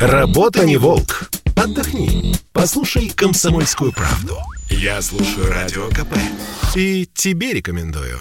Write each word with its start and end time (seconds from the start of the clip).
Работа 0.00 0.64
не 0.64 0.76
волк. 0.76 1.30
Отдохни. 1.56 2.34
Послушай 2.52 3.10
комсомольскую 3.14 3.92
правду. 3.92 4.38
Я 4.68 5.00
слушаю 5.00 5.50
радио 5.50 5.88
КП. 5.88 6.16
И 6.74 7.08
тебе 7.14 7.52
рекомендую. 7.52 8.20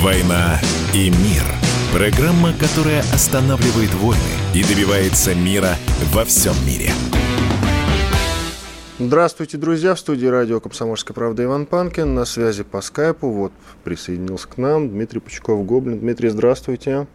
«Война 0.00 0.60
и 0.94 1.10
мир»– 1.10 1.42
программа, 1.92 2.52
которая 2.52 3.00
останавливает 3.12 3.92
войны 3.94 4.22
и 4.54 4.62
добивается 4.62 5.34
мира 5.34 5.76
во 6.12 6.24
всем 6.24 6.54
мире. 6.64 6.92
Здравствуйте, 9.00 9.58
друзья! 9.58 9.94
В 9.94 10.00
студии 10.00 10.26
радио 10.26 10.58
«Комсомольская 10.58 11.14
правда» 11.14 11.44
Иван 11.44 11.66
Панкин. 11.66 12.16
На 12.16 12.24
связи 12.24 12.64
по 12.64 12.80
скайпу. 12.80 13.30
Вот 13.30 13.52
присоединился 13.84 14.48
к 14.48 14.58
нам 14.58 14.88
Дмитрий 14.88 15.20
Пучков-Гоблин. 15.20 16.00
Дмитрий, 16.00 16.30
здравствуйте. 16.30 17.06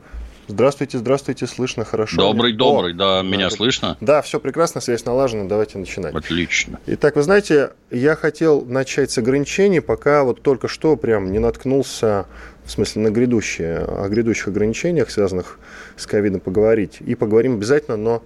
Здравствуйте, 0.47 0.97
здравствуйте, 0.97 1.45
слышно 1.45 1.83
хорошо. 1.83 2.15
Добрый, 2.15 2.53
добрый, 2.53 2.93
О, 2.93 2.95
да, 2.95 3.21
меня 3.21 3.49
да, 3.49 3.55
слышно? 3.55 3.97
Да, 3.99 4.21
все 4.21 4.39
прекрасно, 4.39 4.79
связь 4.79 5.03
налажена, 5.03 5.43
давайте 5.43 5.77
начинать. 5.77 6.15
Отлично. 6.15 6.79
Итак, 6.85 7.17
вы 7.17 7.21
знаете, 7.21 7.71
я 7.91 8.15
хотел 8.15 8.63
начать 8.63 9.11
с 9.11 9.17
ограничений, 9.17 9.81
пока 9.81 10.23
вот 10.23 10.41
только 10.41 10.69
что 10.69 10.95
прям 10.95 11.33
не 11.33 11.39
наткнулся, 11.39 12.27
в 12.63 12.71
смысле, 12.71 13.01
на 13.01 13.09
грядущие, 13.09 13.79
о 13.79 14.07
грядущих 14.07 14.47
ограничениях, 14.47 15.11
связанных 15.11 15.59
с 15.97 16.07
ковидом, 16.07 16.39
поговорить. 16.39 16.99
И 17.01 17.15
поговорим 17.15 17.55
обязательно, 17.55 17.97
но 17.97 18.23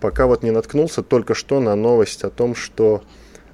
пока 0.00 0.26
вот 0.26 0.42
не 0.42 0.50
наткнулся 0.50 1.02
только 1.02 1.34
что 1.34 1.60
на 1.60 1.74
новость 1.74 2.24
о 2.24 2.30
том, 2.30 2.54
что 2.54 3.02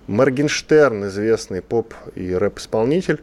Моргенштерн, 0.06 1.06
известный 1.06 1.62
поп 1.62 1.94
и 2.14 2.34
рэп-исполнитель, 2.34 3.22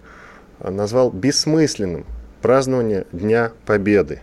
назвал 0.60 1.12
бессмысленным 1.12 2.06
празднование 2.42 3.06
Дня 3.12 3.52
Победы. 3.66 4.22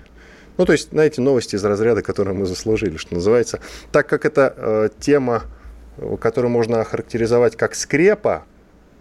Ну, 0.57 0.67
то 0.67 0.73
есть, 0.73 0.91
знаете, 0.91 1.21
новости 1.21 1.55
из 1.55 1.65
разряда, 1.65 2.03
которые 2.03 2.35
мы 2.35 2.45
заслужили, 2.47 2.97
что 2.97 3.15
называется. 3.15 3.61
Так 3.93 4.09
как 4.09 4.25
это 4.25 4.55
э, 4.57 4.89
тема, 4.99 5.45
которую 6.21 6.51
можно 6.51 6.81
охарактеризовать 6.81 7.57
как 7.57 7.77
скрепа, 7.77 8.45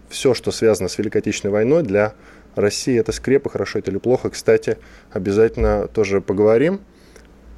все, 0.08 0.34
что 0.34 0.52
связано 0.52 0.88
с 0.88 0.96
Великой 0.98 1.18
Отечественной 1.18 1.52
войной, 1.52 1.82
для 1.82 2.14
России 2.54 2.98
это 2.98 3.12
скрепа, 3.12 3.50
хорошо 3.50 3.80
это 3.80 3.90
или 3.90 3.98
плохо, 3.98 4.30
кстати, 4.30 4.78
обязательно 5.10 5.88
тоже 5.88 6.20
поговорим. 6.20 6.80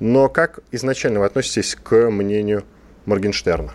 Но 0.00 0.28
как 0.28 0.60
изначально 0.72 1.20
вы 1.20 1.26
относитесь 1.26 1.74
к 1.74 2.10
мнению 2.10 2.64
Моргенштерна? 3.04 3.72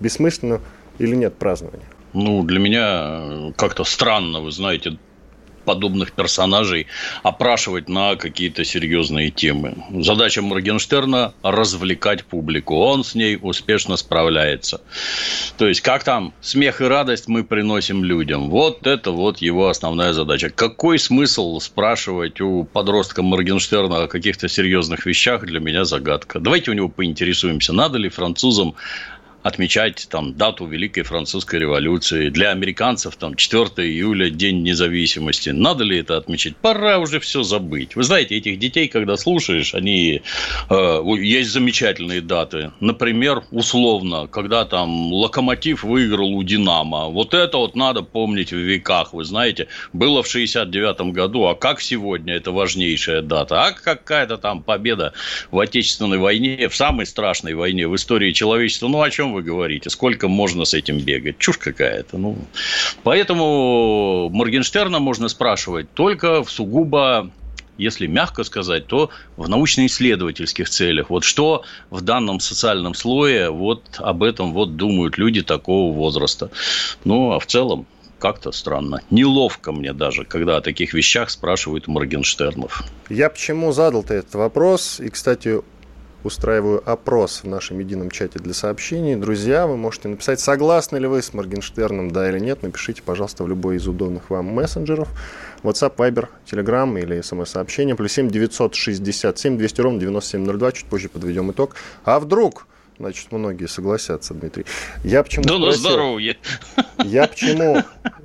Бессмысленно 0.00 0.60
или 0.98 1.14
нет 1.14 1.36
празднования? 1.36 1.86
Ну, 2.14 2.42
для 2.42 2.58
меня 2.58 3.52
как-то 3.56 3.84
странно, 3.84 4.40
вы 4.40 4.50
знаете, 4.50 4.98
подобных 5.68 6.12
персонажей 6.12 6.86
опрашивать 7.22 7.90
на 7.90 8.16
какие-то 8.16 8.64
серьезные 8.64 9.28
темы. 9.28 9.74
Задача 9.90 10.40
Моргенштерна– 10.40 11.34
развлекать 11.42 12.24
публику. 12.24 12.76
Он 12.76 13.04
с 13.04 13.14
ней 13.14 13.38
успешно 13.38 13.98
справляется. 13.98 14.80
То 15.58 15.68
есть, 15.68 15.82
как 15.82 16.04
там 16.04 16.32
смех 16.40 16.80
и 16.80 16.84
радость 16.84 17.28
мы 17.28 17.44
приносим 17.44 18.02
людям. 18.02 18.48
Вот 18.48 18.86
это 18.86 19.10
вот 19.10 19.42
его 19.42 19.68
основная 19.68 20.14
задача. 20.14 20.48
Какой 20.48 20.98
смысл 20.98 21.60
спрашивать 21.60 22.40
у 22.40 22.64
подростка 22.64 23.22
Моргенштерна 23.22 24.04
о 24.04 24.08
каких-то 24.08 24.48
серьезных 24.48 25.04
вещах, 25.04 25.44
для 25.44 25.60
меня 25.60 25.84
загадка. 25.84 26.40
Давайте 26.40 26.70
у 26.70 26.74
него 26.74 26.88
поинтересуемся, 26.88 27.74
надо 27.74 27.98
ли 27.98 28.08
французам 28.08 28.74
отмечать 29.48 30.06
там 30.10 30.34
дату 30.34 30.66
Великой 30.66 31.02
Французской 31.02 31.58
революции. 31.58 32.28
Для 32.28 32.50
американцев 32.50 33.16
там 33.16 33.34
4 33.34 33.88
июля 33.88 34.30
День 34.30 34.62
независимости. 34.62 35.50
Надо 35.50 35.84
ли 35.84 35.98
это 35.98 36.16
отмечать? 36.16 36.56
Пора 36.56 36.98
уже 36.98 37.18
все 37.18 37.42
забыть. 37.42 37.96
Вы 37.96 38.02
знаете, 38.02 38.36
этих 38.36 38.58
детей, 38.58 38.88
когда 38.88 39.16
слушаешь, 39.16 39.74
они 39.74 40.22
э, 40.70 41.02
есть 41.18 41.50
замечательные 41.50 42.20
даты. 42.20 42.72
Например, 42.80 43.42
условно, 43.50 44.26
когда 44.26 44.64
там 44.64 45.12
Локомотив 45.12 45.82
выиграл 45.82 46.34
у 46.34 46.42
Динамо. 46.42 47.06
Вот 47.06 47.34
это 47.34 47.58
вот 47.58 47.76
надо 47.76 48.02
помнить 48.02 48.52
в 48.52 48.56
веках. 48.56 49.14
Вы 49.14 49.24
знаете, 49.24 49.68
было 49.92 50.22
в 50.22 50.28
69 50.28 51.12
году, 51.12 51.44
а 51.44 51.54
как 51.54 51.80
сегодня 51.80 52.34
это 52.34 52.52
важнейшая 52.52 53.22
дата? 53.22 53.62
А 53.62 53.72
какая-то 53.72 54.36
там 54.36 54.62
победа 54.62 55.12
в 55.50 55.58
Отечественной 55.58 56.18
войне, 56.18 56.68
в 56.68 56.76
самой 56.76 57.06
страшной 57.06 57.54
войне 57.54 57.88
в 57.88 57.94
истории 57.94 58.32
человечества. 58.32 58.88
Ну, 58.88 59.00
о 59.00 59.10
чем 59.10 59.28
чем 59.28 59.37
вы 59.38 59.42
говорите? 59.42 59.90
Сколько 59.90 60.28
можно 60.28 60.64
с 60.64 60.74
этим 60.74 60.98
бегать? 60.98 61.38
Чушь 61.38 61.58
какая-то. 61.58 62.18
Ну, 62.18 62.36
поэтому 63.02 64.28
Моргенштерна 64.30 64.98
можно 64.98 65.28
спрашивать 65.28 65.92
только 65.94 66.42
в 66.42 66.50
сугубо 66.50 67.30
если 67.78 68.08
мягко 68.08 68.42
сказать, 68.42 68.88
то 68.88 69.10
в 69.36 69.48
научно-исследовательских 69.48 70.68
целях. 70.68 71.10
Вот 71.10 71.22
что 71.22 71.62
в 71.90 72.00
данном 72.00 72.40
социальном 72.40 72.92
слое 72.94 73.50
вот 73.50 73.84
об 73.98 74.24
этом 74.24 74.52
вот 74.52 74.74
думают 74.74 75.16
люди 75.16 75.42
такого 75.42 75.94
возраста. 75.94 76.50
Ну, 77.04 77.30
а 77.30 77.38
в 77.38 77.46
целом 77.46 77.86
как-то 78.18 78.50
странно. 78.50 79.00
Неловко 79.10 79.70
мне 79.70 79.92
даже, 79.92 80.24
когда 80.24 80.56
о 80.56 80.60
таких 80.60 80.92
вещах 80.92 81.30
спрашивают 81.30 81.86
Моргенштернов. 81.86 82.82
Я 83.08 83.30
почему 83.30 83.70
задал-то 83.70 84.12
этот 84.12 84.34
вопрос? 84.34 84.98
И, 84.98 85.08
кстати, 85.08 85.60
устраиваю 86.28 86.82
опрос 86.88 87.42
в 87.42 87.48
нашем 87.48 87.78
едином 87.80 88.10
чате 88.10 88.38
для 88.38 88.54
сообщений. 88.54 89.16
Друзья, 89.16 89.66
вы 89.66 89.76
можете 89.76 90.08
написать, 90.08 90.38
согласны 90.38 90.98
ли 90.98 91.06
вы 91.06 91.22
с 91.22 91.32
Моргенштерном, 91.34 92.10
да 92.10 92.30
или 92.30 92.38
нет. 92.38 92.62
Напишите, 92.62 93.02
пожалуйста, 93.02 93.44
в 93.44 93.48
любой 93.48 93.76
из 93.76 93.88
удобных 93.88 94.30
вам 94.30 94.46
мессенджеров. 94.46 95.08
WhatsApp, 95.62 95.96
Viber, 95.96 96.28
Telegram 96.46 97.00
или 97.00 97.20
смс-сообщение. 97.20 97.96
Плюс 97.96 98.12
7 98.12 98.30
967 98.30 99.58
200 99.58 99.80
ровно 99.80 100.00
9702. 100.00 100.72
Чуть 100.72 100.86
позже 100.86 101.08
подведем 101.08 101.50
итог. 101.50 101.74
А 102.04 102.20
вдруг 102.20 102.66
Значит, 102.98 103.30
многие 103.30 103.66
согласятся, 103.66 104.34
Дмитрий. 104.34 104.66
Я 105.04 105.22
почему 105.22 105.44
да 105.44 105.54
спросил, 105.54 105.66
на 105.66 105.72
здоровье. 105.72 106.36
Я 107.04 107.28
почему 107.28 107.76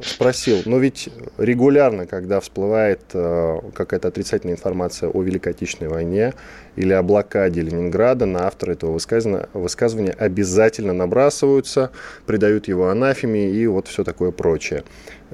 спросил? 0.01 0.63
Ну, 0.65 0.79
ведь 0.79 1.09
регулярно, 1.37 2.07
когда 2.07 2.39
всплывает 2.39 3.01
э, 3.13 3.59
какая-то 3.75 4.07
отрицательная 4.07 4.55
информация 4.55 5.09
о 5.09 5.21
Великой 5.21 5.49
Отечественной 5.49 5.91
войне 5.91 6.33
или 6.75 6.91
о 6.91 7.03
блокаде 7.03 7.61
Ленинграда, 7.61 8.25
на 8.25 8.47
автора 8.47 8.71
этого 8.71 8.93
высказывания, 8.93 9.47
высказывания 9.53 10.11
обязательно 10.11 10.93
набрасываются, 10.93 11.91
придают 12.25 12.67
его 12.67 12.89
анафеме 12.89 13.51
и 13.51 13.67
вот 13.67 13.87
все 13.87 14.03
такое 14.03 14.31
прочее. 14.31 14.83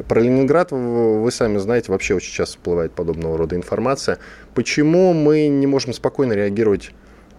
Про 0.09 0.19
Ленинград 0.19 0.71
вы 0.71 1.31
сами 1.31 1.59
знаете, 1.59 1.93
вообще 1.93 2.15
очень 2.15 2.33
часто 2.33 2.57
всплывает 2.57 2.91
подобного 2.91 3.37
рода 3.37 3.55
информация. 3.55 4.17
Почему 4.53 5.13
мы 5.13 5.47
не 5.47 5.65
можем 5.65 5.93
спокойно 5.93 6.33
реагировать 6.33 6.91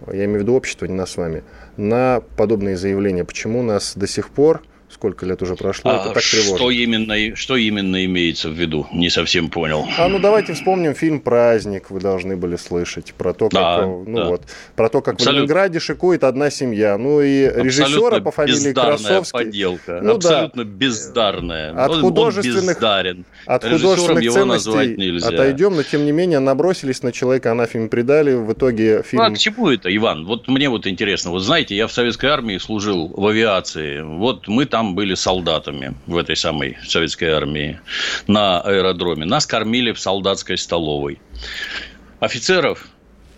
я 0.07 0.25
имею 0.25 0.39
в 0.39 0.41
виду 0.43 0.55
общество, 0.55 0.85
не 0.85 0.93
нас 0.93 1.11
с 1.11 1.17
вами, 1.17 1.43
на 1.77 2.21
подобные 2.37 2.77
заявления. 2.77 3.23
Почему 3.23 3.61
нас 3.61 3.93
до 3.95 4.07
сих 4.07 4.29
пор 4.29 4.61
сколько 5.01 5.25
лет 5.25 5.41
уже 5.41 5.55
прошло, 5.55 5.89
а 5.89 5.95
это 5.95 6.13
так 6.13 6.23
тревожно. 6.23 6.57
Что 6.57 6.69
именно, 6.69 7.35
что 7.35 7.55
именно 7.55 8.05
имеется 8.05 8.49
в 8.49 8.53
виду? 8.53 8.85
Не 8.93 9.09
совсем 9.09 9.49
понял. 9.49 9.87
А 9.97 10.07
ну 10.07 10.19
давайте 10.19 10.53
вспомним 10.53 10.93
фильм 10.93 11.21
«Праздник», 11.21 11.89
вы 11.89 11.99
должны 11.99 12.37
были 12.37 12.55
слышать, 12.55 13.15
про 13.17 13.33
то, 13.33 13.49
как, 13.49 13.51
да, 13.51 13.85
ну, 13.87 14.15
да. 14.15 14.25
Вот, 14.25 14.43
про 14.75 14.89
то, 14.89 15.01
как 15.01 15.19
в 15.19 15.25
Ленинграде 15.25 15.79
шикует 15.79 16.23
одна 16.23 16.51
семья. 16.51 16.99
Ну 16.99 17.19
и 17.19 17.45
режиссера 17.47 18.19
по 18.19 18.29
фамилии 18.29 18.73
Красовский. 18.73 19.45
подделка. 19.45 20.01
Ну, 20.03 20.17
Абсолютно 20.17 20.65
да. 20.65 20.69
бездарная. 20.69 21.83
От 21.83 21.91
он, 21.93 22.01
художественных, 22.01 22.75
бездарен. 22.75 23.25
От 23.47 23.63
художественных 23.63 24.23
его 24.23 24.45
назвать 24.45 24.97
нельзя. 24.99 25.29
отойдем, 25.29 25.75
но 25.77 25.81
тем 25.81 26.05
не 26.05 26.11
менее 26.11 26.37
набросились 26.37 27.01
на 27.01 27.11
человека, 27.11 27.51
анафеме 27.51 27.87
предали, 27.87 28.35
в 28.35 28.53
итоге 28.53 29.01
фильм... 29.01 29.23
Ну 29.23 29.29
а 29.29 29.33
к 29.33 29.39
чему 29.39 29.69
это, 29.69 29.93
Иван? 29.95 30.27
Вот 30.27 30.47
мне 30.47 30.69
вот 30.69 30.85
интересно. 30.85 31.31
Вот 31.31 31.39
знаете, 31.39 31.75
я 31.75 31.87
в 31.87 31.91
советской 31.91 32.27
армии 32.27 32.59
служил 32.59 33.07
в 33.07 33.25
авиации. 33.25 34.01
Вот 34.01 34.47
мы 34.47 34.65
там 34.65 34.90
были 34.95 35.15
солдатами 35.15 35.95
в 36.07 36.17
этой 36.17 36.35
самой 36.35 36.77
советской 36.85 37.29
армии 37.29 37.79
на 38.27 38.61
аэродроме. 38.61 39.25
Нас 39.25 39.45
кормили 39.45 39.91
в 39.91 39.99
солдатской 39.99 40.57
столовой. 40.57 41.19
Офицеров, 42.19 42.87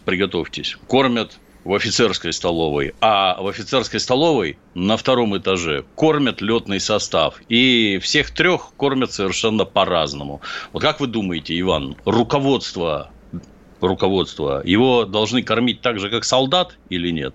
приготовьтесь, 0.05 0.77
кормят 0.87 1.39
в 1.63 1.73
офицерской 1.73 2.33
столовой, 2.33 2.93
а 2.99 3.41
в 3.41 3.47
офицерской 3.47 3.99
столовой 3.99 4.57
на 4.73 4.97
втором 4.97 5.37
этаже 5.37 5.85
кормят 5.95 6.41
летный 6.41 6.79
состав. 6.79 7.41
И 7.49 7.99
всех 8.01 8.31
трех 8.31 8.73
кормят 8.75 9.11
совершенно 9.11 9.65
по-разному. 9.65 10.41
Вот 10.73 10.81
как 10.81 10.99
вы 10.99 11.07
думаете, 11.07 11.57
Иван, 11.59 11.95
руководство, 12.05 13.11
руководство, 13.79 14.61
его 14.65 15.05
должны 15.05 15.43
кормить 15.43 15.81
так 15.81 15.99
же, 15.99 16.09
как 16.09 16.25
солдат 16.25 16.77
или 16.89 17.09
нет? 17.11 17.33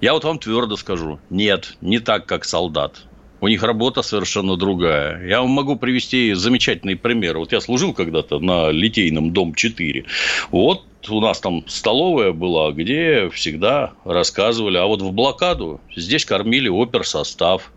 Я 0.00 0.14
вот 0.14 0.24
вам 0.24 0.38
твердо 0.38 0.76
скажу, 0.76 1.20
нет, 1.28 1.76
не 1.80 1.98
так, 1.98 2.26
как 2.26 2.44
солдат. 2.44 3.02
У 3.40 3.48
них 3.48 3.62
работа 3.62 4.02
совершенно 4.02 4.56
другая. 4.56 5.26
Я 5.26 5.40
вам 5.40 5.50
могу 5.50 5.76
привести 5.76 6.34
замечательный 6.34 6.96
пример. 6.96 7.38
Вот 7.38 7.52
я 7.52 7.60
служил 7.60 7.94
когда-то 7.94 8.38
на 8.38 8.70
Литейном 8.70 9.32
дом 9.32 9.54
4. 9.54 10.04
Вот 10.50 10.84
у 11.08 11.20
нас 11.20 11.40
там 11.40 11.64
столовая 11.66 12.32
была, 12.32 12.72
где 12.72 13.30
всегда 13.30 13.92
рассказывали. 14.04 14.76
А 14.76 14.84
вот 14.84 15.00
в 15.00 15.12
блокаду 15.12 15.80
здесь 15.96 16.26
кормили 16.26 16.68
оперсостав. 16.68 17.72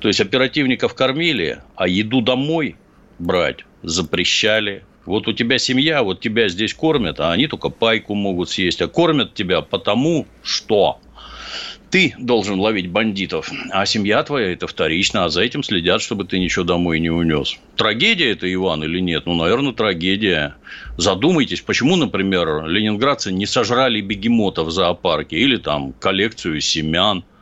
То 0.00 0.08
есть, 0.08 0.20
оперативников 0.20 0.94
кормили, 0.94 1.60
а 1.76 1.88
еду 1.88 2.20
домой 2.20 2.76
брать 3.18 3.64
запрещали. 3.82 4.84
Вот 5.06 5.28
у 5.28 5.32
тебя 5.32 5.58
семья, 5.58 6.02
вот 6.02 6.20
тебя 6.20 6.48
здесь 6.48 6.74
кормят, 6.74 7.20
а 7.20 7.32
они 7.32 7.46
только 7.46 7.68
пайку 7.68 8.14
могут 8.14 8.50
съесть. 8.50 8.80
А 8.80 8.88
кормят 8.88 9.34
тебя 9.34 9.60
потому, 9.60 10.26
что 10.42 10.98
ты 11.94 12.12
должен 12.18 12.58
ловить 12.58 12.90
бандитов, 12.90 13.52
а 13.70 13.86
семья 13.86 14.24
твоя 14.24 14.52
это 14.52 14.66
вторично, 14.66 15.26
а 15.26 15.28
за 15.28 15.42
этим 15.42 15.62
следят, 15.62 16.02
чтобы 16.02 16.24
ты 16.24 16.40
ничего 16.40 16.64
домой 16.64 16.98
не 16.98 17.08
унес. 17.08 17.56
Трагедия 17.76 18.32
это, 18.32 18.52
Иван, 18.52 18.82
или 18.82 18.98
нет? 18.98 19.26
Ну, 19.26 19.36
наверное, 19.36 19.72
трагедия. 19.72 20.56
Задумайтесь, 20.96 21.60
почему, 21.60 21.94
например, 21.94 22.66
ленинградцы 22.66 23.30
не 23.30 23.46
сожрали 23.46 24.00
бегемота 24.00 24.64
в 24.64 24.72
зоопарке 24.72 25.36
или 25.36 25.56
там 25.56 25.92
коллекцию 25.92 26.60
семян– 26.60 27.22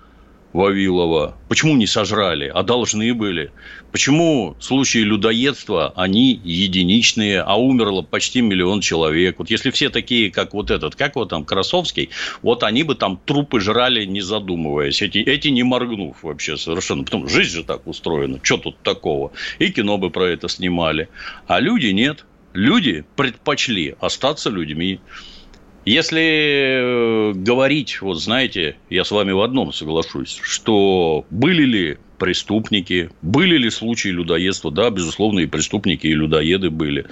Вавилова. 0.52 1.36
Почему 1.48 1.76
не 1.76 1.86
сожрали, 1.86 2.50
а 2.52 2.62
должны 2.62 3.14
были? 3.14 3.50
Почему 3.90 4.56
случаи 4.60 4.98
людоедства, 4.98 5.92
они 5.96 6.40
единичные, 6.44 7.40
а 7.40 7.56
умерло 7.56 8.02
почти 8.02 8.40
миллион 8.40 8.80
человек? 8.80 9.38
Вот 9.38 9.50
если 9.50 9.70
все 9.70 9.88
такие, 9.88 10.30
как 10.30 10.54
вот 10.54 10.70
этот, 10.70 10.94
как 10.94 11.16
вот 11.16 11.30
там, 11.30 11.44
Красовский, 11.44 12.10
вот 12.42 12.62
они 12.62 12.82
бы 12.82 12.94
там 12.94 13.18
трупы 13.24 13.60
жрали, 13.60 14.04
не 14.04 14.20
задумываясь. 14.20 15.00
Эти, 15.02 15.18
эти 15.18 15.48
не 15.48 15.62
моргнув 15.62 16.22
вообще 16.22 16.56
совершенно. 16.56 17.04
Потому 17.04 17.28
что 17.28 17.36
жизнь 17.36 17.56
же 17.56 17.64
так 17.64 17.86
устроена. 17.86 18.38
Что 18.42 18.58
тут 18.58 18.78
такого? 18.82 19.32
И 19.58 19.70
кино 19.70 19.98
бы 19.98 20.10
про 20.10 20.24
это 20.24 20.48
снимали. 20.48 21.08
А 21.46 21.60
люди 21.60 21.86
нет. 21.86 22.24
Люди 22.52 23.04
предпочли 23.16 23.94
остаться 24.00 24.50
людьми. 24.50 25.00
Если 25.84 26.20
э, 26.20 27.21
говорить, 27.42 28.00
вот 28.00 28.20
знаете, 28.20 28.76
я 28.88 29.04
с 29.04 29.10
вами 29.10 29.32
в 29.32 29.40
одном 29.40 29.72
соглашусь, 29.72 30.38
что 30.42 31.26
были 31.30 31.62
ли 31.64 31.98
преступники. 32.22 33.10
Были 33.20 33.58
ли 33.58 33.68
случаи 33.68 34.10
людоедства? 34.10 34.70
Да, 34.70 34.90
безусловно, 34.90 35.40
и 35.40 35.46
преступники, 35.46 36.06
и 36.06 36.14
людоеды 36.14 36.70
были. 36.70 37.06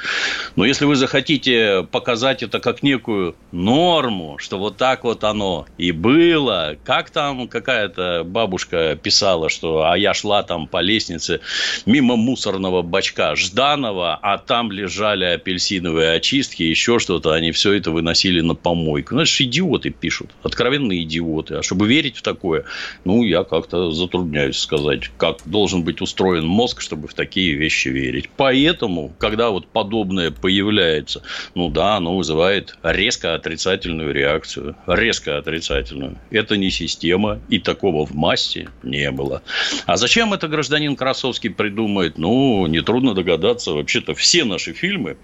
Но 0.55 0.65
если 0.65 0.85
вы 0.85 0.95
захотите 0.95 1.83
показать 1.91 2.45
это 2.45 2.61
как 2.61 2.85
некую 2.85 3.35
норму, 3.51 4.39
что 4.39 4.57
вот 4.57 4.77
так 4.77 5.03
вот 5.03 5.25
оно 5.25 5.67
и 5.79 5.91
было, 5.91 6.77
как 6.85 7.11
там 7.11 7.49
какая-то 7.49 8.23
бабушка 8.25 8.97
писала, 9.03 9.49
что 9.49 9.83
а 9.83 9.99
я 9.99 10.15
шла 10.15 10.45
там 10.45 10.69
по 10.69 10.81
лестнице 10.81 11.41
мимо 11.87 12.15
мусорного 12.15 12.83
бачка 12.83 13.35
Жданова, 13.35 14.17
а 14.23 14.39
там 14.39 14.71
лежали 14.71 15.25
апельсиновые 15.25 16.13
очистки, 16.13 16.63
еще 16.63 17.01
что-то, 17.01 17.33
они 17.33 17.51
все 17.51 17.73
это 17.73 17.91
выносили 17.91 18.43
на 18.43 18.55
помойку. 18.55 19.17
Ну, 19.17 19.23
это 19.23 19.31
же 19.31 19.43
идиоты 19.43 19.91
пишут, 19.91 20.31
откровенные 20.45 21.03
идиоты. 21.03 21.57
А 21.57 21.63
чтобы 21.65 21.89
верить 21.89 22.17
в 22.17 22.23
такое, 22.23 22.63
ну, 23.05 23.25
я 23.25 23.43
как-то 23.43 23.91
затрудняюсь 23.91 24.57
сказать 24.57 25.00
сказать, 25.01 25.11
как 25.17 25.49
должен 25.49 25.83
быть 25.83 26.01
устроен 26.01 26.47
мозг, 26.47 26.81
чтобы 26.81 27.09
в 27.09 27.15
такие 27.15 27.55
вещи 27.55 27.89
верить. 27.89 28.29
Поэтому, 28.37 29.13
когда 29.19 29.51
вот 29.51 29.67
подобное 29.67 30.31
появляется, 30.31 31.23
ну 31.55 31.69
да, 31.69 31.97
оно 31.97 32.17
вызывает 32.17 32.77
резко 32.83 33.35
отрицательную 33.35 34.13
реакцию. 34.13 34.77
Резко 34.87 35.39
отрицательную. 35.39 36.19
Это 36.31 36.57
не 36.57 36.71
система, 36.71 37.41
и 37.49 37.59
такого 37.59 38.07
в 38.07 38.15
массе 38.15 38.69
не 38.83 39.11
было. 39.11 39.43
А 39.87 39.97
зачем 39.97 40.33
это 40.33 40.49
гражданин 40.49 40.97
Красовский 40.97 41.51
придумает? 41.51 42.19
Ну, 42.19 42.67
нетрудно 42.67 43.15
догадаться. 43.15 43.73
Вообще-то 43.73 44.15
все 44.15 44.45
наши 44.45 44.73
фильмы 44.73 45.17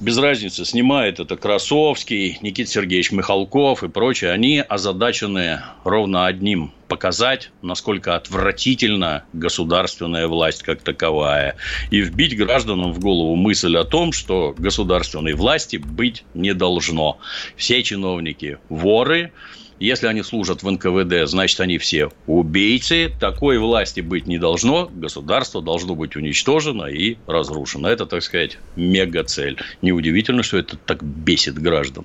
без 0.00 0.16
разницы, 0.18 0.64
снимает 0.64 1.20
это 1.20 1.36
Красовский, 1.36 2.38
Никита 2.40 2.70
Сергеевич 2.70 3.12
Михалков 3.12 3.84
и 3.84 3.88
прочие, 3.88 4.32
они 4.32 4.58
озадачены 4.58 5.60
ровно 5.84 6.26
одним– 6.26 6.72
показать, 6.88 7.52
насколько 7.62 8.16
отвратительна 8.16 9.22
государственная 9.32 10.26
власть 10.26 10.64
как 10.64 10.82
таковая, 10.82 11.54
и 11.92 12.00
вбить 12.00 12.36
гражданам 12.36 12.92
в 12.92 12.98
голову 12.98 13.36
мысль 13.36 13.76
о 13.76 13.84
том, 13.84 14.10
что 14.12 14.54
государственной 14.58 15.34
власти 15.34 15.76
быть 15.76 16.24
не 16.34 16.52
должно. 16.52 17.18
Все 17.56 17.82
чиновники– 17.84 18.58
воры, 18.68 19.32
если 19.80 20.06
они 20.06 20.22
служат 20.22 20.62
в 20.62 20.70
НКВД, 20.70 21.28
значит, 21.28 21.58
они 21.60 21.78
все 21.78 22.10
убийцы. 22.26 23.10
Такой 23.18 23.58
власти 23.58 24.00
быть 24.00 24.26
не 24.26 24.38
должно. 24.38 24.90
Государство 24.92 25.62
должно 25.62 25.94
быть 25.94 26.16
уничтожено 26.16 26.84
и 26.84 27.16
разрушено. 27.26 27.88
Это, 27.88 28.06
так 28.06 28.22
сказать, 28.22 28.58
мега-цель. 28.76 29.58
Неудивительно, 29.82 30.42
что 30.42 30.58
это 30.58 30.76
так 30.76 31.02
бесит 31.02 31.58
граждан. 31.58 32.04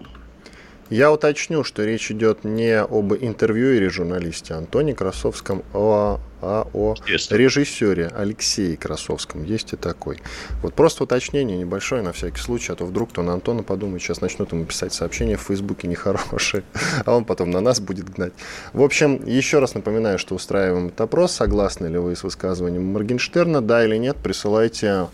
Я 0.89 1.11
уточню, 1.11 1.63
что 1.63 1.83
речь 1.83 2.11
идет 2.11 2.43
не 2.43 2.79
об 2.79 3.13
интервьюере 3.13 3.89
журналисте 3.89 4.53
Антоне 4.53 4.93
Красовском, 4.93 5.63
а, 5.73 6.19
а 6.41 6.67
о 6.73 6.95
режиссере 7.05 8.11
Алексее 8.15 8.77
Красовском. 8.77 9.43
Есть 9.43 9.73
и 9.73 9.75
такой. 9.75 10.19
Вот 10.61 10.73
просто 10.73 11.03
уточнение 11.03 11.57
небольшое 11.57 12.01
на 12.01 12.13
всякий 12.13 12.39
случай, 12.39 12.71
а 12.71 12.75
то 12.75 12.85
вдруг 12.85 13.11
кто 13.11 13.21
на 13.21 13.33
Антона 13.33 13.63
подумает, 13.63 14.01
сейчас 14.01 14.21
начнут 14.21 14.51
ему 14.51 14.65
писать 14.65 14.93
сообщения 14.93 15.37
в 15.37 15.41
Фейсбуке 15.41 15.87
нехорошие, 15.87 16.63
а 17.05 17.15
он 17.15 17.25
потом 17.25 17.51
на 17.51 17.61
нас 17.61 17.79
будет 17.79 18.09
гнать. 18.09 18.33
В 18.73 18.81
общем, 18.81 19.25
еще 19.25 19.59
раз 19.59 19.73
напоминаю, 19.73 20.19
что 20.19 20.35
устраиваем 20.35 20.87
этот 20.87 21.01
опрос. 21.01 21.33
Согласны 21.33 21.87
ли 21.87 21.97
вы 21.97 22.15
с 22.15 22.23
высказыванием 22.23 22.85
Моргенштерна? 22.85 23.61
Да 23.61 23.83
или 23.85 23.97
нет? 23.97 24.17
Присылайте 24.17 25.07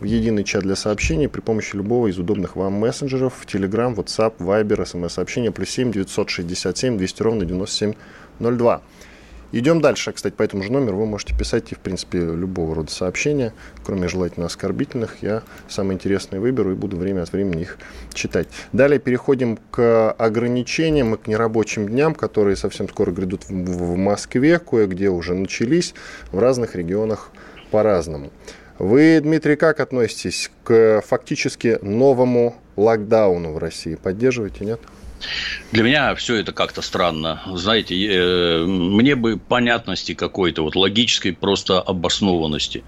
в 0.00 0.04
единый 0.04 0.44
чат 0.44 0.62
для 0.62 0.76
сообщений 0.76 1.28
при 1.28 1.40
помощи 1.40 1.74
любого 1.74 2.08
из 2.08 2.18
удобных 2.18 2.56
вам 2.56 2.74
мессенджеров 2.74 3.34
в 3.34 3.46
Telegram, 3.46 3.94
WhatsApp, 3.94 4.34
Viber, 4.38 4.86
смс-сообщения 4.86 5.50
плюс 5.50 5.70
7 5.70 5.90
967 5.92 6.96
200 6.96 7.22
ровно 7.22 7.44
9702. 7.44 8.82
Идем 9.50 9.80
дальше. 9.80 10.12
Кстати, 10.12 10.34
по 10.34 10.42
этому 10.42 10.62
же 10.62 10.70
номеру 10.70 10.98
вы 10.98 11.06
можете 11.06 11.34
писать 11.36 11.72
и, 11.72 11.74
в 11.74 11.78
принципе, 11.78 12.18
любого 12.18 12.74
рода 12.74 12.90
сообщения, 12.90 13.54
кроме 13.82 14.06
желательно 14.06 14.44
оскорбительных. 14.44 15.22
Я 15.22 15.42
самые 15.68 15.94
интересные 15.94 16.40
выберу 16.40 16.72
и 16.72 16.74
буду 16.74 16.98
время 16.98 17.22
от 17.22 17.32
времени 17.32 17.62
их 17.62 17.78
читать. 18.12 18.48
Далее 18.74 18.98
переходим 18.98 19.58
к 19.70 20.10
ограничениям 20.12 21.14
и 21.14 21.18
к 21.18 21.26
нерабочим 21.26 21.88
дням, 21.88 22.14
которые 22.14 22.56
совсем 22.56 22.90
скоро 22.90 23.10
грядут 23.10 23.48
в 23.48 23.96
Москве, 23.96 24.58
кое-где 24.58 25.08
уже 25.08 25.34
начались, 25.34 25.94
в 26.30 26.38
разных 26.38 26.76
регионах 26.76 27.30
по-разному. 27.70 28.30
Вы, 28.78 29.18
Дмитрий, 29.22 29.56
как 29.56 29.80
относитесь 29.80 30.50
к 30.62 31.02
фактически 31.06 31.78
новому 31.80 32.54
локдауну 32.76 33.52
в 33.52 33.58
России? 33.58 33.94
Поддерживаете, 33.94 34.66
нет? 34.66 34.80
Для 35.72 35.82
меня 35.82 36.14
все 36.14 36.36
это 36.36 36.52
как-то 36.52 36.82
странно. 36.82 37.42
Знаете, 37.54 37.94
э, 37.94 38.64
мне 38.64 39.16
бы 39.16 39.38
понятности 39.38 40.14
какой-то, 40.14 40.62
вот 40.62 40.76
логической 40.76 41.32
просто 41.32 41.80
обоснованности. 41.80 42.84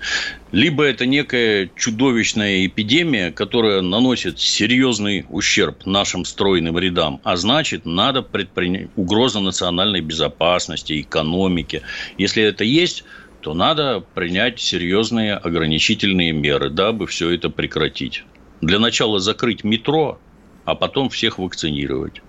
Либо 0.53 0.85
это 0.85 1.06
некая 1.06 1.71
чудовищная 1.77 2.67
эпидемия, 2.67 3.32
которая 3.32 3.81
наносит 3.81 4.38
серьезный 4.38 5.26
ущерб 5.28 5.87
нашим 5.87 6.25
стройным 6.25 6.78
рядам, 6.78 7.21
а 7.25 7.37
значит, 7.37 7.85
надо 7.85 8.23
предпринять 8.23 8.88
угроза 8.97 9.40
национальной 9.40 10.00
безопасности, 10.00 11.00
экономики. 11.00 11.83
Если 12.19 12.43
это 12.43 12.64
есть, 12.64 13.05
то 13.40 13.55
надо 13.55 14.05
принять 14.14 14.61
серьезные 14.61 15.35
ограничительные 15.35 16.33
меры, 16.33 16.71
дабы 16.71 17.07
все 17.07 17.31
это 17.31 17.50
прекратить. 17.50 18.25
Для 18.61 18.78
начала 18.78 19.19
закрыть 19.19 19.64
метро, 19.64 20.21
а 20.64 20.75
потом 20.75 21.09
всех 21.09 21.38
вакцинировать. 21.38 22.23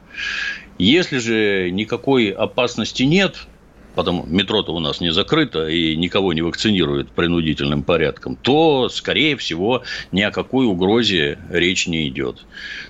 Если 0.78 1.20
же 1.20 1.70
никакой 1.72 2.30
опасности 2.30 3.04
нет, 3.04 3.48
потому 3.96 4.26
метро-то 4.26 4.74
у 4.74 4.80
нас 4.80 5.02
не 5.02 5.12
закрыто 5.12 5.68
и 5.68 5.96
никого 5.96 6.34
не 6.34 6.42
вакцинируют 6.42 7.12
принудительным 7.12 7.84
порядком, 7.84 8.36
то, 8.36 8.90
скорее 8.90 9.36
всего, 9.38 9.84
ни 10.12 10.22
о 10.22 10.32
какой 10.32 10.66
угрозе 10.66 11.40
речь 11.50 11.88
не 11.88 12.08
идет. 12.08 12.46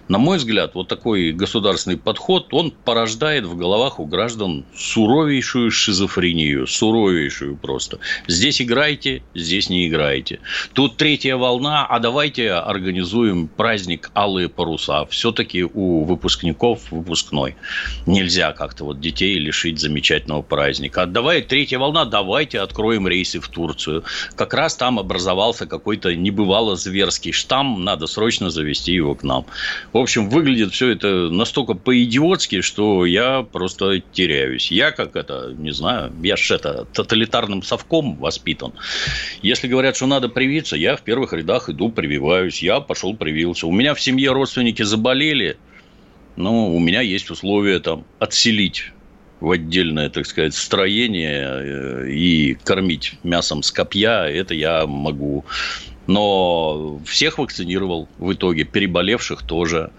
На 0.07 0.17
мой 0.17 0.37
взгляд, 0.37 0.75
вот 0.75 0.87
такой 0.87 1.31
государственный 1.31 1.97
подход, 1.97 2.53
он 2.53 2.71
порождает 2.71 3.45
в 3.45 3.55
головах 3.55 3.99
у 3.99 4.05
граждан 4.05 4.65
суровейшую 4.75 5.71
шизофрению, 5.71 6.67
суровейшую 6.67 7.55
просто. 7.55 7.99
Здесь 8.27 8.61
играйте, 8.61 9.23
здесь 9.33 9.69
не 9.69 9.87
играйте. 9.87 10.39
Тут 10.73 10.97
третья 10.97 11.37
волна, 11.37 11.85
а 11.85 11.99
давайте 11.99 12.51
организуем 12.51 13.47
праздник 13.47 14.11
Алые 14.13 14.49
паруса. 14.49 15.05
Все-таки 15.05 15.63
у 15.63 16.03
выпускников 16.03 16.91
выпускной. 16.91 17.55
Нельзя 18.05 18.51
как-то 18.51 18.83
вот 18.83 18.99
детей 18.99 19.39
лишить 19.39 19.79
замечательного 19.79 20.41
праздника. 20.41 20.90
А 20.97 21.05
давай 21.05 21.41
третья 21.41 21.79
волна, 21.79 22.05
давайте 22.05 22.59
откроем 22.59 23.07
рейсы 23.07 23.39
в 23.39 23.47
Турцию. 23.47 24.03
Как 24.35 24.53
раз 24.53 24.75
там 24.75 24.99
образовался 24.99 25.65
какой-то 25.65 26.15
небывало 26.15 26.75
зверский 26.75 27.31
штамм, 27.31 27.83
надо 27.83 28.07
срочно 28.07 28.49
завести 28.49 28.93
его 28.93 29.15
к 29.15 29.23
нам. 29.23 29.45
В 29.93 29.97
общем, 29.97 30.29
выглядит 30.29 30.73
все 30.73 30.89
это 30.89 31.29
настолько 31.29 31.73
по-идиотски, 31.73 32.61
что 32.61 33.05
я 33.05 33.43
просто 33.43 34.01
теряюсь. 34.11 34.71
Я 34.71 34.91
как 34.91 35.15
это, 35.15 35.53
не 35.57 35.71
знаю, 35.71 36.11
я 36.23 36.37
ж 36.37 36.51
это 36.51 36.85
тоталитарным 36.93 37.63
совком 37.63 38.15
воспитан. 38.17 38.73
Если 39.41 39.67
говорят, 39.67 39.95
что 39.95 40.07
надо 40.07 40.29
привиться, 40.29 40.75
я 40.75 40.95
в 40.95 41.01
первых 41.01 41.33
рядах 41.33 41.69
иду, 41.69 41.89
прививаюсь. 41.89 42.61
Я 42.61 42.79
пошел 42.79 43.15
привился. 43.15 43.67
У 43.67 43.71
меня 43.71 43.93
в 43.93 44.01
семье 44.01 44.31
родственники 44.31 44.83
заболели, 44.83 45.57
ну, 46.35 46.75
у 46.75 46.79
меня 46.79 47.01
есть 47.01 47.29
условия 47.29 47.79
там 47.79 48.05
отселить 48.19 48.91
в 49.41 49.51
отдельное, 49.51 50.09
так 50.09 50.25
сказать, 50.25 50.53
строение 50.53 51.45
э, 51.45 52.09
и 52.09 52.53
кормить 52.63 53.15
мясом 53.23 53.63
с 53.63 53.71
копья, 53.71 54.23
это 54.23 54.53
я 54.53 54.85
могу. 54.85 55.43
Но 56.07 56.99
всех 57.05 57.39
вакцинировал 57.39 58.07
в 58.19 58.33
итоге, 58.33 58.63
переболевших 58.63 59.41
тоже. 59.41 59.91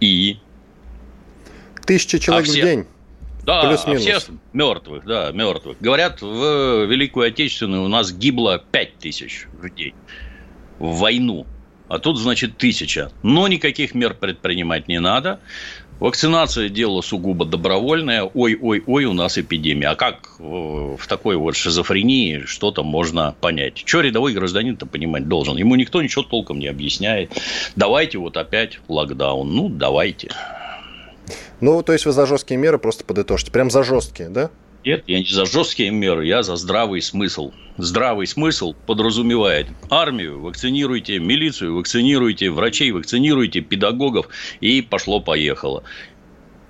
И? 0.00 0.38
Тысяча 1.86 2.18
человек 2.18 2.48
а 2.48 2.50
все... 2.50 2.60
в 2.60 2.64
день. 2.64 2.86
Да, 3.44 3.62
Плюс-минус. 3.62 4.06
а 4.06 4.18
все 4.18 4.32
мертвых, 4.52 5.06
да, 5.06 5.30
мертвых. 5.32 5.78
Говорят, 5.80 6.20
в 6.20 6.84
Великую 6.84 7.28
Отечественную 7.28 7.84
у 7.84 7.88
нас 7.88 8.12
гибло 8.12 8.62
5 8.72 8.98
тысяч 8.98 9.46
людей 9.62 9.94
в 10.78 10.98
войну. 10.98 11.46
А 11.88 11.98
тут, 11.98 12.18
значит, 12.18 12.56
тысяча. 12.58 13.10
Но 13.22 13.48
никаких 13.48 13.94
мер 13.94 14.14
предпринимать 14.14 14.88
не 14.88 15.00
надо. 15.00 15.40
Вакцинация– 16.00 16.68
дело 16.70 17.00
сугубо 17.00 17.44
добровольное. 17.44 18.22
Ой-ой-ой, 18.22 19.04
у 19.06 19.12
нас 19.14 19.36
эпидемия. 19.36 19.88
А 19.88 19.96
как 19.96 20.38
в 20.38 21.00
такой 21.08 21.36
вот 21.36 21.56
шизофрении 21.56 22.44
что-то 22.46 22.84
можно 22.84 23.34
понять? 23.40 23.82
Что 23.84 24.00
рядовой 24.00 24.32
гражданин-то 24.32 24.86
понимать 24.86 25.26
должен? 25.26 25.56
Ему 25.56 25.74
никто 25.74 26.00
ничего 26.00 26.22
толком 26.22 26.60
не 26.60 26.68
объясняет. 26.68 27.32
Давайте 27.74 28.18
вот 28.18 28.36
опять 28.36 28.78
локдаун. 28.86 29.52
Ну, 29.52 29.68
давайте. 29.68 30.28
Ну, 31.60 31.82
то 31.82 31.92
есть 31.92 32.06
вы 32.06 32.12
за 32.12 32.26
жесткие 32.26 32.58
меры 32.58 32.78
просто 32.78 33.04
подытожите. 33.04 33.50
Прям 33.50 33.68
за 33.68 33.82
жесткие, 33.82 34.28
да? 34.28 34.50
Нет, 34.84 35.04
я 35.06 35.18
не 35.18 35.24
за 35.26 35.44
жесткие 35.46 35.90
меры, 35.90 36.26
я 36.26 36.42
за 36.42 36.56
здравый 36.56 37.02
смысл. 37.02 37.52
Здравый 37.76 38.26
смысл 38.26 38.74
подразумевает 38.86 39.70
армию 39.88 40.40
вакцинируйте, 40.40 41.18
милицию 41.20 41.76
вакцинируйте, 41.76 42.50
врачей 42.50 42.90
вакцинируйте, 42.90 43.60
педагогов 43.60 44.26
и 44.60 44.82
пошло-поехало. 44.82 45.84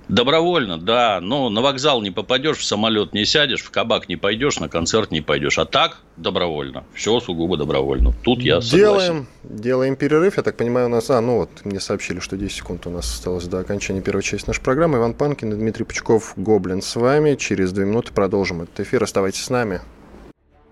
Добровольно, 0.08 0.78
да, 0.78 1.20
но 1.20 1.50
на 1.50 1.60
вокзал 1.60 2.00
не 2.00 2.10
попадешь, 2.10 2.58
в 2.58 2.64
самолет 2.64 3.12
не 3.12 3.26
сядешь, 3.26 3.62
в 3.62 3.70
кабак 3.70 4.08
не 4.08 4.16
пойдешь, 4.16 4.58
на 4.58 4.68
концерт 4.70 5.10
не 5.10 5.20
пойдешь. 5.20 5.58
А 5.58 5.66
так 5.66 5.98
добровольно. 6.16 6.84
Все 6.94 7.20
сугубо 7.20 7.58
добровольно. 7.58 8.14
Тут 8.22 8.40
я 8.40 8.62
согласен. 8.62 8.78
Делаем, 8.80 9.26
делаем 9.42 9.96
перерыв. 9.96 10.38
Я 10.38 10.42
так 10.42 10.56
понимаю, 10.56 10.86
у 10.86 10.88
нас... 10.88 11.10
А, 11.10 11.20
ну 11.20 11.36
вот, 11.36 11.50
мне 11.64 11.78
сообщили, 11.78 12.20
что 12.20 12.38
10 12.38 12.56
секунд 12.56 12.86
у 12.86 12.90
нас 12.90 13.04
осталось 13.12 13.44
до 13.44 13.58
окончания 13.58 14.00
первой 14.00 14.22
части 14.22 14.46
нашей 14.46 14.62
программы. 14.62 14.96
Иван 14.96 15.12
Панкин 15.12 15.52
и 15.52 15.56
Дмитрий 15.56 15.84
Пучков, 15.84 16.32
Гоблин 16.36 16.80
с 16.80 16.96
вами. 16.96 17.34
Через 17.34 17.72
две 17.72 17.84
минуты 17.84 18.12
продолжим 18.14 18.62
этот 18.62 18.80
эфир. 18.80 19.04
Оставайтесь 19.04 19.44
с 19.44 19.50
нами. 19.50 19.82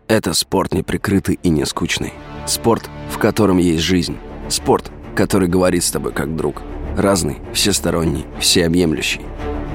Это 0.08 0.32
спорт 0.32 0.72
неприкрытый 0.72 1.38
и 1.42 1.50
не 1.50 1.66
скучный. 1.66 2.14
Спорт, 2.46 2.88
в 3.10 3.18
котором 3.18 3.58
есть 3.58 3.82
жизнь. 3.82 4.16
Спорт, 4.48 4.90
который 5.14 5.48
говорит 5.48 5.84
с 5.84 5.90
тобой 5.90 6.12
как 6.12 6.34
друг– 6.36 6.62
Разный, 6.96 7.36
всесторонний, 7.52 8.24
всеобъемлющий. 8.40 9.20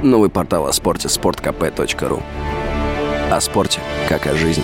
Новый 0.01 0.31
портал 0.31 0.65
о 0.65 0.73
спорте– 0.73 1.07
sportkp.ru 1.09 2.23
О 3.29 3.41
спорте, 3.41 3.79
как 4.09 4.25
о 4.25 4.35
жизни. 4.35 4.63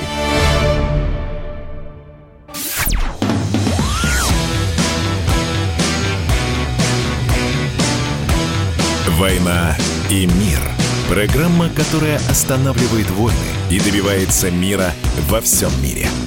«Война 9.20 9.76
и 10.10 10.26
мир»– 10.26 10.60
программа, 11.10 11.70
которая 11.70 12.18
останавливает 12.28 13.12
войны 13.12 13.36
и 13.70 13.80
добивается 13.80 14.50
мира 14.50 14.90
во 15.30 15.42
всем 15.42 15.70
мире– 15.84 16.08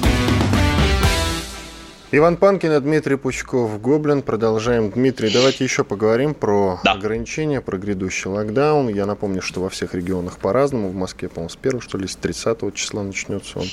Иван 2.13 2.35
Панкин 2.35 2.73
и 2.73 2.79
Дмитрий 2.81 3.15
Пучков, 3.15 3.79
Гоблин. 3.79 4.21
Продолжаем. 4.21 4.91
Дмитрий, 4.91 5.31
давайте 5.31 5.63
еще 5.63 5.85
поговорим 5.85 6.33
про 6.33 6.81
да. 6.83 6.91
ограничения, 6.91 7.61
про 7.61 7.77
грядущий 7.77 8.29
локдаун. 8.29 8.89
Я 8.89 9.05
напомню, 9.05 9.41
что 9.41 9.61
во 9.61 9.69
всех 9.69 9.95
регионах 9.95 10.37
по-разному. 10.37 10.89
В 10.89 10.93
Москве, 10.93 11.29
по-моему, 11.29 11.47
с 11.47 11.57
1 11.61 11.79
что 11.79 11.97
ли, 11.97 12.09
с 12.09 12.17
30 12.17 12.73
числа 12.73 13.03
начнется 13.03 13.59
он. 13.59 13.65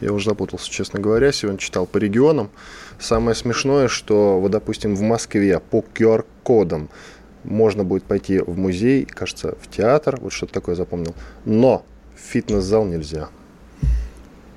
Я 0.00 0.12
уже 0.12 0.24
запутался, 0.24 0.68
честно 0.68 0.98
говоря. 0.98 1.30
Сегодня 1.30 1.60
читал 1.60 1.86
по 1.86 1.98
регионам. 1.98 2.50
Самое 2.98 3.36
смешное, 3.36 3.86
что, 3.86 4.40
вот, 4.40 4.50
допустим, 4.50 4.96
в 4.96 5.02
Москве 5.02 5.60
по 5.60 5.84
QR-кодам 5.94 6.90
можно 7.44 7.84
будет 7.84 8.02
пойти 8.02 8.40
в 8.40 8.58
музей, 8.58 9.04
кажется, 9.04 9.56
в 9.62 9.70
театр, 9.70 10.18
вот 10.20 10.32
что-то 10.32 10.54
такое 10.54 10.74
запомнил. 10.74 11.14
Но 11.44 11.86
в 12.16 12.18
фитнес-зал 12.18 12.86
нельзя. 12.86 13.28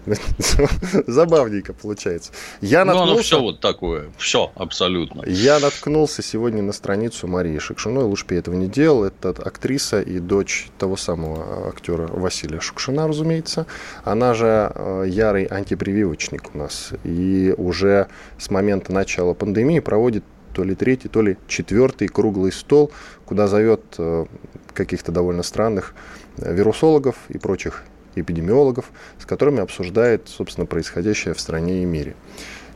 Забавненько 1.08 1.74
получается. 1.74 2.32
Я 2.62 2.86
наткнулся... 2.86 3.06
Ну, 3.06 3.14
оно 3.14 3.22
все 3.22 3.42
вот 3.42 3.60
такое. 3.60 4.12
Все, 4.18 4.52
абсолютно. 4.56 5.24
Я 5.26 5.60
наткнулся 5.60 6.22
сегодня 6.22 6.62
на 6.62 6.72
страницу 6.72 7.28
Марии 7.28 7.58
Шукшиной. 7.60 8.04
Лучше 8.04 8.26
бы 8.26 8.36
я 8.36 8.40
этого 8.40 8.56
не 8.56 8.68
делал. 8.68 9.04
Это 9.04 9.30
актриса 9.30 10.02
и 10.02 10.20
дочь 10.20 10.70
того 10.78 10.98
самого 10.98 11.70
актера 11.70 12.08
Василия 12.08 12.60
Шукшина, 12.60 13.08
разумеется. 13.08 13.66
Она 14.04 14.34
же 14.34 14.72
э, 14.74 15.06
ярый 15.08 15.46
антипрививочник 15.46 16.56
у 16.56 16.58
нас. 16.58 16.92
И 17.04 17.54
уже 17.58 18.08
с 18.38 18.50
момента 18.50 18.94
начала 18.94 19.34
пандемии 19.34 19.80
проводит 19.80 20.24
то 20.54 20.64
ли 20.64 20.74
третий, 20.74 21.08
то 21.08 21.22
ли 21.22 21.38
четвертый 21.48 22.08
круглый 22.08 22.52
стол, 22.52 22.92
куда 23.26 23.48
зовет 23.48 23.82
э, 23.98 24.26
каких-то 24.74 25.12
довольно 25.12 25.44
странных 25.44 25.94
э, 26.38 26.54
вирусологов 26.54 27.16
и 27.30 27.38
прочих 27.38 27.84
эпидемиологов, 28.22 28.92
с 29.20 29.26
которыми 29.26 29.60
обсуждает, 29.60 30.28
собственно, 30.28 30.66
происходящее 30.66 31.34
в 31.34 31.40
стране 31.40 31.82
и 31.84 31.86
мире. 31.86 32.16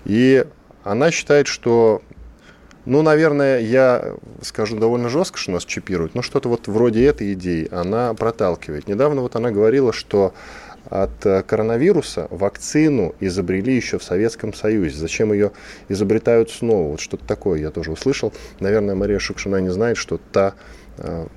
И 0.05 0.45
она 0.83 1.11
считает, 1.11 1.47
что, 1.47 2.01
ну, 2.85 3.01
наверное, 3.01 3.59
я 3.59 4.15
скажу 4.41 4.77
довольно 4.77 5.09
жестко, 5.09 5.37
что 5.37 5.51
нас 5.51 5.65
чипируют, 5.65 6.15
но 6.15 6.21
что-то 6.21 6.49
вот 6.49 6.67
вроде 6.67 7.05
этой 7.05 7.33
идеи 7.33 7.67
она 7.71 8.13
проталкивает. 8.13 8.87
Недавно 8.87 9.21
вот 9.21 9.35
она 9.35 9.51
говорила, 9.51 9.93
что 9.93 10.33
от 10.89 11.45
коронавируса 11.45 12.27
вакцину 12.31 13.13
изобрели 13.19 13.75
еще 13.75 13.99
в 13.99 14.03
Советском 14.03 14.51
Союзе. 14.53 14.97
Зачем 14.97 15.31
ее 15.31 15.51
изобретают 15.89 16.49
снова? 16.49 16.91
Вот 16.91 16.99
что-то 16.99 17.23
такое 17.25 17.59
я 17.59 17.69
тоже 17.69 17.91
услышал. 17.91 18.33
Наверное, 18.59 18.95
Мария 18.95 19.19
Шукшина 19.19 19.57
не 19.57 19.69
знает, 19.69 19.97
что 19.97 20.19
та 20.31 20.53
Э, 20.53 20.80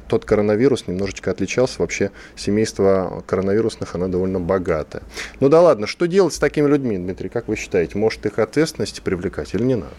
тот 0.09 0.25
коронавирус 0.25 0.87
немножечко 0.87 1.31
отличался. 1.31 1.81
Вообще 1.81 2.11
семейство 2.37 3.23
коронавирусных, 3.27 3.95
оно 3.95 4.09
довольно 4.09 4.41
богатое. 4.41 5.03
Ну 5.41 5.49
да 5.49 5.61
ладно, 5.61 5.87
что 5.87 6.07
делать 6.07 6.35
с 6.35 6.39
такими 6.39 6.69
людьми, 6.69 6.97
Дмитрий, 6.97 7.29
как 7.29 7.49
вы 7.49 7.57
считаете? 7.57 7.99
Может 7.99 8.27
их 8.27 8.39
ответственности 8.39 9.01
привлекать 9.01 9.55
или 9.55 9.63
не 9.63 9.77
надо? 9.77 9.95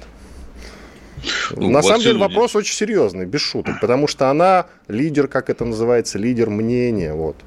Ну, 1.52 1.70
На 1.70 1.82
самом 1.82 2.02
деле 2.02 2.20
вопрос 2.20 2.56
очень 2.56 2.76
серьезный, 2.76 3.26
без 3.26 3.42
шуток, 3.42 3.80
потому 3.82 4.08
что 4.08 4.30
она 4.30 4.68
лидер, 4.88 5.28
как 5.28 5.50
это 5.50 5.66
называется, 5.66 6.20
лидер 6.20 6.50
мнения. 6.50 7.14
Вот. 7.14 7.38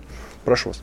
Прошу 0.45 0.71
вас. 0.71 0.83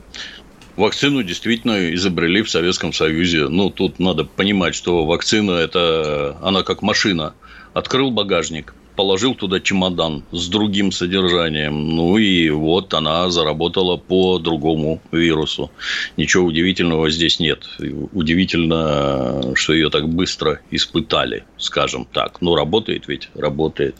Вакцину 0.76 1.22
действительно 1.22 1.94
изобрели 1.94 2.42
в 2.42 2.50
Советском 2.50 2.92
Союзе. 2.92 3.48
Ну, 3.48 3.70
тут 3.70 3.98
надо 3.98 4.24
понимать, 4.24 4.74
что 4.74 5.04
вакцина– 5.04 5.52
это 5.52 6.36
она 6.42 6.62
как 6.62 6.82
машина. 6.82 7.34
Открыл 7.74 8.10
багажник– 8.10 8.74
положил 8.96 9.34
туда 9.34 9.60
чемодан 9.60 10.24
с 10.32 10.48
другим 10.48 10.90
содержанием. 10.90 11.90
Ну 11.90 12.16
и 12.16 12.50
вот 12.50 12.94
она 12.94 13.30
заработала 13.30 13.96
по 13.96 14.38
другому 14.38 15.00
вирусу. 15.12 15.70
Ничего 16.16 16.46
удивительного 16.46 17.10
здесь 17.10 17.38
нет. 17.38 17.68
Удивительно, 18.12 19.54
что 19.54 19.74
ее 19.74 19.90
так 19.90 20.08
быстро 20.08 20.60
испытали, 20.70 21.44
скажем 21.58 22.06
так. 22.10 22.40
Ну, 22.40 22.54
работает 22.54 23.06
ведь, 23.06 23.28
работает. 23.34 23.96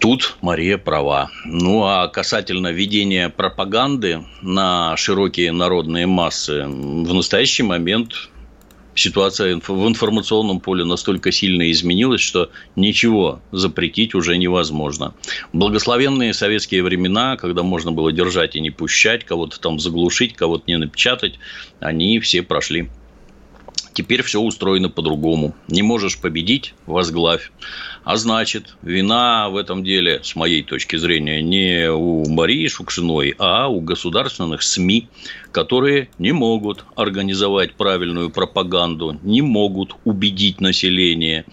Тут 0.00 0.38
Мария 0.40 0.78
права. 0.78 1.30
Ну, 1.44 1.84
а 1.84 2.08
касательно 2.08 2.68
ведения 2.68 3.28
пропаганды 3.28 4.24
на 4.40 4.96
широкие 4.96 5.52
народные 5.52 6.06
массы, 6.06 6.64
в 6.64 7.12
настоящий 7.12 7.64
момент 7.64 8.30
ситуация 9.00 9.56
в 9.56 9.88
информационном 9.88 10.60
поле 10.60 10.84
настолько 10.84 11.32
сильно 11.32 11.70
изменилась, 11.70 12.20
что 12.20 12.50
ничего 12.76 13.40
запретить 13.52 14.14
уже 14.14 14.36
невозможно. 14.36 15.14
Благословенные 15.52 16.34
советские 16.34 16.82
времена, 16.82 17.36
когда 17.36 17.62
можно 17.62 17.92
было 17.92 18.12
держать 18.12 18.56
и 18.56 18.60
не 18.60 18.70
пущать, 18.70 19.24
кого-то 19.24 19.60
там 19.60 19.80
заглушить, 19.80 20.34
кого-то 20.34 20.64
не 20.66 20.76
напечатать, 20.76 21.38
они 21.80 22.20
все 22.20 22.42
прошли. 22.42 22.88
Теперь 23.92 24.22
все 24.22 24.40
устроено 24.40 24.88
по-другому. 24.88 25.54
Не 25.68 25.82
можешь 25.82 26.18
победить– 26.18 26.74
возглавь. 26.86 27.50
А 28.04 28.16
значит, 28.16 28.76
вина 28.82 29.48
в 29.48 29.56
этом 29.56 29.84
деле, 29.84 30.20
с 30.22 30.36
моей 30.36 30.62
точки 30.62 30.96
зрения, 30.96 31.42
не 31.42 31.90
у 31.90 32.28
Марии 32.28 32.68
Шукшиной, 32.68 33.34
а 33.38 33.68
у 33.68 33.80
государственных 33.80 34.62
СМИ, 34.62 35.08
которые 35.52 36.08
не 36.18 36.32
могут 36.32 36.84
организовать 36.94 37.74
правильную 37.74 38.30
пропаганду, 38.30 39.18
не 39.22 39.42
могут 39.42 39.96
убедить 40.04 40.60
население. 40.60 41.44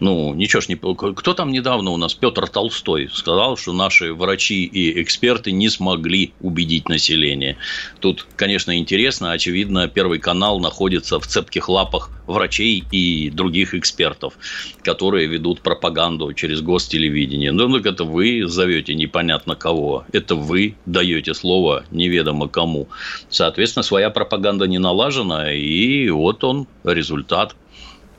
Ну, 0.00 0.34
ничего 0.34 0.60
ж 0.60 0.68
не... 0.68 0.76
Кто 0.76 1.34
там 1.34 1.52
недавно 1.52 1.90
у 1.90 1.96
нас? 1.96 2.14
Петр 2.14 2.48
Толстой 2.48 3.08
сказал, 3.12 3.56
что 3.56 3.72
наши 3.72 4.12
врачи 4.12 4.64
и 4.64 5.00
эксперты 5.00 5.52
не 5.52 5.68
смогли 5.68 6.32
убедить 6.40 6.88
население. 6.88 7.56
Тут, 8.00 8.26
конечно, 8.36 8.76
интересно. 8.76 9.32
Очевидно, 9.32 9.88
Первый 9.88 10.18
канал 10.18 10.58
находится 10.58 11.20
в 11.20 11.26
цепких 11.26 11.68
лапах 11.68 12.10
врачей 12.26 12.84
и 12.90 13.30
других 13.30 13.74
экспертов, 13.74 14.34
которые 14.82 15.26
ведут 15.26 15.60
пропаганду 15.60 16.32
через 16.32 16.60
гостелевидение. 16.60 17.52
Ну, 17.52 17.72
так 17.72 17.86
это 17.86 18.04
вы 18.04 18.46
зовете 18.46 18.94
непонятно 18.94 19.54
кого. 19.54 20.04
Это 20.12 20.34
вы 20.34 20.74
даете 20.86 21.34
слово 21.34 21.84
неведомо 21.90 22.48
кому. 22.48 22.88
Соответственно, 23.28 23.82
своя 23.82 24.10
пропаганда 24.10 24.66
не 24.66 24.78
налажена, 24.78 25.52
и 25.52 26.08
вот 26.08 26.42
он 26.42 26.66
результат 26.82 27.54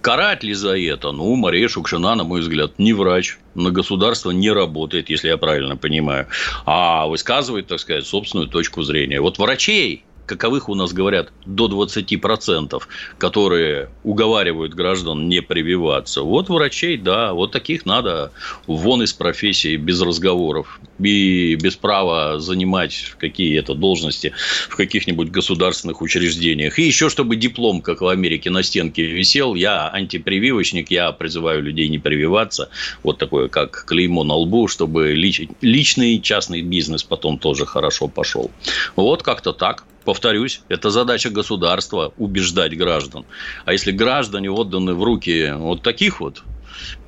Карать 0.05 0.43
ли 0.43 0.53
за 0.53 0.77
это? 0.77 1.11
Ну, 1.11 1.35
Мария 1.35 1.67
Шукшина, 1.67 2.13
на 2.13 2.23
мой 2.23 2.41
взгляд, 2.41 2.77
не 2.77 2.93
врач. 2.93 3.39
На 3.55 3.71
государство 3.71 4.29
не 4.29 4.51
работает, 4.51 5.09
если 5.09 5.29
я 5.29 5.37
правильно 5.37 5.77
понимаю. 5.77 6.27
А 6.67 7.07
высказывает, 7.07 7.65
так 7.65 7.79
сказать, 7.79 8.05
собственную 8.05 8.47
точку 8.47 8.83
зрения. 8.83 9.19
Вот 9.19 9.39
врачей 9.39 10.03
каковых 10.27 10.69
у 10.69 10.75
нас 10.75 10.93
говорят 10.93 11.31
до 11.45 11.67
20%, 11.67 12.81
которые 13.17 13.89
уговаривают 14.03 14.73
граждан 14.73 15.27
не 15.27 15.41
прививаться. 15.41 16.21
Вот 16.21 16.49
врачей, 16.49 16.97
да, 16.97 17.33
вот 17.33 17.51
таких 17.51 17.85
надо 17.85 18.31
вон 18.67 19.03
из 19.03 19.13
профессии 19.13 19.75
без 19.75 20.01
разговоров 20.01 20.79
и 20.99 21.55
без 21.55 21.75
права 21.75 22.39
занимать 22.39 23.13
какие-то 23.17 23.73
должности 23.73 24.33
в 24.69 24.75
каких-нибудь 24.75 25.29
государственных 25.29 26.01
учреждениях. 26.01 26.79
И 26.79 26.83
еще, 26.83 27.09
чтобы 27.09 27.35
диплом, 27.35 27.81
как 27.81 28.01
в 28.01 28.07
Америке, 28.07 28.49
на 28.49 28.63
стенке 28.63 29.05
висел, 29.05 29.55
я 29.55 29.89
антипрививочник, 29.89 30.91
я 30.91 31.11
призываю 31.11 31.63
людей 31.63 31.89
не 31.89 31.99
прививаться. 31.99 32.69
Вот 33.03 33.17
такое, 33.17 33.49
как 33.49 33.85
клеймо 33.85 34.23
на 34.23 34.35
лбу, 34.35 34.67
чтобы 34.67 35.13
личный 35.13 36.19
частный 36.21 36.61
бизнес 36.61 37.03
потом 37.03 37.39
тоже 37.39 37.65
хорошо 37.65 38.07
пошел. 38.07 38.51
Вот 38.95 39.23
как-то 39.23 39.53
так 39.53 39.85
повторюсь, 40.05 40.61
это 40.69 40.91
задача 40.91 41.31
государства 41.31 42.13
убеждать 42.17 42.77
граждан. 42.77 43.25
А 43.65 43.73
если 43.73 43.91
граждане 43.91 44.51
отданы 44.51 44.93
в 44.93 45.03
руки 45.03 45.51
вот 45.57 45.81
таких 45.81 46.21
вот 46.21 46.43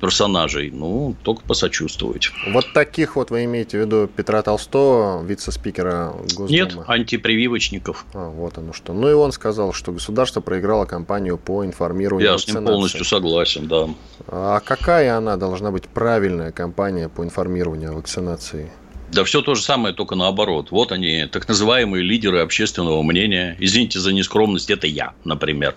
персонажей, 0.00 0.70
ну, 0.70 1.16
только 1.22 1.42
посочувствовать. 1.42 2.30
Вот 2.52 2.72
таких 2.72 3.16
вот 3.16 3.30
вы 3.30 3.44
имеете 3.44 3.78
в 3.78 3.80
виду 3.80 4.08
Петра 4.08 4.42
Толстого, 4.42 5.22
вице-спикера 5.24 6.14
Госдумы? 6.36 6.48
Нет, 6.48 6.76
антипрививочников. 6.86 8.06
А, 8.14 8.28
вот 8.28 8.58
оно 8.58 8.72
что. 8.72 8.92
Ну, 8.92 9.10
и 9.10 9.12
он 9.12 9.32
сказал, 9.32 9.72
что 9.72 9.92
государство 9.92 10.40
проиграло 10.40 10.84
кампанию 10.84 11.38
по 11.38 11.64
информированию 11.64 12.32
Я 12.32 12.38
с 12.38 12.46
ним 12.46 12.64
полностью 12.64 13.04
согласен, 13.04 13.68
да. 13.68 13.88
А 14.26 14.60
какая 14.60 15.16
она 15.16 15.36
должна 15.36 15.70
быть 15.70 15.84
правильная 15.88 16.52
кампания 16.52 17.08
по 17.08 17.22
информированию 17.22 17.92
о 17.92 17.94
вакцинации? 17.94 18.70
Да 19.10 19.24
все 19.24 19.40
то 19.40 19.54
же 19.54 19.62
самое, 19.62 19.94
только 19.94 20.14
наоборот. 20.16 20.70
Вот 20.70 20.92
они, 20.92 21.26
так 21.32 21.48
называемые 21.48 22.02
лидеры 22.02 22.40
общественного 22.40 23.02
мнения. 23.02 23.56
Извините 23.58 24.00
за 24.00 24.12
нескромность, 24.12 24.70
это 24.70 24.86
я, 24.86 25.14
например. 25.24 25.76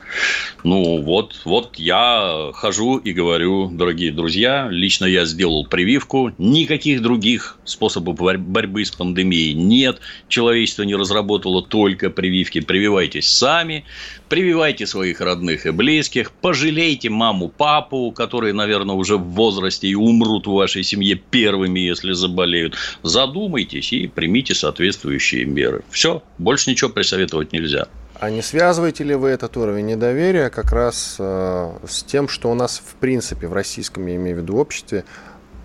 Ну, 0.64 1.02
вот, 1.02 1.40
вот 1.46 1.78
я 1.78 2.52
хожу 2.54 2.98
и 2.98 3.14
говорю, 3.14 3.70
дорогие 3.70 4.12
друзья, 4.12 4.68
лично 4.70 5.06
я 5.06 5.26
сделал 5.26 5.66
прививку. 5.66 6.34
Никаких 6.38 7.02
других 7.02 7.58
способов 7.64 8.18
борьбы 8.20 8.84
с 8.84 8.92
пандемией 8.92 9.54
нет. 9.54 10.02
Человечество 10.28 10.84
не 10.84 10.96
разработало 10.96 11.64
только 11.64 12.10
прививки. 12.10 12.60
Прививайтесь 12.60 13.30
сами 13.30 13.86
прививайте 14.32 14.88
своих 14.88 15.20
родных 15.20 15.66
и 15.66 15.72
близких, 15.72 16.32
пожалейте 16.32 17.10
маму, 17.10 17.50
папу, 17.50 18.14
которые, 18.14 18.54
наверное, 18.54 18.96
уже 18.96 19.18
в 19.18 19.24
возрасте 19.24 19.90
и 19.90 19.96
умрут 19.96 20.48
в 20.48 20.54
вашей 20.54 20.84
семье 20.84 21.16
первыми, 21.16 21.82
если 21.82 22.14
заболеют. 22.14 22.76
Задумайтесь 23.04 23.92
и 23.92 24.08
примите 24.08 24.56
соответствующие 24.56 25.44
меры. 25.44 25.84
Все, 25.90 26.24
больше 26.38 26.70
ничего 26.70 26.90
присоветовать 26.90 27.52
нельзя. 27.52 27.88
А 28.22 28.30
не 28.30 28.42
связываете 28.42 29.04
ли 29.04 29.16
вы 29.16 29.30
этот 29.30 29.58
уровень 29.58 29.88
недоверия 29.88 30.50
как 30.50 30.72
раз 30.72 31.18
э, 31.20 31.72
с 31.86 32.04
тем, 32.04 32.30
что 32.30 32.50
у 32.50 32.54
нас 32.54 32.82
в 32.86 32.96
принципе 33.02 33.48
в 33.48 33.54
российском, 33.54 34.08
я 34.08 34.16
имею 34.16 34.38
в 34.38 34.40
виду, 34.40 34.56
обществе 34.56 35.04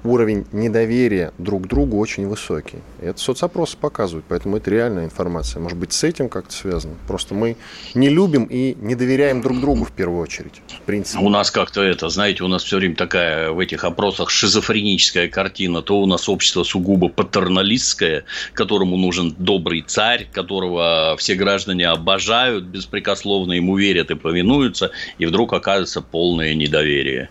уровень 0.09 0.47
недоверия 0.53 1.33
друг 1.39 1.65
к 1.65 1.67
другу 1.67 1.99
очень 1.99 2.27
высокий. 2.27 2.79
Это 3.01 3.19
соцопросы 3.19 3.77
показывают, 3.77 4.25
поэтому 4.29 4.57
это 4.57 4.71
реальная 4.71 5.05
информация. 5.05 5.61
Может 5.61 5.79
быть, 5.79 5.93
с 5.93 6.05
этим 6.05 6.29
как-то 6.29 6.53
связано. 6.53 6.95
Просто 7.07 7.35
мы 7.35 7.57
не 7.95 8.09
любим 8.09 8.45
и 8.45 8.75
не 8.81 8.95
доверяем 8.95 9.43
друг 9.43 9.61
другу 9.61 9.85
в 9.85 9.93
первую 9.93 10.21
очередь. 10.21 10.63
В 10.69 10.81
принципе. 10.83 11.23
У 11.23 11.29
нас 11.29 11.51
как-то 11.51 11.83
это, 11.83 12.09
знаете, 12.09 12.45
у 12.45 12.49
нас 12.49 12.63
все 12.65 12.77
время 12.77 12.95
такая 12.95 13.51
в 13.51 13.59
этих 13.59 13.85
опросах 13.85 14.31
шизофреническая 14.31 15.29
картина. 15.29 15.83
То 15.83 16.01
у 16.01 16.07
нас 16.07 16.29
общество 16.29 16.63
сугубо 16.65 17.09
патерналистское, 17.09 18.25
которому 18.53 18.97
нужен 18.97 19.35
добрый 19.39 19.83
царь, 19.83 20.29
которого 20.33 21.17
все 21.19 21.35
граждане 21.35 21.89
обожают, 21.89 22.65
беспрекословно 22.65 23.53
ему 23.53 23.77
верят 23.77 24.11
и 24.11 24.15
повинуются, 24.15 24.91
и 25.19 25.27
вдруг 25.27 25.53
оказывается 25.53 26.01
полное 26.01 26.55
недоверие. 26.55 27.31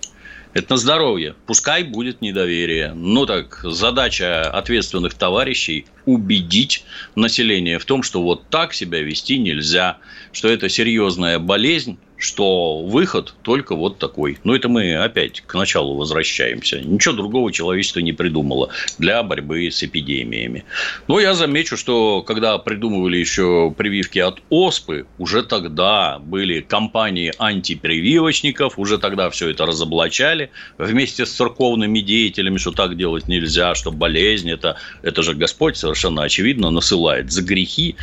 Это 0.55 0.75
на 0.75 0.77
здоровье. 0.77 1.35
Пускай 1.47 1.83
будет 1.83 2.21
недоверие. 2.21 2.93
Ну 2.93 3.25
так, 3.25 3.59
задача 3.63 4.49
ответственных 4.49 5.13
товарищей 5.13 5.85
убедить 6.05 6.85
население 7.13 7.77
в 7.77 7.83
том, 7.83 8.03
что 8.03 8.23
вот 8.23 8.47
так 8.49 8.73
себя 8.73 9.01
вести 9.01 9.37
нельзя, 9.37 9.97
что 10.31 10.47
это 10.47 10.69
серьезная 10.69 11.39
болезнь, 11.39 11.97
что 12.17 12.81
выход 12.81 13.33
только 13.41 13.75
вот 13.75 13.99
такой. 13.99 14.37
Но 14.43 14.55
это 14.55 14.69
мы 14.69 14.95
опять 14.95 15.41
к 15.41 15.53
началу 15.53 15.95
возвращаемся. 15.95 16.79
Ничего 16.79 17.13
другого 17.13 17.51
человечество 17.51 17.99
не 17.99 18.13
придумало 18.13 18.69
для 18.97 19.21
борьбы 19.23 19.69
с 19.69 19.83
эпидемиями. 19.83 20.63
Но 21.07 21.19
я 21.19 21.33
замечу, 21.33 21.77
что 21.77 22.21
когда 22.21 22.57
придумывали 22.57 23.17
еще 23.17 23.73
прививки 23.77 24.19
от 24.19 24.41
оспы, 24.49 25.05
уже 25.17 25.43
тогда 25.43 26.19
были 26.19 26.61
компании 26.61 27.33
антипрививочников, 27.37 28.79
уже 28.79 28.97
тогда 28.97 29.29
все 29.29 29.49
это 29.49 29.65
разоблачали 29.65 30.51
вместе 30.77 31.25
с 31.25 31.31
церковными 31.31 31.99
деятелями, 31.99 32.57
что 32.57 32.71
так 32.71 32.97
делать 32.97 33.27
нельзя, 33.27 33.75
что 33.75 33.91
болезнь 33.91 34.49
это, 34.49 34.77
это 35.01 35.21
же 35.21 35.33
Господь 35.33 35.77
совершенно 35.77 36.23
очевидно 36.23 36.71
насылает 36.71 37.31
за 37.31 37.41
грехи. 37.41 37.95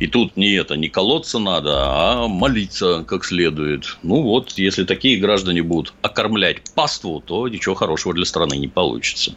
И 0.00 0.06
тут 0.06 0.36
не 0.36 0.54
это, 0.54 0.76
не 0.76 0.88
колоться 0.88 1.38
надо, 1.38 1.70
а 1.76 2.28
молиться 2.28 3.04
как 3.06 3.24
следует 3.24 3.59
следует. 3.60 3.98
Ну 4.02 4.22
вот, 4.22 4.52
если 4.52 4.84
такие 4.84 5.20
граждане 5.20 5.62
будут 5.62 5.94
окормлять 6.02 6.62
паству, 6.74 7.20
то 7.20 7.48
ничего 7.48 7.74
хорошего 7.74 8.14
для 8.14 8.24
страны 8.24 8.56
не 8.56 8.68
получится. 8.68 9.34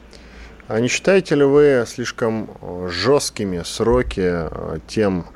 А 0.67 0.79
не 0.79 0.87
считаете 0.87 1.35
ли 1.35 1.43
вы 1.43 1.83
слишком 1.87 2.49
э, 2.61 2.89
жесткими 2.89 3.61
сроки 3.65 4.21
э, 4.23 4.79
тем 4.87 5.27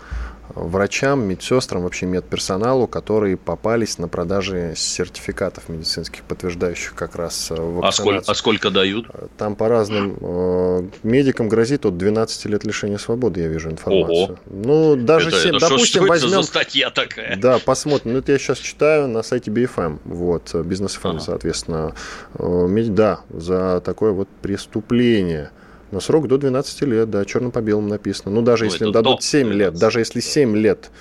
врачам, 0.55 1.23
медсестрам, 1.27 1.83
вообще 1.83 2.05
медперсоналу, 2.05 2.87
которые 2.87 3.37
попались 3.37 3.97
на 3.97 4.07
продаже 4.07 4.73
сертификатов 4.75 5.69
медицинских, 5.69 6.23
подтверждающих 6.23 6.93
как 6.95 7.15
раз 7.15 7.49
вакцинацию. 7.49 7.85
А 7.85 7.91
сколько, 7.91 8.31
а 8.31 8.35
сколько 8.35 8.69
дают? 8.69 9.07
Там 9.37 9.55
по 9.55 9.67
разным 9.67 10.17
э, 10.19 10.89
медикам 11.03 11.49
грозит 11.49 11.85
от 11.85 11.97
12 11.97 12.45
лет 12.45 12.63
лишения 12.63 12.97
свободы, 12.97 13.41
я 13.41 13.47
вижу 13.47 13.69
информацию. 13.69 14.23
Ого. 14.23 14.39
Ну, 14.47 14.95
даже 14.95 15.29
это, 15.29 15.39
7, 15.39 15.49
это 15.55 15.59
допустим, 15.59 15.85
что, 15.85 15.99
что 15.99 16.07
возьмем... 16.07 16.29
Это 16.29 16.41
за 16.41 16.47
статья 16.47 16.89
такая? 16.89 17.37
Да, 17.37 17.59
посмотрим. 17.59 18.13
Ну, 18.13 18.19
это 18.19 18.31
я 18.31 18.39
сейчас 18.39 18.57
читаю 18.57 19.07
на 19.07 19.23
сайте 19.23 19.51
BFM, 19.51 19.99
вот, 20.05 20.53
бизнес 20.55 20.97
FM, 21.01 21.09
ага. 21.09 21.19
соответственно. 21.19 21.95
Э, 22.39 22.67
да, 22.87 23.21
за 23.29 23.81
такое 23.81 24.11
вот 24.11 24.27
преступление. 24.41 25.51
Но 25.91 25.99
срок 25.99 26.27
до 26.27 26.37
12 26.37 26.81
лет, 26.81 27.09
да, 27.09 27.23
черным 27.25 27.51
по 27.51 27.61
белому 27.61 27.87
написано. 27.87 28.31
Ну, 28.31 28.41
даже 28.41 28.65
ну, 28.65 28.71
если 28.71 28.91
дадут 28.91 29.23
7 29.23 29.51
лет, 29.53 29.75
даже 29.75 29.99
если 29.99 30.19
7 30.19 30.55
лет, 30.55 30.91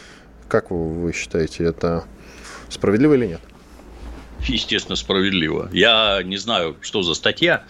как 0.49 0.71
вы 0.71 1.13
считаете, 1.13 1.65
это 1.65 2.05
справедливо 2.69 3.15
или 3.15 3.27
нет? 3.27 3.41
Естественно, 4.49 4.97
справедливо. 4.97 5.69
Я 5.73 6.21
не 6.23 6.37
знаю, 6.37 6.77
что 6.81 7.03
за 7.03 7.15
статья, 7.15 7.65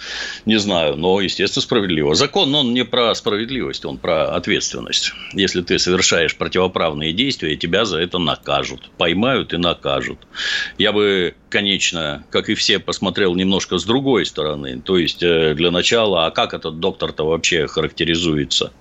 не 0.44 0.58
знаю, 0.58 0.96
но, 0.96 1.20
естественно, 1.20 1.62
справедливо. 1.62 2.14
Закон, 2.14 2.54
он 2.54 2.74
не 2.74 2.84
про 2.84 3.14
справедливость, 3.14 3.84
он 3.84 3.98
про 3.98 4.34
ответственность. 4.34 5.12
Если 5.32 5.62
ты 5.62 5.78
совершаешь 5.78 6.36
противоправные 6.36 7.12
действия, 7.12 7.56
тебя 7.56 7.84
за 7.84 7.98
это 7.98 8.18
накажут. 8.18 8.90
Поймают 8.98 9.54
и 9.54 9.56
накажут. 9.56 10.26
Я 10.78 10.92
бы, 10.92 11.34
конечно, 11.48 12.24
как 12.30 12.48
и 12.48 12.54
все, 12.54 12.78
посмотрел 12.78 13.34
немножко 13.34 13.78
с 13.78 13.84
другой 13.84 14.26
стороны. 14.26 14.80
То 14.80 14.98
есть, 14.98 15.22
э, 15.22 15.54
для 15.54 15.70
начала, 15.70 16.26
а 16.26 16.30
как 16.30 16.54
этот 16.54 16.80
доктор-то 16.80 17.26
вообще 17.26 17.66
характеризуется? 17.66 18.72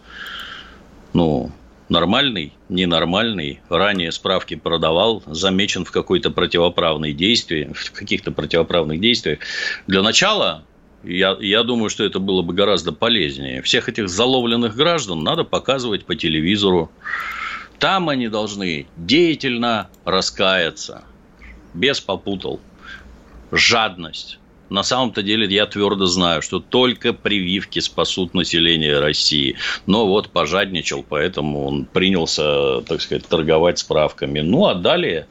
Ну, 1.14 1.52
нормальный, 1.90 2.54
ненормальный, 2.70 3.62
ранее 3.70 4.12
справки 4.12 4.56
продавал, 4.56 5.24
замечен 5.26 5.86
в 5.86 5.92
какой-то 5.92 6.32
противоправной 6.32 7.14
действии, 7.14 7.72
в 7.74 7.92
каких-то 7.92 8.32
противоправных 8.32 9.00
действиях. 9.00 9.40
Для 9.88 10.02
начала 10.02 10.64
я, 11.04 11.38
я 11.40 11.64
думаю, 11.64 11.90
что 11.90 12.04
это 12.04 12.20
было 12.20 12.42
бы 12.42 12.54
гораздо 12.54 12.92
полезнее. 12.92 13.62
Всех 13.62 13.90
этих 13.90 14.10
заловленных 14.10 14.76
граждан 14.76 15.24
надо 15.24 15.44
показывать 15.44 16.06
по 16.06 16.16
телевизору. 16.16 16.92
Там 17.80 18.10
они 18.10 18.28
должны 18.28 18.88
деятельно 18.98 19.90
раскаяться. 20.04 21.04
Без 21.74 22.00
попутал. 22.00 22.60
Жадность 23.52 24.40
на 24.70 24.84
самом-то 24.84 25.22
деле 25.22 25.48
я 25.54 25.66
твердо 25.66 26.06
знаю, 26.06 26.42
что 26.42 26.60
только 26.60 27.14
прививки 27.14 27.80
спасут 27.80 28.34
население 28.34 29.00
России. 29.00 29.56
Но 29.86 30.08
вот 30.08 30.30
пожадничал, 30.30 31.06
поэтому 31.08 31.66
он 31.66 31.86
принялся, 31.86 32.82
так 32.82 33.02
сказать, 33.02 33.26
торговать 33.28 33.80
справками. 33.80 34.40
Ну, 34.40 34.66
а 34.66 34.76
далее 34.76 35.28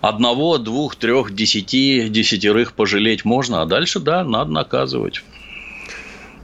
одного, 0.00 0.58
двух, 0.58 0.96
трех, 0.96 1.34
десяти, 1.34 2.08
десятерых 2.08 2.74
пожалеть 2.74 3.24
можно, 3.24 3.62
а 3.62 3.66
дальше, 3.66 4.00
да, 4.00 4.24
надо 4.24 4.50
наказывать. 4.50 5.22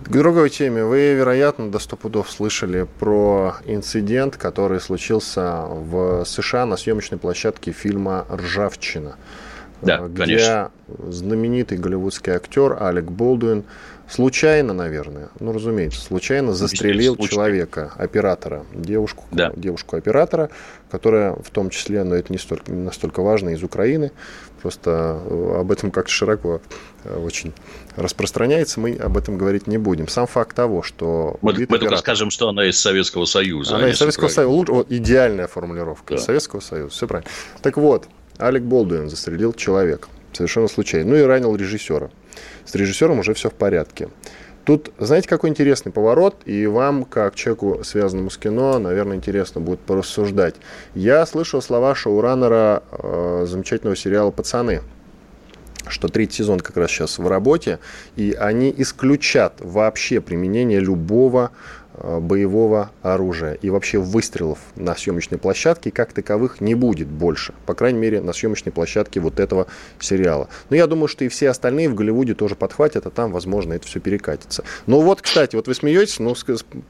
К 0.05 0.11
другой 0.11 0.49
теме. 0.49 0.85
Вы, 0.85 1.13
вероятно, 1.13 1.71
до 1.71 1.79
сто 1.79 1.97
пудов 1.97 2.31
слышали 2.31 2.87
про 2.99 3.57
инцидент, 3.67 4.37
который 4.37 4.81
случился 4.81 5.67
в 5.69 6.25
США 6.25 6.65
на 6.67 6.77
съемочной 6.77 7.19
площадке 7.19 7.73
фильма 7.73 8.25
«Ржавчина». 8.33 9.17
Да, 9.83 9.99
где 10.09 10.17
конечно. 10.17 10.71
знаменитый 11.09 11.79
голливудский 11.79 12.33
актер 12.33 12.77
Алек 12.81 13.05
Болдуин 13.05 13.65
случайно, 14.09 14.73
наверное, 14.73 15.29
ну, 15.39 15.53
разумеется, 15.53 16.01
случайно 16.01 16.55
застрелил 16.55 17.15
случайно. 17.15 17.35
человека, 17.35 17.93
оператора, 17.97 18.65
девушку, 18.73 19.25
да. 19.31 19.53
девушку-оператора, 19.55 20.51
которая 20.91 21.35
в 21.35 21.51
том 21.51 21.71
числе, 21.71 22.05
но 22.05 22.15
это 22.15 22.33
не, 22.33 22.39
столько, 22.39 22.73
не 22.73 22.83
настолько 22.83 23.23
важно, 23.23 23.51
из 23.51 23.63
Украины, 23.63 24.11
просто 24.63 25.21
э, 25.25 25.61
об 25.61 25.71
этом 25.71 25.91
как-то 25.91 26.11
широко 26.11 26.61
э, 27.05 27.19
очень 27.19 27.53
распространяется, 27.97 28.81
мы 28.81 28.97
об 28.97 29.17
этом 29.17 29.37
говорить 29.37 29.67
не 29.67 29.79
будем. 29.79 30.09
Сам 30.09 30.27
факт 30.27 30.57
того, 30.57 30.83
что... 30.83 31.37
Мы, 31.43 31.53
мы 31.53 31.63
оператор, 31.63 31.81
только 31.81 31.97
скажем, 31.99 32.31
что 32.31 32.49
она 32.49 32.67
из 32.67 32.81
Советского 32.81 33.27
Союза. 33.27 33.77
Она 33.77 33.87
а 33.87 33.89
из 33.91 33.99
Советского 33.99 34.29
Союза, 34.29 34.73
вот, 34.73 34.91
идеальная 34.91 35.49
формулировка, 35.49 36.15
да. 36.15 36.21
из 36.21 36.25
Советского 36.25 36.61
Союза, 36.61 36.91
все 36.91 37.07
правильно. 37.07 37.31
Так 37.61 37.77
вот, 37.77 38.09
Алек 38.39 38.63
Болдуин 38.63 39.11
застрелил 39.11 39.53
человека, 39.53 40.09
совершенно 40.33 40.69
случайно, 40.69 41.11
ну 41.11 41.17
и 41.17 41.23
ранил 41.23 41.55
режиссера. 41.57 42.11
С 42.65 42.75
режиссером 42.75 43.19
уже 43.19 43.35
все 43.35 43.51
в 43.51 43.55
порядке. 43.55 44.09
Тут, 44.65 44.93
знаете, 44.99 45.29
какой 45.29 45.49
интересный 45.49 45.91
поворот, 45.91 46.37
и 46.45 46.67
вам, 46.67 47.05
как 47.05 47.35
человеку, 47.35 47.83
связанному 47.85 48.29
с 48.29 48.37
кино, 48.37 48.79
наверное, 48.79 49.17
интересно 49.17 49.63
будет 49.63 49.81
порассуждать. 49.81 50.57
Я 50.95 51.25
слышал 51.25 51.63
слова 51.63 51.95
шоураннера 51.95 52.83
э, 52.91 53.47
замечательного 53.49 53.97
сериала 53.97 54.31
«Пацаны», 54.31 54.83
что 55.89 56.09
третий 56.09 56.37
сезон 56.37 56.61
как 56.61 56.77
раз 56.77 56.91
сейчас 56.91 57.19
в 57.19 57.27
работе, 57.27 57.79
и 58.15 58.37
они 58.39 58.75
исключат 58.77 59.55
вообще 59.61 60.21
применение 60.21 60.81
любого 60.81 61.51
боевого 62.03 62.91
оружия 63.03 63.55
и 63.55 63.71
вообще 63.71 63.99
выстрелов 63.99 64.59
на 64.77 64.95
съемочной 64.95 65.39
площадке 65.39 65.91
как 65.91 66.13
таковых 66.13 66.61
не 66.61 66.75
будет 66.75 67.09
больше. 67.09 67.55
По 67.67 67.75
крайней 67.75 67.99
мере, 67.99 68.21
на 68.21 68.33
съемочной 68.33 68.73
площадке 68.73 69.21
вот 69.21 69.41
этого 69.41 69.67
сериала. 70.01 70.49
Но 70.71 70.77
я 70.77 70.87
думаю, 70.87 71.09
что 71.09 71.25
и 71.25 71.29
все 71.29 71.49
остальные 71.49 71.89
в 71.89 71.95
Голливуде 71.95 72.35
тоже 72.35 72.55
подхватят, 72.55 73.07
а 73.07 73.11
там, 73.11 73.33
возможно, 73.33 73.73
это 73.73 73.87
все 73.87 74.01
перекатится. 74.01 74.65
Ну 74.87 75.01
вот, 75.01 75.23
кстати, 75.23 75.57
вот 75.57 75.67
вы 75.69 75.75
смеетесь, 75.75 76.19
ну 76.19 76.35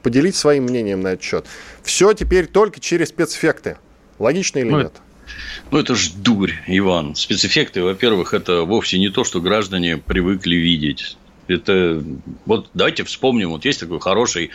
поделитесь 0.03 0.39
своим 0.39 0.63
мнением 0.63 1.01
на 1.01 1.13
этот 1.13 1.23
счет. 1.23 1.45
Все 1.83 2.13
теперь 2.13 2.47
только 2.47 2.79
через 2.79 3.09
спецэффекты. 3.09 3.77
Логично 4.19 4.59
или 4.59 4.69
ну, 4.69 4.81
нет? 4.81 4.93
Ну, 5.71 5.79
это 5.79 5.95
ж 5.95 6.11
дурь, 6.11 6.53
Иван. 6.67 7.15
Спецэффекты, 7.15 7.83
во-первых, 7.83 8.33
это 8.33 8.63
вовсе 8.63 8.99
не 8.99 9.09
то, 9.09 9.23
что 9.23 9.41
граждане 9.41 9.97
привыкли 9.97 10.55
видеть. 10.55 11.17
Это 11.49 12.03
вот 12.45 12.69
давайте 12.73 13.03
вспомним, 13.03 13.49
вот 13.49 13.65
есть 13.65 13.79
такой 13.79 13.99
хороший 13.99 14.51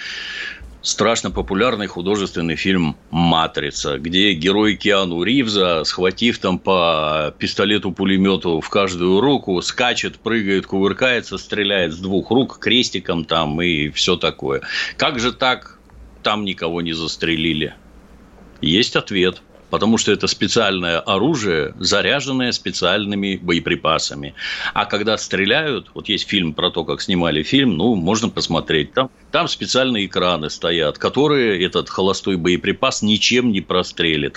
страшно 0.81 1.31
популярный 1.31 1.87
художественный 1.87 2.57
фильм 2.57 2.97
«Матрица», 3.11 3.99
где 3.99 4.35
герой 4.35 4.77
Киану 4.77 5.23
Ривза, 5.23 5.83
схватив 5.85 6.39
там 6.39 6.59
по 6.59 7.35
пистолету-пулемету 7.39 8.61
в 8.61 8.69
каждую 8.69 9.21
руку, 9.21 9.61
скачет, 9.63 10.19
прыгает, 10.19 10.67
кувыркается, 10.67 11.39
стреляет 11.39 11.95
с 11.95 11.99
двух 11.99 12.31
рук 12.31 12.59
крестиком 12.59 13.25
там 13.25 13.61
и 13.63 13.89
все 13.89 14.17
такое. 14.17 14.61
Как 14.97 15.19
же 15.19 15.33
так 15.33 15.79
там 16.23 16.45
никого 16.45 16.83
не 16.83 16.93
застрелили? 16.93 17.75
Есть 18.61 18.95
ответ– 18.95 19.43
потому 19.75 19.99
что 19.99 20.13
это 20.13 20.29
специальное 20.29 21.01
оружие, 21.01 21.75
заряженное 21.81 22.53
специальными 22.53 23.41
боеприпасами. 23.43 24.35
А 24.73 24.85
когда 24.85 25.19
стреляют, 25.19 25.91
вот 25.95 26.09
есть 26.09 26.29
фильм 26.29 26.53
про 26.53 26.71
то, 26.71 26.85
как 26.85 27.03
снимали 27.03 27.43
фильм, 27.43 27.77
ну, 27.77 27.97
можно 27.97 28.29
посмотреть. 28.29 28.93
Там, 28.93 29.11
там 29.33 29.49
специальные 29.49 30.07
экраны 30.07 30.49
стоят, 30.49 30.99
которые 30.99 31.61
этот 31.61 31.91
холостой 31.91 32.37
боеприпас 32.37 33.03
ничем 33.03 33.51
не 33.51 33.63
прострелит. 33.63 34.37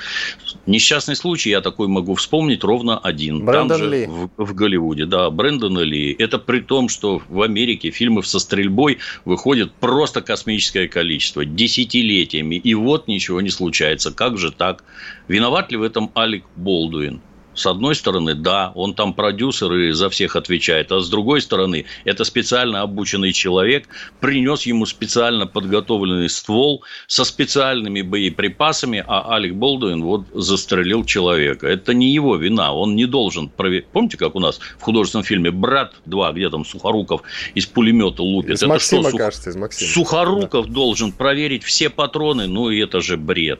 Несчастный 0.65 1.15
случай, 1.15 1.51
я 1.51 1.61
такой 1.61 1.87
могу 1.87 2.15
вспомнить, 2.15 2.63
ровно 2.63 2.97
один. 2.97 3.45
Брэндон 3.45 3.67
там 3.67 3.77
же, 3.77 3.89
Ли. 3.91 4.07
В, 4.07 4.29
в 4.37 4.55
Голливуде, 4.55 5.05
да, 5.05 5.29
Брэндон 5.29 5.79
Ли. 5.81 6.15
Это 6.17 6.39
при 6.39 6.61
том, 6.61 6.89
что 6.89 7.21
в 7.29 7.43
Америке 7.43 7.91
фильмов 7.91 8.25
со 8.25 8.39
стрельбой 8.39 8.97
выходит 9.23 9.71
просто 9.73 10.23
космическое 10.23 10.87
количество, 10.87 11.45
десятилетиями. 11.45 12.55
И 12.55 12.73
вот 12.73 13.07
ничего 13.07 13.39
не 13.39 13.51
случается. 13.51 14.11
Как 14.11 14.39
же 14.39 14.51
так? 14.51 14.83
Виноват 15.27 15.71
ли 15.71 15.77
в 15.77 15.83
этом 15.83 16.11
Алик 16.15 16.45
Болдуин? 16.55 17.21
С 17.57 17.65
одной 17.65 17.95
стороны, 17.95 18.35
да, 18.35 18.71
он 18.75 18.93
там 18.93 19.15
продюсер 19.15 19.73
и 19.73 19.91
за 19.91 20.11
всех 20.11 20.35
отвечает, 20.35 20.91
а 20.91 20.99
с 20.99 21.09
другой 21.09 21.41
стороны, 21.41 21.85
это 22.05 22.23
специально 22.23 22.81
обученный 22.81 23.33
человек 23.33 23.87
принес 24.19 24.67
ему 24.67 24.85
специально 24.85 25.47
подготовленный 25.47 26.29
ствол 26.29 26.83
со 27.07 27.23
специальными 27.23 28.03
боеприпасами, 28.03 29.03
а 29.07 29.33
Алик 29.33 29.55
Болдуин 29.55 30.03
вот 30.03 30.25
застрелил 30.35 31.03
человека. 31.03 31.67
Это 31.67 31.95
не 31.95 32.13
его 32.13 32.35
вина, 32.35 32.73
он 32.73 32.95
не 32.95 33.07
должен 33.07 33.49
проверить. 33.49 33.87
Помните, 33.87 34.17
как 34.17 34.35
у 34.35 34.39
нас 34.39 34.59
в 34.77 34.83
художественном 34.83 35.25
фильме 35.25 35.49
«Брат 35.49 35.95
2», 36.05 36.33
где 36.33 36.51
там 36.51 36.63
Сухоруков 36.63 37.23
из 37.55 37.65
пулемета 37.65 38.21
лупит? 38.21 38.51
Из 38.51 38.61
это 38.61 38.69
Максима, 38.69 39.09
что, 39.09 39.17
кажется, 39.17 39.49
из 39.49 39.55
Максима. 39.55 39.91
Сухоруков 39.91 40.67
да. 40.67 40.73
должен 40.73 41.11
проверить 41.11 41.63
все 41.63 41.89
патроны, 41.89 42.45
ну 42.45 42.69
и 42.69 42.77
это 42.77 43.01
же 43.01 43.17
бред. 43.17 43.59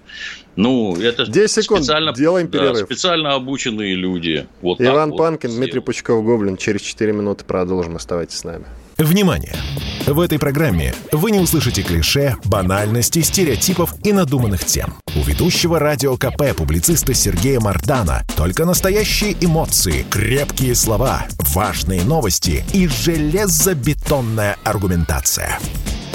Ну, 0.57 0.95
это 0.99 1.25
10 1.25 1.63
секунд, 1.63 1.83
специально, 1.83 2.11
делаем 2.13 2.47
перерыв. 2.47 2.79
Да, 2.79 2.85
специально 2.85 3.33
обученные 3.35 3.93
люди. 3.95 4.47
Вот 4.61 4.81
Иван 4.81 5.11
вот 5.11 5.17
Панкин, 5.17 5.49
вот 5.51 5.57
Дмитрий 5.57 5.79
Пучков, 5.79 6.25
Гоблин. 6.25 6.57
Через 6.57 6.81
4 6.81 7.13
минуты 7.13 7.45
продолжим. 7.45 7.95
Оставайтесь 7.95 8.39
с 8.39 8.43
нами. 8.43 8.65
Внимание! 8.97 9.53
В 10.07 10.19
этой 10.19 10.39
программе 10.39 10.95
вы 11.11 11.29
не 11.29 11.39
услышите 11.39 11.83
клише, 11.83 12.35
банальности, 12.45 13.21
стереотипов 13.21 13.93
и 14.03 14.11
надуманных 14.11 14.65
тем. 14.65 14.95
У 15.15 15.21
ведущего 15.21 15.77
радио 15.77 16.17
КП 16.17 16.55
публициста 16.57 17.13
Сергея 17.13 17.59
Мардана 17.59 18.23
только 18.35 18.65
настоящие 18.65 19.35
эмоции, 19.39 20.05
крепкие 20.09 20.73
слова, 20.73 21.27
важные 21.53 22.01
новости 22.03 22.63
и 22.73 22.87
железобетонная 22.87 24.57
аргументация. 24.63 25.59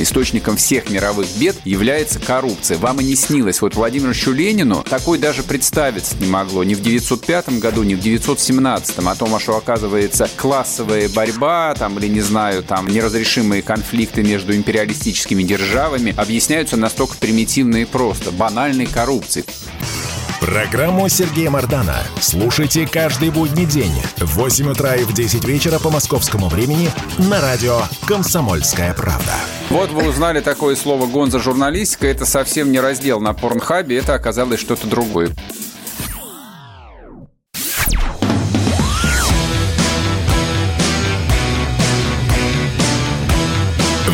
Источником 0.02 0.56
всех 0.56 0.90
мировых 0.90 1.28
бед 1.36 1.54
является 1.64 2.18
коррупция. 2.18 2.76
Вам 2.76 3.00
и 3.00 3.04
не 3.04 3.14
снилось. 3.14 3.62
Вот 3.62 3.76
Владимиру 3.76 4.12
Ленину 4.32 4.82
такой 4.82 5.16
даже 5.16 5.44
представиться 5.44 6.16
не 6.16 6.26
могло. 6.26 6.64
Ни 6.64 6.74
в 6.74 6.82
905 6.82 7.60
году, 7.60 7.84
ни 7.84 7.94
в 7.94 8.00
917. 8.00 8.98
О 8.98 9.14
том, 9.14 9.38
что 9.38 9.56
оказывается 9.56 10.28
классовая 10.36 11.08
борьба, 11.08 11.72
там, 11.78 12.00
или, 12.00 12.08
не 12.08 12.20
знаю, 12.20 12.64
там, 12.64 12.88
неразрешимые 12.88 13.62
конфликты 13.62 14.24
между 14.24 14.56
империалистическими 14.56 15.44
державами 15.44 16.12
объясняются 16.16 16.76
настолько 16.76 17.16
примитивно 17.18 17.76
и 17.76 17.84
просто. 17.84 18.32
Банальной 18.32 18.86
коррупцией. 18.86 19.44
Программу 20.42 21.08
Сергея 21.08 21.50
Мардана 21.50 21.98
слушайте 22.20 22.84
каждый 22.84 23.30
будний 23.30 23.64
день 23.64 23.92
в 24.16 24.38
8 24.38 24.70
утра 24.72 24.96
и 24.96 25.04
в 25.04 25.12
10 25.12 25.44
вечера 25.44 25.78
по 25.78 25.88
московскому 25.88 26.48
времени 26.48 26.88
на 27.16 27.40
радио 27.40 27.82
«Комсомольская 28.08 28.92
правда». 28.92 29.34
Вот 29.70 29.90
вы 29.90 30.08
узнали 30.08 30.40
такое 30.40 30.74
слово 30.74 31.06
«гонза-журналистика». 31.06 32.08
Это 32.08 32.26
совсем 32.26 32.72
не 32.72 32.80
раздел 32.80 33.20
на 33.20 33.34
порнхабе, 33.34 33.98
это 33.98 34.14
оказалось 34.14 34.58
что-то 34.58 34.88
другое. 34.88 35.30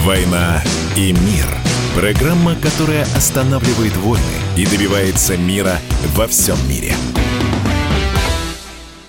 «Война 0.05 0.63
и 0.95 1.13
мир»– 1.13 1.47
программа, 1.99 2.55
которая 2.55 3.03
останавливает 3.17 3.97
войны 3.97 4.23
и 4.57 4.65
добивается 4.65 5.37
мира 5.37 5.79
во 6.15 6.29
всем 6.29 6.57
мире. 6.69 6.93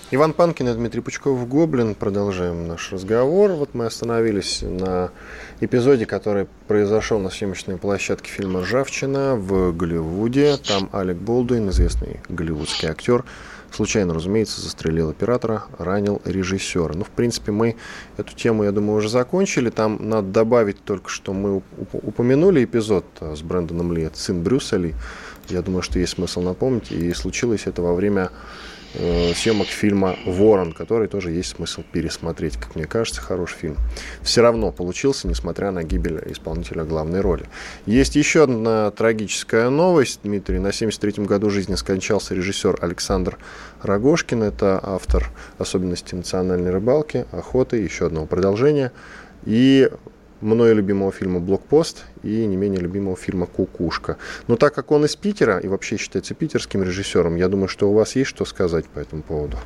Иван 0.09 0.33
Панкин 0.33 0.69
и 0.69 0.73
Дмитрий 0.73 1.01
Пучков 1.01 1.47
Гоблин. 1.47 1.93
Продолжаем 1.93 2.67
наш 2.67 2.91
разговор. 2.91 3.51
Вот 3.51 3.75
мы 3.75 3.85
остановились 3.85 4.63
на 4.63 5.11
эпизоде, 5.59 6.07
который 6.07 6.47
произошел 6.67 7.19
на 7.19 7.29
съемочной 7.29 7.77
площадке 7.77 8.31
фильма 8.31 8.61
«Ржавчина» 8.61 9.35
в 9.35 9.71
Голливуде. 9.71 10.57
Там 10.57 10.89
Алек 10.91 11.17
Болдуин, 11.17 11.69
известный 11.69 12.21
голливудский 12.27 12.89
актер, 12.89 13.23
случайно, 13.75 14.13
разумеется, 14.13 14.61
застрелил 14.61 15.09
оператора, 15.09 15.63
ранил 15.77 16.21
режиссера. 16.25 16.93
Ну, 16.93 17.03
в 17.03 17.09
принципе, 17.09 17.51
мы 17.51 17.75
эту 18.17 18.35
тему, 18.35 18.63
я 18.63 18.71
думаю, 18.71 18.97
уже 18.97 19.09
закончили. 19.09 19.69
Там 19.69 19.97
надо 20.09 20.27
добавить 20.27 20.83
только, 20.83 21.09
что 21.09 21.33
мы 21.33 21.61
упомянули 21.93 22.63
эпизод 22.63 23.05
с 23.19 23.41
Брэндоном 23.41 23.93
Ли, 23.93 24.09
сын 24.13 24.41
Брюса 24.41 24.77
Ли. 24.77 24.95
Я 25.49 25.61
думаю, 25.61 25.81
что 25.81 25.99
есть 25.99 26.13
смысл 26.13 26.41
напомнить. 26.41 26.91
И 26.91 27.13
случилось 27.13 27.63
это 27.65 27.81
во 27.81 27.93
время 27.93 28.29
Э, 28.29 28.68
съемок 28.93 29.67
фильма 29.67 30.15
«Ворон», 30.25 30.73
который 30.73 31.07
тоже 31.07 31.31
есть 31.31 31.55
смысл 31.55 31.83
пересмотреть. 31.91 32.57
Как 32.57 32.75
мне 32.75 32.85
кажется, 32.85 33.21
хороший 33.21 33.55
фильм. 33.55 33.77
Все 34.21 34.41
равно 34.41 34.71
получился, 34.71 35.27
несмотря 35.27 35.71
на 35.71 35.83
гибель 35.83 36.21
исполнителя 36.25 36.83
главной 36.83 37.21
роли. 37.21 37.45
Есть 37.85 38.15
еще 38.15 38.43
одна 38.43 38.91
трагическая 38.91 39.69
новость, 39.69 40.21
Дмитрий. 40.23 40.59
На 40.59 40.69
73-м 40.69 41.25
году 41.25 41.49
жизни 41.49 41.75
скончался 41.75 42.33
режиссер 42.33 42.79
Александр 42.81 43.37
Рогошкин. 43.83 44.43
Это 44.43 44.79
автор 44.81 45.29
особенностей 45.57 46.15
национальной 46.15 46.71
рыбалки, 46.71 47.25
охоты, 47.31 47.77
еще 47.77 48.07
одного 48.07 48.25
продолжения. 48.25 48.91
И 49.45 49.89
мною 50.41 50.75
любимого 50.75 51.11
фильма 51.11 51.39
«Блокпост» 51.39 52.05
и 52.23 52.45
не 52.45 52.55
менее 52.55 52.79
любимого 52.79 53.15
фильма 53.15 53.45
«Кукушка». 53.45 54.17
Но 54.47 54.55
так 54.55 54.73
как 54.73 54.91
он 54.91 55.05
из 55.05 55.15
Питера 55.15 55.59
и 55.59 55.67
вообще 55.67 55.97
считается 55.97 56.33
питерским 56.33 56.83
режиссером, 56.83 57.35
я 57.35 57.47
думаю, 57.47 57.67
что 57.67 57.89
у 57.89 57.93
вас 57.93 58.15
есть 58.15 58.29
что 58.29 58.45
сказать 58.45 58.85
по 58.85 58.99
этому 58.99 59.21
поводу. 59.21 59.57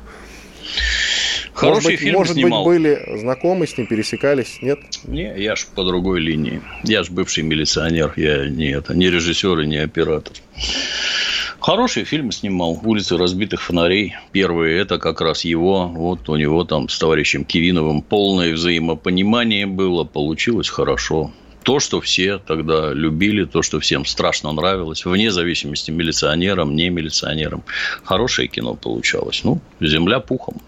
Хороший 1.54 1.74
может 1.74 1.90
быть, 1.90 2.00
фильм 2.00 2.14
может 2.14 2.34
снимал. 2.34 2.64
быть, 2.64 2.82
были 2.82 3.18
знакомы 3.20 3.66
с 3.66 3.78
ним, 3.78 3.86
пересекались, 3.86 4.58
нет? 4.60 4.80
Не, 5.04 5.34
я 5.40 5.54
ж 5.54 5.66
по 5.72 5.84
другой 5.84 6.20
линии. 6.20 6.60
Я 6.82 7.04
ж 7.04 7.10
бывший 7.10 7.44
милиционер, 7.44 8.12
я 8.16 8.48
не, 8.48 8.72
это, 8.72 8.94
не 8.94 9.08
режиссер 9.08 9.60
и 9.60 9.66
не 9.66 9.76
оператор. 9.76 10.32
Хорошие 11.60 12.04
фильмы 12.04 12.32
снимал. 12.32 12.78
«Улицы 12.82 13.16
разбитых 13.16 13.62
фонарей». 13.62 14.14
Первые– 14.32 14.78
это 14.80 14.98
как 14.98 15.20
раз 15.20 15.44
его. 15.44 15.86
Вот 15.88 16.28
у 16.28 16.36
него 16.36 16.64
там 16.64 16.88
с 16.88 16.98
товарищем 16.98 17.44
Кивиновым 17.44 18.02
полное 18.02 18.52
взаимопонимание 18.52 19.66
было. 19.66 20.04
Получилось 20.04 20.68
хорошо. 20.68 21.32
То, 21.62 21.80
что 21.80 22.02
все 22.02 22.38
тогда 22.38 22.92
любили, 22.92 23.46
то, 23.46 23.62
что 23.62 23.80
всем 23.80 24.04
страшно 24.04 24.52
нравилось, 24.52 25.06
вне 25.06 25.30
зависимости 25.30 25.90
милиционерам, 25.90 26.76
не 26.76 26.90
милиционерам. 26.90 27.64
Хорошее 28.04 28.48
кино 28.48 28.74
получалось. 28.74 29.40
Ну, 29.44 29.60
«Земля 29.80 30.20
пухом». 30.20 30.60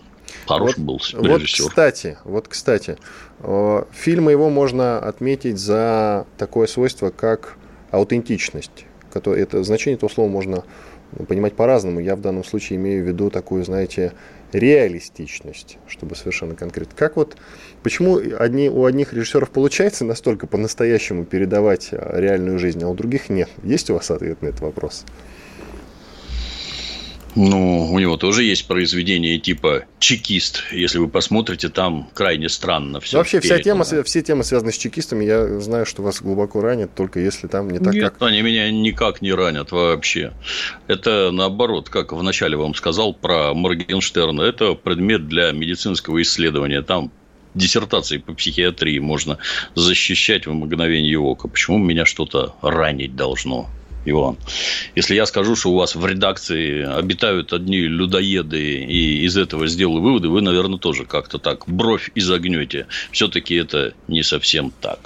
Хороший 0.47 0.79
вот, 0.79 0.87
был 0.87 0.97
режиссер. 1.37 1.65
Вот, 1.65 1.71
кстати, 1.71 2.19
вот, 2.25 2.49
кстати, 2.49 2.99
э, 3.41 3.85
фильмы 3.93 4.31
его 4.31 4.49
можно 4.49 4.99
отметить 4.99 5.59
за 5.59 6.27
такое 6.39 6.67
свойство, 6.67 7.11
как 7.11 7.59
аутентичность 7.91 8.87
который, 9.17 9.43
это 9.43 9.65
значение 9.65 9.97
этого 9.97 10.11
слова 10.11 10.29
можно 10.29 10.65
понимать 11.29 11.55
по-разному. 11.55 12.01
Я 12.01 12.17
в 12.17 12.21
данном 12.21 12.45
случае 12.45 12.79
имею 12.79 13.03
в 13.03 13.09
виду 13.09 13.31
такую, 13.31 13.65
знаете, 13.65 14.13
реалистичность, 14.53 15.79
чтобы 15.87 16.17
совершенно 16.17 16.55
конкретно. 16.55 16.95
Как 16.97 17.17
вот, 17.17 17.37
почему 17.83 18.21
одни, 18.39 18.69
у 18.69 18.85
одних 18.85 19.13
режиссеров 19.13 19.51
получается 19.51 20.05
настолько 20.05 20.47
по-настоящему 20.47 21.25
передавать 21.25 21.89
реальную 21.93 22.59
жизнь, 22.59 22.83
а 22.85 22.89
у 22.89 22.95
других 22.95 23.29
нет? 23.29 23.49
Есть 23.63 23.91
у 23.91 23.95
вас 23.95 24.11
ответ 24.11 24.43
на 24.43 24.49
этот 24.49 24.61
вопрос? 24.61 25.05
Ну, 27.37 27.93
у 27.93 27.99
него 27.99 28.17
тоже 28.17 28.45
есть 28.45 28.67
произведение 28.67 29.39
типа 29.39 29.85
«Чекист». 29.99 30.65
Если 30.73 30.97
вы 30.97 31.07
посмотрите, 31.07 31.69
там 31.69 32.09
крайне 32.15 32.49
странно 32.49 32.99
все. 33.01 33.19
Вообще, 33.19 33.41
вся 33.41 33.59
тема, 33.59 33.85
все 33.85 34.23
темы, 34.23 34.43
связанные 34.43 34.73
с 34.73 34.79
чекистами, 34.79 35.25
я 35.25 35.61
знаю, 35.61 35.85
что 35.85 36.03
вас 36.03 36.23
глубоко 36.23 36.63
ранят, 36.63 36.95
только 36.95 37.21
если 37.21 37.47
там 37.47 37.69
не 37.69 37.79
так, 37.79 37.93
Нет, 37.93 38.15
как... 38.15 38.23
они 38.23 38.41
меня 38.41 38.71
никак 38.71 39.21
не 39.21 39.33
ранят 39.35 39.71
вообще. 39.71 40.33
Это 40.87 41.31
наоборот, 41.31 41.91
как 41.91 42.13
вначале 42.13 42.57
вам 42.57 42.75
сказал 42.75 43.13
про 43.13 43.53
Моргенштерна, 43.53 44.41
это 44.41 44.73
предмет 44.73 45.29
для 45.29 45.53
медицинского 45.53 46.23
исследования. 46.23 46.81
Там 46.81 47.13
диссертации 47.55 48.17
по 48.17 48.33
психиатрии 48.33 48.99
можно 48.99 49.39
защищать 49.75 50.47
в 50.47 50.53
мгновение 50.53 51.19
ока. 51.19 51.49
Почему 51.49 51.77
меня 51.77 52.07
что-то 52.07 52.55
ранить 52.63 53.15
должно? 53.15 53.69
Иван. 54.07 54.37
Если 54.95 55.15
я 55.15 55.27
скажу, 55.27 55.57
что 55.57 55.71
у 55.71 55.77
вас 55.77 55.95
в 55.95 56.07
редакции 56.07 56.83
обитают 56.85 57.53
одни 57.53 57.81
людоеды, 57.81 58.85
и 58.85 59.25
из 59.25 59.37
этого 59.37 59.67
сделаю 59.67 60.01
выводы, 60.01 60.29
вы, 60.29 60.41
наверное, 60.41 60.79
тоже 60.79 61.05
как-то 61.05 61.39
так 61.39 61.65
бровь 61.67 62.11
изогнете. 62.15 62.87
Все-таки 63.11 63.57
это 63.57 63.93
не 64.09 64.23
совсем 64.23 64.73
так. 64.81 65.01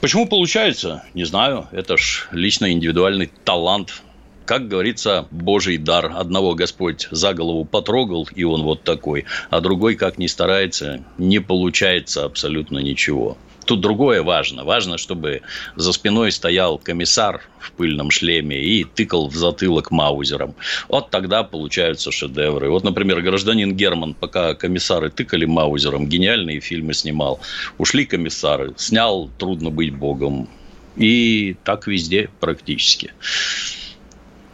Почему 0.00 0.26
получается? 0.26 1.04
Не 1.14 1.24
знаю. 1.24 1.68
Это 1.72 1.96
ж 1.96 2.28
лично 2.32 2.72
индивидуальный 2.72 3.30
талант. 3.44 4.02
Как 4.46 4.66
говорится, 4.66 5.26
божий 5.30 5.76
дар. 5.76 6.12
Одного 6.16 6.54
Господь 6.54 7.08
за 7.10 7.34
голову 7.34 7.64
потрогал, 7.64 8.28
и 8.34 8.44
он 8.44 8.62
вот 8.62 8.82
такой. 8.82 9.26
А 9.50 9.60
другой, 9.60 9.96
как 9.96 10.16
ни 10.16 10.26
старается, 10.26 11.04
не 11.18 11.40
получается 11.40 12.24
абсолютно 12.24 12.78
ничего. 12.78 13.36
Тут 13.70 13.82
другое 13.82 14.24
важно. 14.24 14.64
Важно, 14.64 14.98
чтобы 14.98 15.42
за 15.76 15.92
спиной 15.92 16.32
стоял 16.32 16.76
комиссар 16.76 17.40
в 17.60 17.70
пыльном 17.70 18.10
шлеме 18.10 18.60
и 18.60 18.82
тыкал 18.82 19.28
в 19.28 19.36
затылок 19.36 19.92
маузером. 19.92 20.56
Вот 20.88 21.10
тогда 21.10 21.44
получаются 21.44 22.10
шедевры. 22.10 22.68
Вот, 22.68 22.82
например, 22.82 23.22
гражданин 23.22 23.76
Герман, 23.76 24.14
пока 24.14 24.54
комиссары 24.54 25.08
тыкали 25.08 25.44
маузером, 25.44 26.08
гениальные 26.08 26.58
фильмы 26.58 26.94
снимал. 26.94 27.38
Ушли 27.78 28.06
комиссары, 28.06 28.74
снял 28.76 29.30
«Трудно 29.38 29.70
быть 29.70 29.94
богом». 29.94 30.48
И 30.96 31.54
так 31.62 31.86
везде 31.86 32.28
практически. 32.40 33.12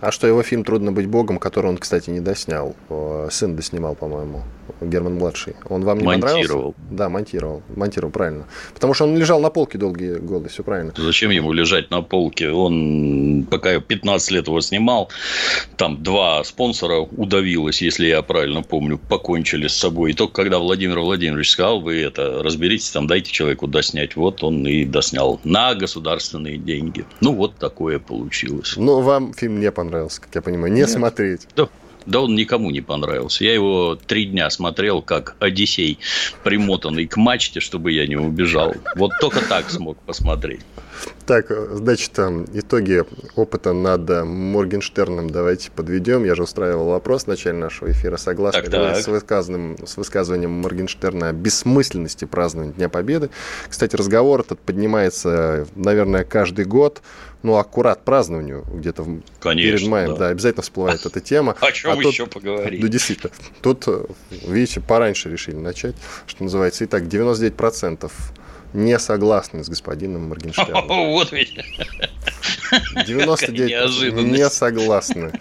А 0.03 0.13
что 0.13 0.27
его 0.27 0.43
фильм 0.43 0.63
«Трудно 0.63 0.93
быть 0.93 1.07
богом», 1.07 1.39
который 1.39 1.69
он, 1.71 1.79
кстати, 1.79 2.11
не 2.11 2.21
доснял, 2.21 2.77
сын 3.31 3.57
доснимал, 3.57 3.95
по-моему, 3.95 4.43
Герман-младший, 4.81 5.55
он 5.69 5.83
вам 5.83 5.99
не 5.99 6.05
монтировал. 6.05 6.73
понравился? 6.73 6.75
Да, 6.91 7.09
монтировал. 7.09 7.63
Монтировал, 7.75 8.13
правильно. 8.13 8.47
Потому 8.75 8.95
что 8.95 9.05
он 9.05 9.17
лежал 9.17 9.41
на 9.41 9.51
полке 9.51 9.79
долгие 9.79 10.17
годы, 10.17 10.49
все 10.49 10.63
правильно. 10.63 10.93
Зачем 10.97 11.31
ему 11.31 11.53
лежать 11.53 11.91
на 11.91 12.03
полке? 12.03 12.51
Он, 12.51 13.47
пока 13.51 13.73
я 13.73 13.81
15 13.81 14.31
лет 14.31 14.47
его 14.47 14.61
снимал, 14.61 15.11
там 15.77 16.03
два 16.03 16.45
спонсора 16.45 17.01
удавилось, 17.01 17.83
если 17.83 18.07
я 18.07 18.23
правильно 18.23 18.63
помню, 18.63 18.99
покончили 18.99 19.67
с 19.67 19.75
собой. 19.75 20.11
И 20.11 20.15
только 20.15 20.35
когда 20.35 20.59
Владимир 20.59 21.01
Владимирович 21.01 21.51
сказал, 21.51 21.81
вы 21.81 22.01
это 22.03 22.43
разберитесь, 22.43 22.91
там 22.91 23.07
дайте 23.07 23.33
человеку 23.33 23.67
доснять. 23.67 24.17
Вот 24.17 24.43
он 24.45 24.67
и 24.67 24.85
доснял 24.85 25.41
на 25.45 25.75
государственные 25.75 26.59
деньги. 26.59 27.05
Ну, 27.21 27.33
вот 27.33 27.57
такое 27.57 27.99
получилось. 27.99 28.75
Ну, 28.77 29.01
вам 29.01 29.33
фильм 29.33 29.61
не 29.61 29.71
понравился 29.71 29.97
понравился, 29.97 30.21
как 30.21 30.35
я 30.35 30.43
понимаю, 30.43 30.73
не 30.73 30.81
Нет. 30.81 30.91
смотреть. 30.91 31.49
Да. 31.57 31.69
Да 32.07 32.21
он 32.21 32.35
никому 32.35 32.71
не 32.71 32.81
понравился. 32.81 33.45
Я 33.45 33.55
его 33.55 33.97
три 33.97 34.27
дня 34.27 34.49
смотрел, 34.51 35.03
как 35.03 35.37
Одиссей, 35.41 35.99
примотанный 36.45 37.07
к 37.07 37.17
мачте, 37.17 37.61
чтобы 37.61 37.93
я 37.93 38.07
не 38.07 38.17
убежал. 38.17 38.75
Вот 38.95 39.11
только 39.21 39.41
так 39.41 39.69
смог 39.71 39.99
посмотреть. 39.99 40.61
Так, 41.27 41.51
значит, 41.51 42.13
итоги 42.55 43.05
опыта 43.35 43.73
над 43.73 44.09
Моргенштерном 44.09 45.31
давайте 45.31 45.71
подведем. 45.71 46.25
Я 46.25 46.35
же 46.35 46.45
устраивал 46.45 46.91
вопрос 46.91 47.25
в 47.25 47.27
начале 47.27 47.59
нашего 47.59 47.91
эфира. 47.91 48.17
Согласны 48.17 48.63
так, 48.63 48.71
так. 48.71 48.97
С, 48.97 49.09
высказанным, 49.09 49.77
с 49.85 49.97
высказыванием 49.97 50.51
Моргенштерна 50.51 51.31
о 51.31 51.33
бессмысленности 51.33 52.25
празднования 52.25 52.75
Дня 52.75 52.89
Победы? 52.89 53.31
Кстати, 53.69 53.97
разговор 53.97 54.41
этот 54.41 54.61
поднимается, 54.61 55.67
наверное, 55.75 56.25
каждый 56.25 56.65
год 56.65 57.03
ну, 57.43 57.57
аккурат 57.57 58.05
празднованию 58.05 58.65
где-то 58.73 59.07
Конечно, 59.41 59.79
перед 59.79 59.89
маем, 59.89 60.09
да. 60.11 60.17
да, 60.17 60.29
обязательно 60.29 60.63
всплывает 60.63 61.07
эта 61.07 61.21
тема. 61.21 61.57
О 61.61 61.73
чем 61.73 61.93
а 61.93 62.03
еще 62.03 62.27
поговорить? 62.27 62.83
Ну, 62.83 62.89
действительно. 62.89 63.33
Тут, 63.63 63.87
видите, 64.47 64.81
пораньше 64.81 65.31
решили 65.31 65.57
начать, 65.57 65.95
что 66.27 66.43
называется. 66.43 66.85
Итак, 66.85 67.05
99% 67.05 68.11
не 68.73 68.99
согласны 68.99 69.65
с 69.65 69.69
господином 69.69 70.29
Моргенштерном. 70.29 70.87
Вот 70.87 71.33
ведь. 71.33 71.55
99% 72.97 74.23
не 74.23 74.49
согласны. 74.51 75.33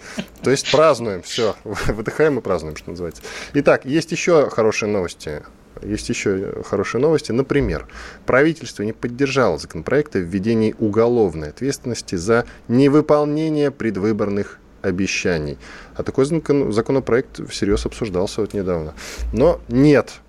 То 0.42 0.50
есть 0.50 0.70
празднуем, 0.70 1.22
все, 1.22 1.56
выдыхаем 1.64 2.38
и 2.38 2.42
празднуем, 2.42 2.76
что 2.76 2.90
называется. 2.90 3.22
Итак, 3.54 3.84
есть 3.84 4.12
еще 4.12 4.48
хорошие 4.50 4.90
новости 4.90 5.42
есть 5.82 6.08
еще 6.08 6.62
хорошие 6.64 7.00
новости. 7.00 7.32
Например, 7.32 7.86
правительство 8.24 8.82
не 8.82 8.92
поддержало 8.92 9.58
законопроект 9.58 10.16
о 10.16 10.20
введении 10.20 10.74
уголовной 10.78 11.50
ответственности 11.50 12.14
за 12.14 12.46
невыполнение 12.68 13.70
предвыборных 13.70 14.58
обещаний. 14.82 15.58
А 15.94 16.02
такой 16.02 16.24
законопроект 16.24 17.46
всерьез 17.50 17.86
обсуждался 17.86 18.40
вот 18.40 18.54
недавно. 18.54 18.94
Но 19.32 19.60
нет 19.68 20.20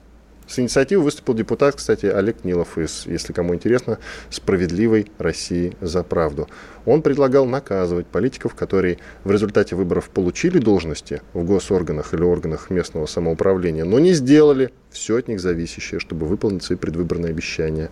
с 0.48 0.60
инициативой 0.60 1.04
выступил 1.04 1.34
депутат, 1.34 1.76
кстати, 1.76 2.06
Олег 2.06 2.44
Нилов 2.44 2.78
из, 2.78 3.06
если 3.06 3.34
кому 3.34 3.54
интересно, 3.54 4.00
«Справедливой 4.30 5.12
России 5.18 5.76
за 5.82 6.04
правду». 6.04 6.48
Он 6.86 7.02
предлагал 7.02 7.46
наказывать 7.46 8.08
политиков, 8.08 8.56
которые 8.56 8.98
в 9.26 9.32
результате 9.32 9.76
выборов 9.76 10.10
получили 10.10 10.58
должности 10.60 11.22
в 11.34 11.44
госорганах 11.44 12.14
или 12.14 12.22
органах 12.22 12.70
местного 12.70 13.08
самоуправления, 13.08 13.84
но 13.84 14.00
не 14.00 14.14
сделали 14.14 14.72
все 14.90 15.18
от 15.18 15.28
них 15.28 15.42
зависящее, 15.42 16.00
чтобы 16.00 16.26
выполнить 16.26 16.64
свои 16.64 16.78
предвыборные 16.78 17.32
обещания. 17.32 17.90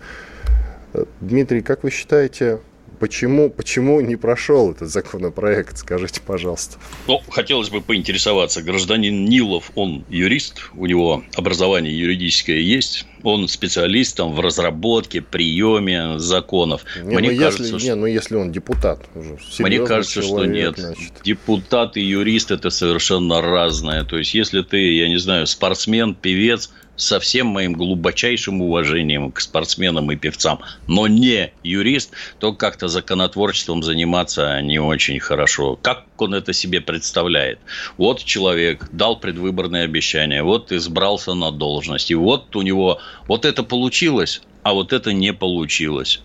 Э, 0.93 1.03
Дмитрий, 1.19 1.61
как 1.61 1.83
вы 1.83 1.91
считаете, 1.91 2.59
Почему, 3.05 3.51
почему 3.51 4.01
не 4.01 4.15
прошел 4.15 4.71
этот 4.71 4.89
законопроект, 4.89 5.77
скажите, 5.77 6.21
пожалуйста? 6.21 6.79
Ну, 7.05 7.21
хотелось 7.29 7.69
бы 7.69 7.79
поинтересоваться. 7.79 8.63
Гражданин 8.63 9.25
Нилов, 9.25 9.71
он 9.75 10.03
юрист, 10.09 10.71
у 10.73 10.87
него 10.87 11.23
образование 11.35 11.95
юридическое 11.95 12.57
есть, 12.57 13.05
он 13.25 13.47
специалист 13.47 14.17
там, 14.17 14.33
в 14.33 14.39
разработке, 14.39 15.21
приеме 15.21 16.19
законов. 16.19 16.83
Не, 17.01 17.17
Мне 17.17 17.31
ну, 17.31 17.37
кажется, 17.37 17.63
если, 17.63 17.77
что... 17.77 17.87
не, 17.87 17.95
ну 17.95 18.05
если 18.05 18.35
он 18.35 18.51
депутат. 18.51 18.99
Уже 19.15 19.37
Мне 19.59 19.79
кажется, 19.85 20.21
человек, 20.21 20.37
что 20.37 20.45
нет. 20.45 20.77
Значит. 20.77 21.13
Депутат 21.23 21.97
и 21.97 22.01
юрист– 22.01 22.51
это 22.51 22.69
совершенно 22.69 23.41
разное. 23.41 24.03
То 24.03 24.17
есть, 24.17 24.33
если 24.33 24.61
ты, 24.61 24.93
я 24.93 25.07
не 25.07 25.17
знаю, 25.17 25.47
спортсмен, 25.47 26.15
певец– 26.15 26.71
со 26.95 27.19
всем 27.19 27.47
моим 27.47 27.73
глубочайшим 27.73 28.61
уважением 28.61 29.31
к 29.31 29.39
спортсменам 29.39 30.11
и 30.11 30.15
певцам, 30.15 30.59
но 30.87 31.07
не 31.07 31.51
юрист, 31.63 32.11
то 32.39 32.53
как-то 32.53 32.87
законотворчеством 32.87 33.83
заниматься 33.83 34.61
не 34.61 34.79
очень 34.79 35.19
хорошо. 35.19 35.77
Как 35.81 36.05
он 36.21 36.33
это 36.33 36.53
себе 36.53 36.81
представляет? 36.81 37.59
Вот 37.97 38.23
человек 38.23 38.87
дал 38.91 39.19
предвыборные 39.19 39.83
обещания, 39.83 40.43
вот 40.43 40.71
избрался 40.71 41.33
на 41.33 41.51
должность, 41.51 42.11
и 42.11 42.15
вот 42.15 42.55
у 42.55 42.61
него 42.61 42.99
вот 43.27 43.45
это 43.45 43.63
получилось, 43.63 44.41
а 44.63 44.73
вот 44.73 44.93
это 44.93 45.13
не 45.13 45.33
получилось. 45.33 46.21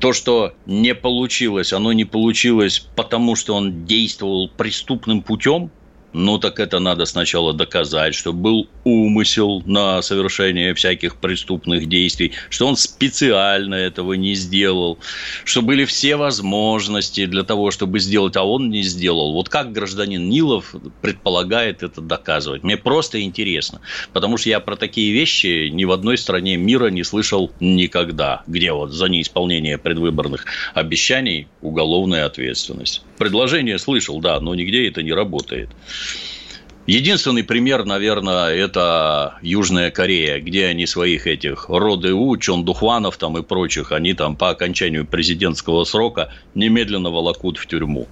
То, 0.00 0.12
что 0.12 0.54
не 0.66 0.94
получилось, 0.94 1.72
оно 1.72 1.92
не 1.92 2.04
получилось, 2.04 2.86
потому 2.94 3.34
что 3.34 3.54
он 3.54 3.84
действовал 3.84 4.48
преступным 4.48 5.22
путем– 5.22 5.70
Ну, 6.14 6.38
так 6.38 6.58
это 6.58 6.78
надо 6.78 7.04
сначала 7.04 7.52
доказать, 7.52 8.14
что 8.14 8.32
был 8.32 8.66
умысел 8.84 9.62
на 9.66 10.00
совершение 10.00 10.72
всяких 10.72 11.16
преступных 11.16 11.86
действий, 11.86 12.32
что 12.48 12.66
он 12.66 12.76
специально 12.76 13.74
этого 13.74 14.14
не 14.14 14.34
сделал, 14.34 14.98
что 15.44 15.60
были 15.60 15.84
все 15.84 16.16
возможности 16.16 17.26
для 17.26 17.42
того, 17.42 17.70
чтобы 17.70 18.00
сделать, 18.00 18.36
а 18.36 18.44
он 18.44 18.70
не 18.70 18.82
сделал. 18.82 19.34
Вот 19.34 19.50
как 19.50 19.72
гражданин 19.72 20.30
Нилов 20.30 20.74
предполагает 21.02 21.82
это 21.82 22.00
доказывать? 22.00 22.62
Мне 22.62 22.78
просто 22.78 23.20
интересно, 23.20 23.82
потому 24.14 24.38
что 24.38 24.48
я 24.48 24.60
про 24.60 24.76
такие 24.76 25.12
вещи 25.12 25.68
ни 25.68 25.84
в 25.84 25.92
одной 25.92 26.16
стране 26.16 26.56
мира 26.56 26.86
не 26.86 27.04
слышал 27.04 27.52
никогда, 27.60 28.42
где 28.46 28.72
вот 28.72 28.92
за 28.92 29.08
неисполнение 29.08 29.76
предвыборных 29.76 30.46
обещаний 30.72 31.48
уголовная 31.60 32.24
ответственность. 32.24 33.02
Предложение 33.18 33.78
слышал, 33.78 34.20
да, 34.20 34.40
но 34.40 34.54
нигде 34.54 34.88
это 34.88 35.02
не 35.02 35.12
работает. 35.12 35.68
Единственный 36.88 37.44
пример, 37.44 37.84
наверное, 37.84 38.54
это 38.54 39.36
Южная 39.42 39.90
Корея, 39.90 40.40
где 40.40 40.64
они 40.64 40.86
своих 40.86 41.26
этих 41.26 41.68
РОДУ, 41.68 42.34
Чон 42.38 42.64
Духванов 42.64 43.18
там 43.18 43.36
и 43.36 43.42
прочих, 43.42 43.92
они 43.92 44.14
там 44.14 44.36
по 44.36 44.48
окончанию 44.48 45.06
президентского 45.06 45.84
срока 45.84 46.32
немедленно 46.54 47.10
волокут 47.10 47.58
в 47.58 47.66
тюрьму. 47.66 48.08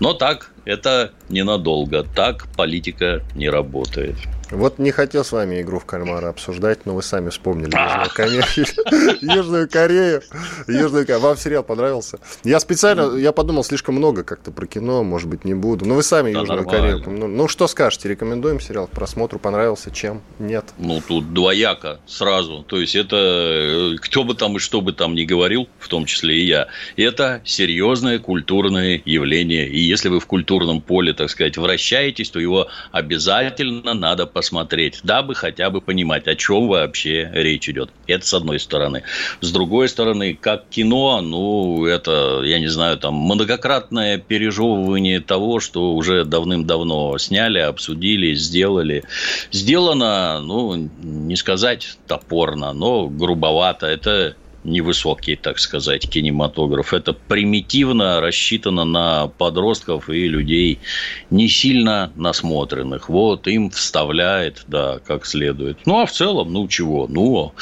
Но 0.00 0.12
так 0.12 0.50
это 0.66 1.12
ненадолго. 1.30 2.04
Так 2.14 2.46
политика 2.56 3.22
не 3.34 3.48
работает. 3.48 4.16
Вот 4.50 4.78
не 4.78 4.92
хотел 4.92 5.24
с 5.24 5.32
вами 5.32 5.60
игру 5.60 5.80
в 5.80 5.84
кальмара 5.84 6.28
обсуждать, 6.28 6.86
но 6.86 6.94
вы 6.94 7.02
сами 7.02 7.30
вспомнили 7.30 7.70
Южную 9.34 9.68
Корею. 9.68 10.22
Южную 10.68 11.04
Корею. 11.04 11.20
Вам 11.20 11.36
сериал 11.36 11.64
понравился? 11.64 12.18
Я 12.44 12.60
специально, 12.60 13.16
я 13.16 13.32
подумал 13.32 13.64
слишком 13.64 13.96
много 13.96 14.22
как-то 14.22 14.52
про 14.52 14.66
кино, 14.66 15.02
может 15.02 15.28
быть, 15.28 15.44
не 15.44 15.54
буду. 15.54 15.84
Но 15.84 15.94
вы 15.94 16.02
сами 16.02 16.30
Южную 16.30 16.64
Корею. 16.64 17.02
Ну, 17.06 17.48
что 17.48 17.66
скажете? 17.66 18.08
Рекомендуем 18.08 18.60
сериал 18.60 18.86
к 18.86 18.90
просмотру? 18.90 19.38
Понравился? 19.40 19.90
Чем? 19.90 20.22
Нет? 20.38 20.64
Ну, 20.78 21.02
тут 21.06 21.32
двояко 21.34 21.98
сразу. 22.06 22.62
То 22.62 22.80
есть, 22.80 22.94
это 22.94 23.16
э, 23.16 23.96
кто 24.00 24.22
бы 24.22 24.34
там 24.34 24.56
и 24.56 24.58
что 24.60 24.80
бы 24.80 24.92
там 24.92 25.14
ни 25.14 25.24
говорил, 25.24 25.68
в 25.80 25.88
том 25.88 26.04
числе 26.04 26.38
и 26.38 26.46
я, 26.46 26.68
это 26.96 27.42
серьезное 27.44 28.20
культурное 28.20 29.02
явление. 29.04 29.68
И 29.68 29.80
если 29.80 30.08
вы 30.08 30.20
в 30.20 30.26
культурном 30.56 30.80
поле, 30.80 31.12
так 31.12 31.28
сказать, 31.28 31.58
вращаетесь, 31.58 32.30
то 32.30 32.40
его 32.40 32.68
обязательно 32.90 33.92
надо 33.94 34.26
посмотреть, 34.26 35.00
дабы 35.02 35.34
хотя 35.34 35.68
бы 35.70 35.80
понимать, 35.80 36.26
о 36.28 36.34
чем 36.34 36.68
вообще 36.68 37.30
речь 37.34 37.68
идет. 37.68 37.90
Это 38.06 38.26
с 38.26 38.32
одной 38.32 38.58
стороны. 38.58 39.02
С 39.42 39.50
другой 39.52 39.88
стороны, 39.88 40.34
как 40.40 40.68
кино, 40.70 41.20
ну, 41.20 41.84
это, 41.84 42.40
я 42.44 42.58
не 42.58 42.68
знаю, 42.68 42.96
там, 42.96 43.14
многократное 43.14 44.18
пережевывание 44.18 45.20
того, 45.20 45.60
что 45.60 45.94
уже 45.94 46.24
давным-давно 46.24 47.18
сняли, 47.18 47.58
обсудили, 47.58 48.34
сделали. 48.34 49.04
Сделано, 49.52 50.40
ну, 50.40 50.88
не 51.02 51.36
сказать 51.36 51.98
топорно, 52.06 52.72
но 52.72 53.08
грубовато. 53.08 53.86
Это 53.86 54.36
невысокий, 54.66 55.36
так 55.36 55.58
сказать, 55.58 56.08
кинематограф. 56.08 56.92
Это 56.92 57.12
примитивно 57.12 58.20
рассчитано 58.20 58.84
на 58.84 59.28
подростков 59.28 60.10
и 60.10 60.28
людей 60.28 60.78
не 61.30 61.48
сильно 61.48 62.12
насмотренных. 62.16 63.08
Вот 63.08 63.46
им 63.46 63.70
вставляет, 63.70 64.64
да, 64.66 64.98
как 65.06 65.26
следует. 65.26 65.78
Ну, 65.86 66.00
а 66.00 66.06
в 66.06 66.12
целом, 66.12 66.52
ну, 66.52 66.68
чего? 66.68 67.06
Ну, 67.08 67.52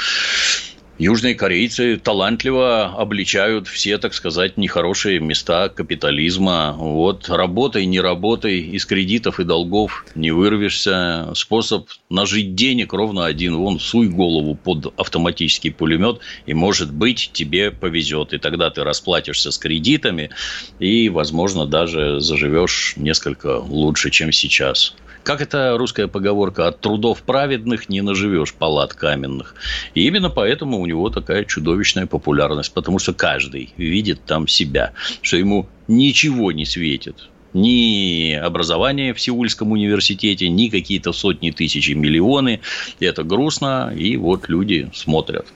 Южные 0.99 1.35
корейцы 1.35 1.97
талантливо 1.97 2.95
обличают 2.97 3.67
все, 3.67 3.99
так 3.99 4.15
сказать, 4.15 4.57
нехорошие 4.57 5.19
места 5.19 5.69
капитализма. 5.69 6.77
Вот 6.79 7.29
работай, 7.29 7.85
не 7.85 8.01
работай, 8.01 8.61
из 8.61 8.87
кредитов 8.87 9.41
и 9.41 9.45
долгов 9.45 10.07
не 10.15 10.31
вырвешься. 10.31 11.33
Способ 11.35 11.89
нажить 12.11 12.55
денег 12.55 12.93
ровно 12.93 13.27
один. 13.27 13.57
Вон, 13.57 13.81
суй 13.81 14.09
голову 14.09 14.55
под 14.55 14.95
автоматический 14.97 15.71
пулемет, 15.71 16.21
и, 16.47 16.55
может 16.55 16.93
быть, 16.93 17.31
тебе 17.33 17.73
повезет. 17.73 18.33
И 18.33 18.39
тогда 18.39 18.71
ты 18.71 18.85
расплатишься 18.85 19.51
с 19.51 19.59
кредитами, 19.59 20.31
и, 20.79 21.09
возможно, 21.09 21.67
даже 21.67 22.21
заживешь 22.21 22.95
несколько 22.97 23.59
лучше, 23.59 24.11
чем 24.11 24.31
сейчас. 24.31 24.95
Как 25.25 25.41
это 25.41 25.77
русская 25.79 26.07
поговорка, 26.07 26.69
от 26.69 26.81
трудов 26.81 27.23
праведных 27.23 27.89
не 27.89 28.03
наживешь 28.03 28.55
палат 28.55 28.93
каменных. 28.93 29.55
И 29.95 30.07
именно 30.07 30.29
поэтому 30.29 30.79
у 30.79 30.87
него 30.87 31.09
такая 31.09 31.45
чудовищная 31.45 32.07
популярность, 32.07 32.75
потому 32.75 32.99
что 32.99 33.15
каждый 33.15 33.73
видит 33.79 34.27
там 34.27 34.47
себя, 34.47 34.93
что 35.23 35.39
ему 35.39 35.67
ничего 35.89 36.53
не 36.53 36.67
светит 36.67 37.31
ни 37.55 38.33
образование 38.33 39.15
в 39.15 39.21
Сеульском 39.21 39.73
университете, 39.73 40.49
ни 40.49 40.69
какие-то 40.69 41.13
сотни 41.13 41.51
тысяч 41.51 41.89
и 41.89 41.95
миллионы. 41.95 42.61
Это 43.01 43.23
грустно, 43.23 43.93
и 43.97 44.17
вот 44.17 44.49
люди 44.49 44.91
смотрят. 44.93 45.47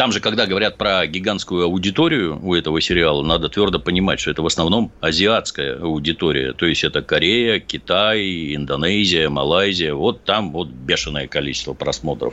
Там 0.00 0.12
же, 0.12 0.20
когда 0.20 0.46
говорят 0.46 0.78
про 0.78 1.06
гигантскую 1.06 1.64
аудиторию 1.64 2.40
у 2.42 2.54
этого 2.54 2.80
сериала, 2.80 3.22
надо 3.22 3.50
твердо 3.50 3.78
понимать, 3.78 4.18
что 4.18 4.30
это 4.30 4.40
в 4.40 4.46
основном 4.46 4.90
азиатская 5.00 5.76
аудитория. 5.76 6.54
То 6.54 6.64
есть, 6.64 6.84
это 6.84 7.02
Корея, 7.02 7.60
Китай, 7.60 8.54
Индонезия, 8.54 9.28
Малайзия. 9.28 9.92
Вот 9.92 10.24
там 10.24 10.52
вот 10.52 10.68
бешеное 10.68 11.26
количество 11.26 11.74
просмотров. 11.74 12.32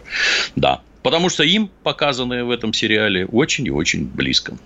Да. 0.56 0.82
Потому 1.04 1.28
что 1.28 1.44
им 1.44 1.70
показанное 1.84 2.46
в 2.46 2.52
этом 2.52 2.72
сериале 2.74 3.26
очень 3.26 3.68
и 3.68 3.70
очень 3.70 4.06
близко. 4.06 4.58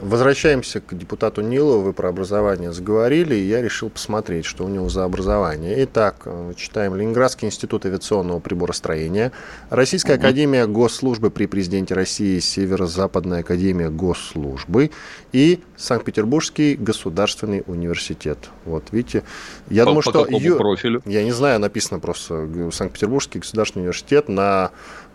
Возвращаемся 0.00 0.80
к 0.80 0.96
депутату 0.98 1.40
Нилову. 1.40 1.82
Вы 1.82 1.92
про 1.92 2.08
образование 2.08 2.72
заговорили, 2.72 3.36
и 3.36 3.46
я 3.46 3.62
решил 3.62 3.90
посмотреть, 3.90 4.44
что 4.44 4.64
у 4.64 4.68
него 4.68 4.88
за 4.88 5.04
образование. 5.04 5.84
Итак, 5.84 6.22
э, 6.24 6.52
читаем 6.56 6.96
Ленинградский 6.96 7.46
институт 7.46 7.86
авиационного 7.86 8.40
приборостроения, 8.40 9.30
Российская 9.70 10.14
академия 10.14 10.66
госслужбы 10.66 11.30
при 11.30 11.46
президенте 11.46 11.94
России, 11.94 12.40
Северо-Западная 12.40 13.40
академия 13.40 13.88
госслужбы 13.88 14.90
и 15.32 15.60
Санкт-Петербургский 15.76 16.74
государственный 16.74 17.62
университет. 17.66 18.50
Вот, 18.64 18.84
видите, 18.90 19.22
я 19.70 19.84
по, 19.84 19.90
думаю, 19.90 20.02
по 20.02 20.10
что... 20.10 20.24
Какому 20.24 20.40
Ю... 20.40 20.56
профилю? 20.56 21.02
Я 21.06 21.22
не 21.22 21.32
знаю, 21.32 21.60
написано 21.60 22.00
просто 22.00 22.48
Санкт-Петербургский 22.72 23.38
государственный 23.38 23.82
университет 23.82 24.28
на 24.28 24.72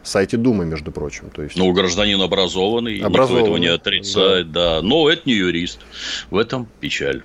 сайте 0.09 0.37
Думы, 0.37 0.65
между 0.65 0.91
прочим. 0.91 1.29
То 1.29 1.43
есть... 1.43 1.55
Ну, 1.55 1.71
гражданин 1.71 2.21
образованный, 2.21 2.99
образованный, 2.99 3.39
никто 3.39 3.39
этого 3.39 3.57
не 3.57 3.67
отрицает, 3.67 4.51
да. 4.51 4.81
да. 4.81 4.87
Но 4.87 5.09
это 5.09 5.21
не 5.25 5.33
юрист. 5.33 5.79
В 6.29 6.37
этом 6.37 6.67
печаль. 6.79 7.23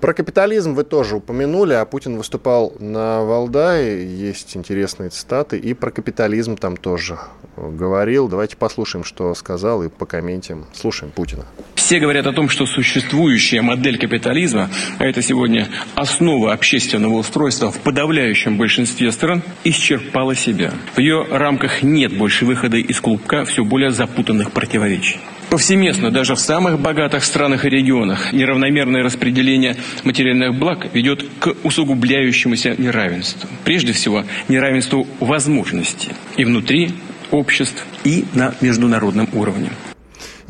Про 0.00 0.14
капитализм 0.14 0.72
вы 0.72 0.84
тоже 0.84 1.16
упомянули, 1.16 1.74
а 1.74 1.84
Путин 1.84 2.16
выступал 2.16 2.72
на 2.78 3.22
Валдае, 3.22 4.18
есть 4.18 4.56
интересные 4.56 5.10
цитаты, 5.10 5.58
и 5.58 5.74
про 5.74 5.90
капитализм 5.90 6.56
там 6.56 6.78
тоже 6.78 7.18
говорил. 7.58 8.26
Давайте 8.26 8.56
послушаем, 8.56 9.04
что 9.04 9.34
сказал, 9.34 9.82
и 9.82 9.90
покомментим. 9.90 10.64
Слушаем 10.72 11.12
Путина. 11.12 11.44
Все 11.90 11.98
говорят 11.98 12.28
о 12.28 12.32
том, 12.32 12.48
что 12.48 12.66
существующая 12.66 13.62
модель 13.62 13.98
капитализма, 13.98 14.70
а 15.00 15.04
это 15.04 15.22
сегодня 15.22 15.66
основа 15.96 16.52
общественного 16.52 17.14
устройства 17.14 17.72
в 17.72 17.80
подавляющем 17.80 18.56
большинстве 18.56 19.10
стран, 19.10 19.42
исчерпала 19.64 20.36
себя. 20.36 20.72
В 20.94 21.00
ее 21.00 21.26
рамках 21.28 21.82
нет 21.82 22.16
больше 22.16 22.44
выхода 22.44 22.76
из 22.76 23.00
клубка 23.00 23.44
все 23.44 23.64
более 23.64 23.90
запутанных 23.90 24.52
противоречий. 24.52 25.16
Повсеместно, 25.48 26.12
даже 26.12 26.36
в 26.36 26.38
самых 26.38 26.78
богатых 26.78 27.24
странах 27.24 27.64
и 27.64 27.68
регионах, 27.68 28.32
неравномерное 28.32 29.02
распределение 29.02 29.74
материальных 30.04 30.56
благ 30.56 30.94
ведет 30.94 31.26
к 31.40 31.56
усугубляющемуся 31.64 32.80
неравенству. 32.80 33.50
Прежде 33.64 33.92
всего, 33.94 34.24
неравенству 34.46 35.08
возможностей 35.18 36.10
и 36.36 36.44
внутри 36.44 36.92
обществ, 37.32 37.84
и 38.04 38.26
на 38.32 38.54
международном 38.60 39.28
уровне. 39.32 39.70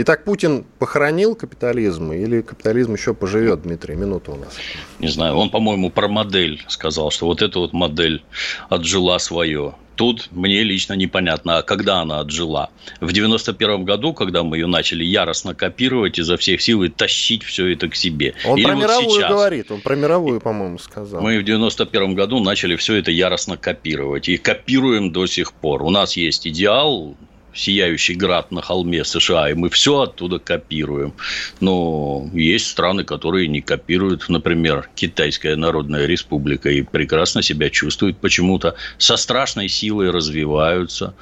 Итак, 0.03 0.25
Путин 0.25 0.65
похоронил 0.79 1.35
капитализм 1.35 2.13
или 2.13 2.41
капитализм 2.41 2.95
еще 2.95 3.13
поживет, 3.13 3.61
Дмитрий? 3.65 3.97
Минута 3.97 4.31
у 4.31 4.37
нас. 4.37 4.57
Не 4.99 5.09
знаю, 5.09 5.35
он, 5.37 5.51
по-моему, 5.51 5.91
про 5.91 6.09
модель 6.09 6.64
сказал, 6.68 7.11
что 7.11 7.27
вот 7.27 7.43
эта 7.43 7.59
вот 7.59 7.74
модель 7.74 8.22
отжила 8.70 9.18
свое. 9.18 9.74
Тут 9.97 10.29
мне 10.31 10.62
лично 10.62 10.95
непонятно, 10.95 11.59
а 11.59 11.62
когда 11.62 12.01
она 12.01 12.20
отжила. 12.20 12.70
В 13.03 13.12
91 13.12 13.85
году, 13.85 14.14
когда 14.14 14.43
мы 14.43 14.57
ее 14.57 14.66
начали 14.66 15.05
яростно 15.05 15.55
копировать 15.55 16.18
изо 16.18 16.39
всех 16.39 16.62
сил 16.62 16.83
и 16.83 16.89
тащить 16.89 17.43
все 17.43 17.66
это 17.66 17.91
к 17.91 17.95
себе. 17.95 18.33
Он 18.47 18.57
Или 18.57 18.64
про 18.64 18.74
вот 18.77 18.83
мировую 18.83 19.20
сейчас. 19.20 19.31
говорит, 19.31 19.70
он 19.70 19.83
про 19.83 19.97
мировую, 19.97 20.41
по-моему, 20.41 20.79
сказал. 20.79 21.20
Мы 21.20 21.39
в 21.39 21.45
91 21.45 22.14
году 22.14 22.43
начали 22.43 22.77
все 22.77 22.95
это 22.95 23.11
яростно 23.11 23.59
копировать. 23.59 24.31
И 24.31 24.39
копируем 24.39 25.12
до 25.12 25.27
сих 25.27 25.53
пор. 25.53 25.83
У 25.83 25.91
нас 25.91 26.16
есть 26.16 26.49
идеал, 26.49 27.14
сияющий 27.55 28.14
град 28.14 28.51
на 28.53 28.62
холме 28.62 29.05
США, 29.05 29.51
и 29.51 29.55
мы 29.55 29.68
все 29.70 30.01
оттуда 30.01 30.38
копируем. 30.38 31.14
Но 31.61 32.28
есть 32.32 32.66
страны, 32.66 33.05
которые 33.05 33.48
не 33.48 33.61
копируют, 33.61 34.28
например, 34.28 34.88
Китайская 34.94 35.57
Народная 35.57 36.07
Республика, 36.07 36.70
и 36.70 36.82
прекрасно 36.82 37.42
себя 37.42 37.70
чувствуют 37.70 38.18
почему-то, 38.18 38.74
со 38.98 39.16
страшной 39.16 39.68
силой 39.68 40.11
развиваются. 40.11 41.14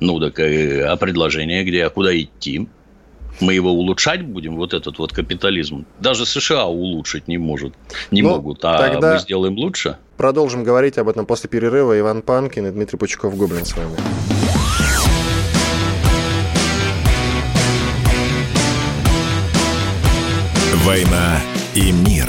Ну, 0.00 0.18
так, 0.18 0.38
а 0.38 0.96
предложение 0.96 1.64
где? 1.64 1.84
А 1.84 1.90
куда 1.90 2.18
идти? 2.18 2.68
Мы 3.40 3.54
его 3.54 3.72
улучшать 3.72 4.22
будем, 4.22 4.56
вот 4.56 4.74
этот 4.74 4.98
вот 4.98 5.12
капитализм. 5.12 5.86
Даже 6.00 6.26
США 6.26 6.66
улучшить 6.66 7.28
не 7.28 7.38
может, 7.38 7.74
не 8.10 8.22
ну, 8.22 8.30
могут. 8.30 8.64
А 8.64 8.78
тогда 8.78 9.14
мы 9.14 9.20
сделаем 9.20 9.56
лучше? 9.56 9.96
Продолжим 10.16 10.64
говорить 10.64 10.98
об 10.98 11.08
этом 11.08 11.26
после 11.26 11.48
перерыва. 11.48 11.98
Иван 11.98 12.22
Панкин 12.22 12.66
и 12.66 12.70
Дмитрий 12.70 12.98
Пучков-Гоблин 12.98 13.64
с 13.64 13.76
вами. 13.76 14.41
«Война 20.84 21.40
и 21.74 21.92
мир». 21.92 22.28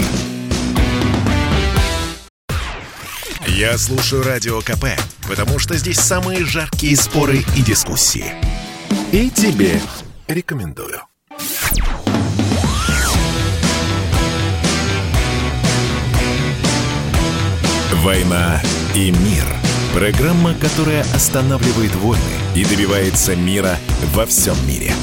Я 3.47 3.79
слушаю 3.79 4.23
Радио 4.23 4.61
КП, 4.61 4.85
потому 5.27 5.57
что 5.57 5.75
здесь 5.75 5.97
самые 5.97 6.45
жаркие 6.45 6.95
споры 6.95 7.43
и 7.57 7.61
дискуссии. 7.63 8.31
И 9.11 9.31
тебе 9.31 9.81
рекомендую. 10.27 11.01
«Война 18.03 18.61
и 18.93 19.09
мир». 19.09 19.45
Программа, 19.95 20.53
которая 20.53 21.01
останавливает 21.15 21.95
войны 21.95 22.21
и 22.53 22.63
добивается 22.65 23.35
мира 23.35 23.77
во 24.13 24.27
всем 24.27 24.55
мире. 24.67 24.93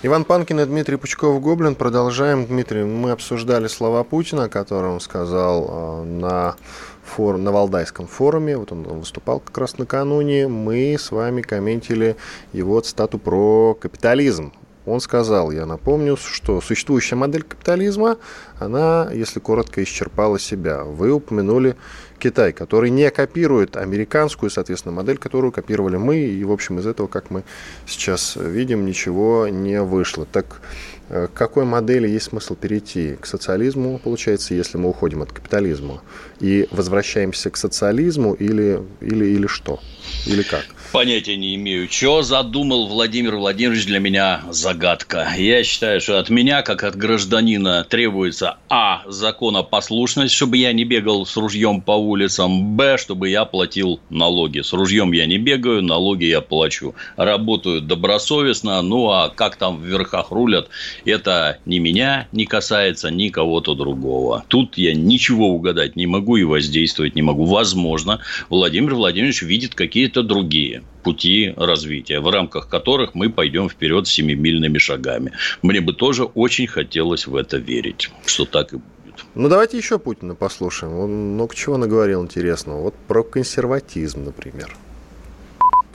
Иван 0.00 0.24
Панкин 0.24 0.60
и 0.60 0.64
Дмитрий 0.64 0.96
Пучков-Гоблин. 0.96 1.74
Продолжаем. 1.74 2.46
Дмитрий, 2.46 2.84
мы 2.84 3.10
обсуждали 3.10 3.66
слова 3.66 4.04
Путина, 4.04 4.48
которые 4.48 4.92
он 4.92 5.00
сказал 5.00 5.66
э, 5.68 6.04
на, 6.04 6.54
форум, 7.02 7.42
на 7.42 7.50
Валдайском 7.50 8.06
форуме. 8.06 8.56
Вот 8.56 8.70
он 8.70 8.84
выступал 8.84 9.40
как 9.40 9.58
раз 9.58 9.76
накануне. 9.76 10.46
Мы 10.46 10.94
с 10.96 11.10
вами 11.10 11.42
комментили 11.42 12.14
его 12.52 12.78
цитату 12.78 13.18
про 13.18 13.74
капитализм. 13.74 14.52
Он 14.86 15.00
сказал, 15.00 15.50
я 15.50 15.66
напомню, 15.66 16.16
что 16.16 16.60
существующая 16.60 17.16
модель 17.16 17.42
капитализма, 17.42 18.18
она, 18.60 19.10
если 19.12 19.40
коротко, 19.40 19.82
исчерпала 19.82 20.38
себя. 20.38 20.84
Вы 20.84 21.10
упомянули 21.10 21.76
Китай, 22.18 22.52
который 22.52 22.90
не 22.90 23.10
копирует 23.10 23.76
американскую, 23.76 24.50
соответственно, 24.50 24.94
модель, 24.94 25.18
которую 25.18 25.52
копировали 25.52 25.96
мы. 25.96 26.18
И, 26.18 26.44
в 26.44 26.52
общем, 26.52 26.78
из 26.78 26.86
этого, 26.86 27.06
как 27.06 27.30
мы 27.30 27.44
сейчас 27.86 28.36
видим, 28.36 28.84
ничего 28.84 29.48
не 29.48 29.82
вышло. 29.82 30.26
Так 30.26 30.60
э, 31.08 31.28
к 31.32 31.36
какой 31.36 31.64
модели 31.64 32.08
есть 32.08 32.26
смысл 32.26 32.54
перейти? 32.54 33.16
К 33.20 33.26
социализму, 33.26 33.98
получается, 33.98 34.54
если 34.54 34.78
мы 34.78 34.88
уходим 34.88 35.22
от 35.22 35.32
капитализма? 35.32 36.02
И 36.40 36.68
возвращаемся 36.70 37.50
к 37.50 37.56
социализму 37.56 38.34
или, 38.34 38.82
или, 39.00 39.24
или 39.26 39.46
что? 39.46 39.80
Или 40.26 40.42
как? 40.42 40.66
Понятия 40.92 41.36
не 41.36 41.54
имею. 41.56 41.86
Что 41.90 42.22
задумал 42.22 42.88
Владимир 42.88 43.36
Владимирович 43.36 43.84
для 43.84 43.98
меня 43.98 44.40
загадка. 44.50 45.28
Я 45.36 45.62
считаю, 45.62 46.00
что 46.00 46.18
от 46.18 46.30
меня, 46.30 46.62
как 46.62 46.82
от 46.82 46.96
гражданина, 46.96 47.84
требуется 47.88 48.56
А. 48.70 49.02
Законопослушность, 49.06 50.34
чтобы 50.34 50.56
я 50.56 50.72
не 50.72 50.84
бегал 50.84 51.26
с 51.26 51.36
ружьем 51.36 51.82
по 51.82 51.92
улицам. 51.92 52.76
Б. 52.76 52.96
Чтобы 52.96 53.28
я 53.28 53.44
платил 53.44 54.00
налоги. 54.08 54.60
С 54.60 54.72
ружьем 54.72 55.12
я 55.12 55.26
не 55.26 55.36
бегаю, 55.36 55.82
налоги 55.82 56.24
я 56.24 56.40
плачу. 56.40 56.94
Работаю 57.16 57.82
добросовестно. 57.82 58.80
Ну, 58.80 59.10
а 59.10 59.28
как 59.28 59.56
там 59.56 59.76
в 59.78 59.84
верхах 59.84 60.30
рулят, 60.30 60.68
это 61.04 61.58
ни 61.66 61.78
меня 61.78 62.28
не 62.32 62.46
касается, 62.46 63.10
ни 63.10 63.28
кого-то 63.28 63.74
другого. 63.74 64.44
Тут 64.48 64.78
я 64.78 64.94
ничего 64.94 65.48
угадать 65.48 65.96
не 65.96 66.06
могу 66.06 66.36
и 66.36 66.44
воздействовать 66.44 67.14
не 67.14 67.22
могу. 67.22 67.44
Возможно, 67.44 68.20
Владимир 68.48 68.94
Владимирович 68.94 69.42
видит 69.42 69.74
какие-то 70.08 70.22
другие 70.22 70.82
пути 71.02 71.52
развития, 71.56 72.20
в 72.20 72.30
рамках 72.30 72.68
которых 72.68 73.14
мы 73.14 73.30
пойдем 73.30 73.68
вперед 73.68 74.06
семимильными 74.06 74.78
шагами. 74.78 75.32
Мне 75.62 75.80
бы 75.80 75.92
тоже 75.92 76.24
очень 76.24 76.66
хотелось 76.66 77.26
в 77.26 77.36
это 77.36 77.58
верить, 77.58 78.10
что 78.26 78.44
так 78.44 78.72
и 78.72 78.76
будет. 78.76 79.24
Ну, 79.34 79.48
давайте 79.48 79.76
еще 79.76 79.98
Путина 79.98 80.34
послушаем. 80.34 80.94
Он 80.94 81.10
много 81.34 81.54
чего 81.54 81.76
наговорил 81.76 82.22
интересного. 82.22 82.82
Вот 82.82 82.94
про 83.06 83.22
консерватизм, 83.22 84.24
например. 84.24 84.74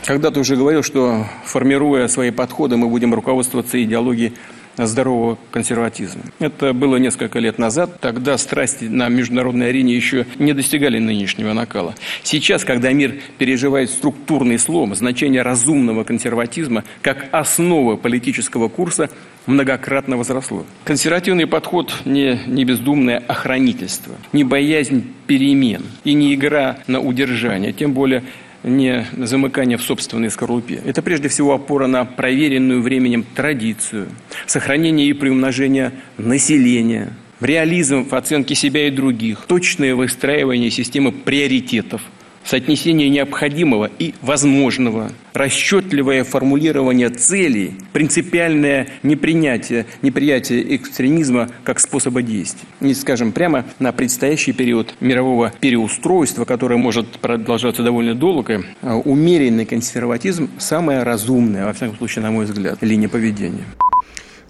Когда-то 0.05 0.41
уже 0.41 0.55
говорил, 0.57 0.83
что 0.83 1.25
формируя 1.45 2.07
свои 2.07 2.31
подходы, 2.31 2.75
мы 2.77 2.87
будем 2.87 3.13
руководствоваться 3.13 3.81
идеологией 3.81 4.33
здорового 4.77 5.37
консерватизма. 5.51 6.23
Это 6.39 6.73
было 6.73 6.97
несколько 6.97 7.39
лет 7.39 7.59
назад. 7.59 7.99
Тогда 7.99 8.37
страсти 8.37 8.85
на 8.85 9.09
международной 9.09 9.69
арене 9.69 9.95
еще 9.95 10.25
не 10.39 10.53
достигали 10.53 10.99
нынешнего 10.99 11.53
накала. 11.53 11.95
Сейчас, 12.23 12.63
когда 12.63 12.91
мир 12.91 13.15
переживает 13.37 13.89
структурный 13.89 14.59
слом, 14.59 14.95
значение 14.95 15.41
разумного 15.41 16.03
консерватизма 16.03 16.83
как 17.01 17.27
основа 17.31 17.95
политического 17.95 18.69
курса 18.69 19.09
многократно 19.45 20.17
возросло. 20.17 20.65
Консервативный 20.85 21.47
подход 21.47 21.93
не, 22.05 22.39
не 22.47 22.63
бездумное 22.65 23.17
охранительство, 23.17 24.15
не 24.31 24.43
боязнь 24.43 25.05
перемен 25.27 25.83
и 26.03 26.13
не 26.13 26.33
игра 26.33 26.77
на 26.87 26.99
удержание, 26.99 27.73
тем 27.73 27.93
более 27.93 28.23
не 28.63 29.05
замыкание 29.17 29.77
в 29.77 29.83
собственной 29.83 30.29
скорлупе. 30.29 30.81
Это 30.85 31.01
прежде 31.01 31.27
всего 31.27 31.53
опора 31.53 31.87
на 31.87 32.05
проверенную 32.05 32.81
временем 32.81 33.23
традицию, 33.35 34.07
сохранение 34.45 35.07
и 35.07 35.13
приумножение 35.13 35.91
населения, 36.17 37.13
реализм 37.41 38.07
в 38.07 38.13
оценке 38.13 38.55
себя 38.55 38.87
и 38.87 38.91
других, 38.91 39.45
точное 39.47 39.95
выстраивание 39.95 40.71
системы 40.71 41.11
приоритетов– 41.11 42.01
соотнесение 42.45 43.09
необходимого 43.09 43.89
и 43.99 44.13
возможного, 44.21 45.11
расчетливое 45.33 46.23
формулирование 46.23 47.09
целей, 47.09 47.73
принципиальное 47.91 48.87
непринятие, 49.03 49.85
неприятие 50.01 50.75
экстремизма 50.75 51.49
как 51.63 51.79
способа 51.79 52.21
действий. 52.21 52.67
И, 52.81 52.93
скажем, 52.93 53.31
прямо 53.31 53.65
на 53.79 53.91
предстоящий 53.91 54.53
период 54.53 54.95
мирового 54.99 55.53
переустройства, 55.59 56.45
которое 56.45 56.77
может 56.77 57.07
продолжаться 57.19 57.83
довольно 57.83 58.15
долго, 58.15 58.63
умеренный 58.81 59.65
консерватизм– 59.65 60.49
самая 60.57 61.03
разумная, 61.03 61.65
во 61.65 61.73
всяком 61.73 61.97
случае, 61.97 62.23
на 62.23 62.31
мой 62.31 62.45
взгляд, 62.45 62.77
линия 62.81 63.09
поведения. 63.09 63.65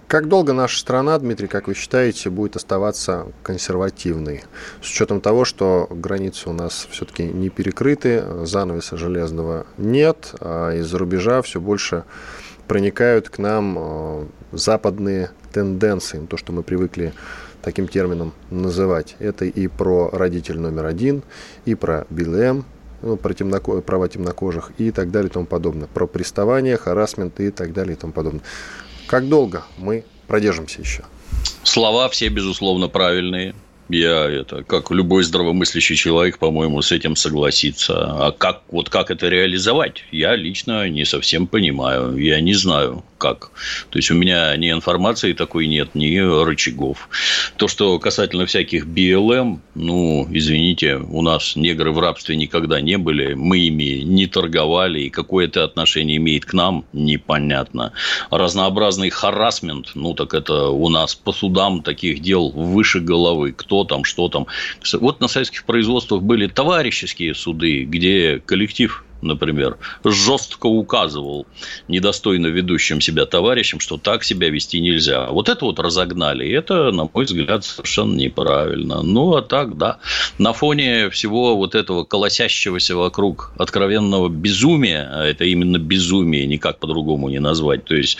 Как 0.06 0.28
долго 0.28 0.52
наша 0.52 0.78
страна, 0.78 1.18
Дмитрий, 1.18 1.48
как 1.48 1.66
вы 1.66 1.74
считаете, 1.74 2.28
будет 2.28 2.56
оставаться 2.56 3.26
консервативной? 3.42 4.44
С 4.82 4.90
учетом 4.90 5.20
того, 5.20 5.44
что 5.46 5.88
границы 5.90 6.50
у 6.50 6.52
нас 6.52 6.86
все-таки 6.90 7.24
не 7.24 7.48
перекрыты, 7.48 8.22
занавеса 8.44 8.98
железного 8.98 9.66
нет, 9.78 10.34
а 10.40 10.72
из-за 10.72 10.98
рубежа 10.98 11.40
все 11.40 11.58
больше 11.58 12.04
проникают 12.68 13.30
к 13.30 13.38
нам 13.38 13.76
э, 13.78 14.26
западные 14.52 15.30
тенденции, 15.52 16.24
то, 16.26 16.36
что 16.36 16.52
мы 16.52 16.62
привыкли 16.62 17.14
таким 17.62 17.88
термином 17.88 18.34
называть. 18.50 19.16
Это 19.20 19.46
и 19.46 19.68
про 19.68 20.10
родитель 20.10 20.58
номер 20.58 20.84
один, 20.84 21.22
и 21.64 21.74
про 21.74 22.06
БЛМ, 22.10 22.64
ну, 23.02 23.16
про 23.16 23.34
темноко... 23.34 23.80
права 23.80 24.08
темнокожих 24.08 24.72
и 24.78 24.90
так 24.90 25.10
далее 25.10 25.30
и 25.30 25.32
тому 25.32 25.46
подобное. 25.46 25.88
Про 25.92 26.06
приставание, 26.06 26.76
харасмент 26.76 27.40
и 27.40 27.50
так 27.50 27.72
далее 27.72 27.96
и 27.96 27.98
тому 27.98 28.12
подобное. 28.12 28.42
Как 29.06 29.28
долго 29.28 29.64
мы 29.76 30.04
продержимся 30.26 30.80
еще? 30.80 31.04
Слова 31.62 32.08
все, 32.08 32.28
безусловно, 32.28 32.88
правильные. 32.88 33.54
Я 33.90 34.30
это, 34.30 34.64
как 34.64 34.90
любой 34.90 35.24
здравомыслящий 35.24 35.94
человек, 35.94 36.38
по-моему, 36.38 36.80
с 36.80 36.90
этим 36.90 37.16
согласится. 37.16 38.26
А 38.26 38.32
как, 38.32 38.62
вот 38.70 38.88
как 38.88 39.10
это 39.10 39.28
реализовать, 39.28 40.04
я 40.10 40.36
лично 40.36 40.88
не 40.88 41.04
совсем 41.04 41.46
понимаю. 41.46 42.16
Я 42.16 42.40
не 42.40 42.54
знаю, 42.54 43.04
как. 43.24 43.50
То 43.90 43.98
есть, 43.98 44.10
у 44.10 44.14
меня 44.14 44.54
ни 44.56 44.70
информации 44.70 45.32
такой 45.32 45.66
нет, 45.66 45.94
ни 45.94 46.18
рычагов. 46.44 47.08
То, 47.56 47.68
что 47.68 47.98
касательно 47.98 48.44
всяких 48.44 48.86
БЛМ, 48.86 49.62
ну, 49.74 50.28
извините, 50.30 50.96
у 50.96 51.22
нас 51.22 51.56
негры 51.56 51.90
в 51.90 51.98
рабстве 52.00 52.36
никогда 52.36 52.82
не 52.82 52.98
были, 52.98 53.32
мы 53.34 53.58
ими 53.58 54.02
не 54.04 54.26
торговали, 54.26 55.00
и 55.00 55.10
какое 55.10 55.46
это 55.46 55.64
отношение 55.64 56.18
имеет 56.18 56.44
к 56.44 56.52
нам, 56.52 56.84
непонятно. 56.92 57.92
Разнообразный 58.30 59.08
харасмент, 59.08 59.92
ну, 59.94 60.12
так 60.14 60.34
это 60.34 60.68
у 60.68 60.88
нас 60.90 61.14
по 61.14 61.32
судам 61.32 61.82
таких 61.82 62.20
дел 62.20 62.50
выше 62.50 63.00
головы. 63.00 63.52
Кто 63.52 63.84
там, 63.84 64.04
что 64.04 64.28
там. 64.28 64.46
Вот 64.92 65.20
на 65.20 65.28
советских 65.28 65.64
производствах 65.64 66.22
были 66.22 66.46
товарищеские 66.46 67.34
суды, 67.34 67.84
где 67.84 68.42
коллектив 68.44 69.04
например, 69.24 69.78
жестко 70.04 70.66
указывал 70.66 71.46
недостойно 71.88 72.46
ведущим 72.46 73.00
себя 73.00 73.26
товарищам, 73.26 73.80
что 73.80 73.96
так 73.96 74.24
себя 74.24 74.48
вести 74.48 74.80
нельзя. 74.80 75.28
Вот 75.30 75.48
это 75.48 75.64
вот 75.64 75.78
разогнали. 75.78 76.46
И 76.46 76.52
это, 76.52 76.90
на 76.92 77.08
мой 77.12 77.24
взгляд, 77.24 77.64
совершенно 77.64 78.14
неправильно. 78.14 79.02
Ну, 79.02 79.34
а 79.34 79.42
так, 79.42 79.76
да. 79.76 79.98
На 80.38 80.52
фоне 80.52 81.10
всего 81.10 81.56
вот 81.56 81.74
этого 81.74 82.04
колосящегося 82.04 82.96
вокруг 82.96 83.52
откровенного 83.58 84.28
безумия, 84.28 85.08
а 85.12 85.24
это 85.24 85.44
именно 85.44 85.78
безумие, 85.78 86.46
никак 86.46 86.78
по-другому 86.78 87.28
не 87.28 87.40
назвать. 87.40 87.84
То 87.84 87.94
есть, 87.94 88.18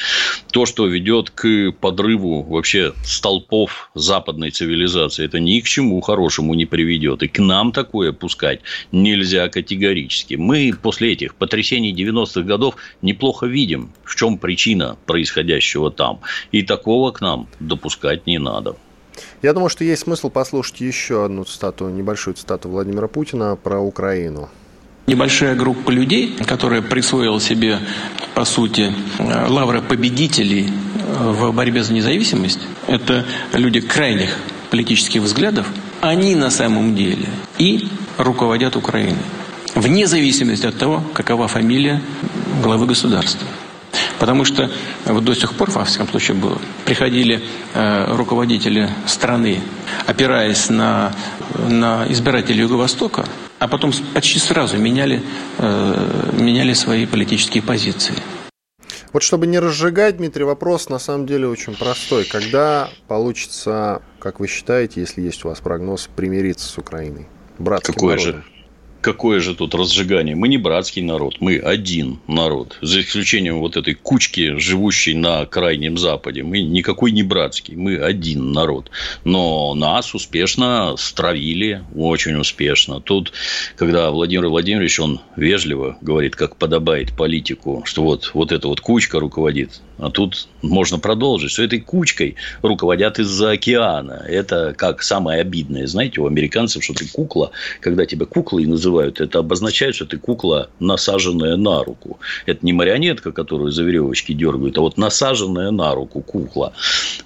то, 0.52 0.66
что 0.66 0.86
ведет 0.86 1.30
к 1.30 1.72
подрыву 1.80 2.42
вообще 2.42 2.92
столпов 3.04 3.90
западной 3.94 4.50
цивилизации, 4.50 5.24
это 5.24 5.40
ни 5.40 5.60
к 5.60 5.66
чему 5.66 6.00
хорошему 6.00 6.54
не 6.54 6.66
приведет. 6.66 7.22
И 7.22 7.28
к 7.28 7.38
нам 7.38 7.72
такое 7.72 8.12
пускать 8.12 8.60
нельзя 8.92 9.48
категорически. 9.48 10.34
Мы 10.34 10.72
по 10.80 10.92
после 10.94 11.12
этих 11.12 11.34
потрясений 11.34 11.92
90-х 11.92 12.42
годов 12.42 12.76
неплохо 13.02 13.46
видим, 13.46 13.90
в 14.04 14.14
чем 14.14 14.38
причина 14.38 14.96
происходящего 15.06 15.90
там. 15.90 16.20
И 16.52 16.62
такого 16.62 17.10
к 17.10 17.20
нам 17.20 17.48
допускать 17.58 18.28
не 18.28 18.38
надо. 18.38 18.76
Я 19.42 19.52
думаю, 19.52 19.70
что 19.70 19.82
есть 19.82 20.02
смысл 20.02 20.30
послушать 20.30 20.80
еще 20.80 21.24
одну 21.24 21.42
цитату, 21.44 21.88
небольшую 21.88 22.34
цитату 22.34 22.68
Владимира 22.68 23.08
Путина 23.08 23.56
про 23.56 23.80
Украину. 23.80 24.48
Небольшая 25.08 25.56
группа 25.56 25.90
людей, 25.90 26.36
которая 26.46 26.80
присвоила 26.80 27.40
себе, 27.40 27.80
по 28.34 28.44
сути, 28.44 28.92
лавры 29.18 29.82
победителей 29.82 30.68
в 31.18 31.52
борьбе 31.52 31.82
за 31.82 31.92
независимость, 31.92 32.60
это 32.86 33.24
люди 33.52 33.80
крайних 33.80 34.38
политических 34.70 35.22
взглядов, 35.22 35.66
они 36.00 36.36
на 36.36 36.50
самом 36.50 36.94
деле 36.94 37.26
и 37.58 37.88
руководят 38.16 38.76
Украиной. 38.76 39.24
Вне 39.74 40.06
зависимости 40.06 40.66
от 40.66 40.78
того, 40.78 41.02
какова 41.14 41.48
фамилия 41.48 42.00
главы 42.62 42.86
государства. 42.86 43.46
Потому 44.20 44.44
что 44.44 44.70
вот 45.04 45.24
до 45.24 45.34
сих 45.34 45.54
пор, 45.54 45.70
во 45.70 45.84
всяком 45.84 46.08
случае, 46.08 46.36
было, 46.36 46.58
приходили 46.84 47.42
э, 47.74 48.14
руководители 48.14 48.88
страны, 49.06 49.60
опираясь 50.06 50.70
на, 50.70 51.12
на 51.68 52.06
избирателей 52.08 52.60
Юго-Востока, 52.60 53.26
а 53.58 53.66
потом 53.66 53.92
почти 54.14 54.38
сразу 54.38 54.78
меняли, 54.78 55.22
э, 55.58 56.30
меняли 56.38 56.72
свои 56.74 57.06
политические 57.06 57.62
позиции. 57.62 58.14
Вот 59.12 59.22
чтобы 59.22 59.46
не 59.46 59.58
разжигать, 59.58 60.16
Дмитрий, 60.16 60.44
вопрос 60.44 60.88
на 60.88 60.98
самом 60.98 61.26
деле 61.26 61.48
очень 61.48 61.74
простой. 61.74 62.24
Когда 62.24 62.90
получится, 63.08 64.02
как 64.20 64.38
вы 64.40 64.46
считаете, 64.46 65.00
если 65.00 65.22
есть 65.22 65.44
у 65.44 65.48
вас 65.48 65.60
прогноз, 65.60 66.08
примириться 66.14 66.68
с 66.68 66.78
Украиной? 66.78 67.26
Братским 67.58 67.94
Какое 67.94 68.16
народом? 68.16 68.42
же 68.42 68.53
какое 69.04 69.40
же 69.40 69.54
тут 69.54 69.74
разжигание? 69.74 70.34
Мы 70.34 70.48
не 70.48 70.56
братский 70.56 71.02
народ, 71.02 71.36
мы 71.38 71.58
один 71.58 72.20
народ. 72.26 72.78
За 72.80 73.00
исключением 73.00 73.60
вот 73.60 73.76
этой 73.76 73.92
кучки, 73.92 74.56
живущей 74.56 75.14
на 75.14 75.44
Крайнем 75.44 75.98
Западе. 75.98 76.42
Мы 76.42 76.62
никакой 76.62 77.12
не 77.12 77.22
братский, 77.22 77.76
мы 77.76 77.98
один 77.98 78.52
народ. 78.52 78.90
Но 79.24 79.74
нас 79.74 80.14
успешно 80.14 80.94
стравили, 80.96 81.84
очень 81.94 82.36
успешно. 82.36 83.02
Тут, 83.02 83.32
когда 83.76 84.10
Владимир 84.10 84.46
Владимирович, 84.48 84.98
он 84.98 85.20
вежливо 85.36 85.98
говорит, 86.00 86.34
как 86.34 86.56
подобает 86.56 87.14
политику, 87.14 87.82
что 87.84 88.02
вот, 88.02 88.30
вот 88.32 88.52
эта 88.52 88.68
вот 88.68 88.80
кучка 88.80 89.20
руководит 89.20 89.82
а 89.98 90.10
тут 90.10 90.48
можно 90.62 90.98
продолжить, 90.98 91.52
что 91.52 91.62
этой 91.62 91.80
кучкой 91.80 92.36
руководят 92.62 93.18
из-за 93.18 93.52
океана. 93.52 94.24
Это 94.26 94.74
как 94.76 95.02
самое 95.02 95.40
обидное. 95.40 95.86
Знаете, 95.86 96.20
у 96.20 96.26
американцев, 96.26 96.82
что 96.82 96.94
ты 96.94 97.06
кукла, 97.06 97.52
когда 97.80 98.04
тебя 98.04 98.26
куклой 98.26 98.66
называют, 98.66 98.93
это 99.00 99.38
обозначает, 99.38 99.94
что 99.94 100.06
ты 100.06 100.18
кукла, 100.18 100.70
насаженная 100.80 101.56
на 101.56 101.82
руку. 101.84 102.18
Это 102.46 102.64
не 102.64 102.72
марионетка, 102.72 103.32
которую 103.32 103.70
за 103.70 103.82
веревочки 103.82 104.32
дергают, 104.32 104.78
а 104.78 104.80
вот 104.80 104.96
насаженная 104.96 105.70
на 105.70 105.94
руку 105.94 106.20
кукла. 106.20 106.72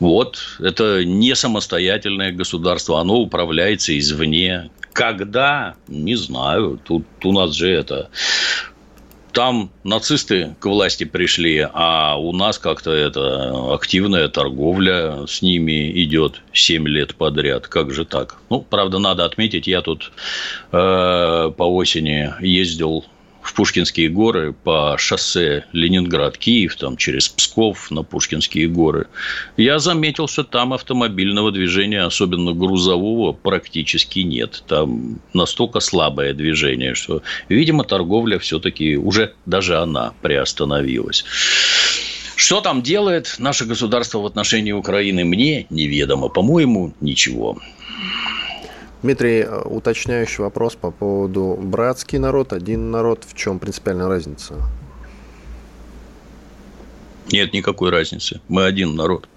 Вот. 0.01 0.39
Это 0.61 1.05
не 1.05 1.35
самостоятельное 1.35 2.33
государство. 2.33 3.01
Оно 3.01 3.19
управляется 3.19 3.99
извне. 3.99 4.71
Когда? 4.93 5.77
Не 5.87 6.17
знаю. 6.17 6.81
Тут 6.85 7.05
у 7.25 7.33
нас 7.33 7.55
же 7.55 7.71
это 7.71 8.11
там 9.33 9.71
нацисты 9.85 10.55
к 10.59 10.67
власти 10.67 11.05
пришли, 11.05 11.67
а 11.73 12.17
у 12.19 12.33
нас 12.33 12.59
как-то 12.59 12.91
это 12.93 13.75
активная 13.75 14.29
торговля 14.29 15.27
с 15.27 15.43
ними 15.43 15.91
идет 16.03 16.43
7 16.53 16.87
лет 16.89 17.15
подряд. 17.15 17.69
Как 17.69 17.93
же 17.93 18.05
так? 18.05 18.37
Ну, 18.51 18.61
правда, 18.61 18.99
надо 18.99 19.25
отметить, 19.25 19.67
я 19.67 19.83
тут 19.83 20.13
э, 20.73 21.53
по 21.57 21.63
осени 21.63 22.33
ездил 22.41 23.05
в 23.49 23.55
Пушкинские 23.55 24.11
горы 24.11 24.53
по 24.53 24.97
шоссе 24.99 25.65
Ленинград-Киев, 25.73 26.77
там 26.77 26.99
через 26.99 27.31
Псков 27.31 27.91
на 27.91 28.03
Пушкинские 28.03 28.69
горы, 28.69 29.07
я 29.57 29.79
заметил, 29.79 30.29
что 30.29 30.45
там 30.45 30.75
автомобильного 30.75 31.51
движения, 31.51 32.03
особенно 32.03 32.53
грузового, 32.53 33.33
практически 33.33 34.19
нет. 34.19 34.63
Там 34.69 35.21
настолько 35.33 35.81
слабое 35.81 36.35
движение, 36.35 36.95
что, 36.95 37.23
видимо, 37.49 37.85
торговля 37.85 38.39
все-таки 38.39 38.99
уже 38.99 39.33
даже 39.47 39.79
она 39.79 40.13
приостановилась. 40.21 41.25
Что 42.37 42.61
там 42.61 42.83
делает 42.83 43.37
наше 43.39 43.65
государство 43.65 44.19
в 44.19 44.27
отношении 44.27 44.73
Украины, 44.73 45.25
мне 45.25 45.67
неведомо. 45.71 46.29
По-моему, 46.29 46.93
ничего. 47.01 47.59
Дмитрий, 49.03 49.43
э, 49.43 49.63
уточняющий 49.65 50.43
вопрос 50.43 50.75
по 50.75 50.91
поводу 50.91 51.57
братский 51.61 52.19
народ, 52.19 52.53
один 52.53 52.91
народ. 52.91 53.25
В 53.25 53.35
чем 53.37 53.59
принципиальная 53.59 54.09
разница? 54.09 54.55
Нет 57.31 57.53
никакой 57.53 57.91
разницы. 57.91 58.41
Мы 58.49 58.65
один 58.65 58.97
народ. 58.97 59.29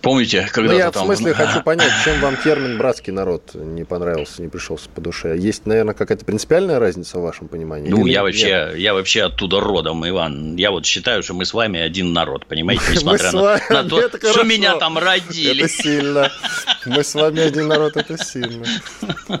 Помните, 0.00 0.48
когда 0.52 0.72
ну, 0.72 0.78
я 0.78 0.90
там... 0.90 1.02
в 1.02 1.06
смысле 1.06 1.34
хочу 1.34 1.62
понять, 1.62 1.92
чем 2.04 2.20
вам 2.20 2.36
термин 2.36 2.78
«братский 2.78 3.12
народ» 3.12 3.54
не 3.54 3.84
понравился, 3.84 4.40
не 4.42 4.48
пришелся 4.48 4.88
по 4.94 5.00
душе? 5.00 5.36
Есть, 5.36 5.66
наверное, 5.66 5.94
какая-то 5.94 6.24
принципиальная 6.24 6.78
разница 6.78 7.18
в 7.18 7.22
вашем 7.22 7.48
понимании? 7.48 7.90
Ну, 7.90 8.06
я 8.06 8.22
вообще, 8.22 8.74
я 8.76 8.94
вообще 8.94 9.24
оттуда 9.24 9.60
родом, 9.60 10.08
Иван. 10.08 10.56
Я 10.56 10.70
вот 10.70 10.86
считаю, 10.86 11.22
что 11.22 11.34
мы 11.34 11.44
с 11.44 11.52
вами 11.52 11.80
один 11.80 12.12
народ, 12.12 12.46
понимаете, 12.46 12.82
несмотря 12.92 13.32
на, 13.32 13.60
на 13.70 13.84
то, 13.84 14.08
что 14.08 14.44
меня 14.44 14.76
там 14.76 14.98
родили. 14.98 15.64
Это 15.64 15.68
сильно. 15.68 16.32
Мы 16.86 17.02
с 17.02 17.14
вами 17.14 17.40
один 17.40 17.66
народ, 17.68 17.96
это 17.96 18.16
сильно. 18.22 18.66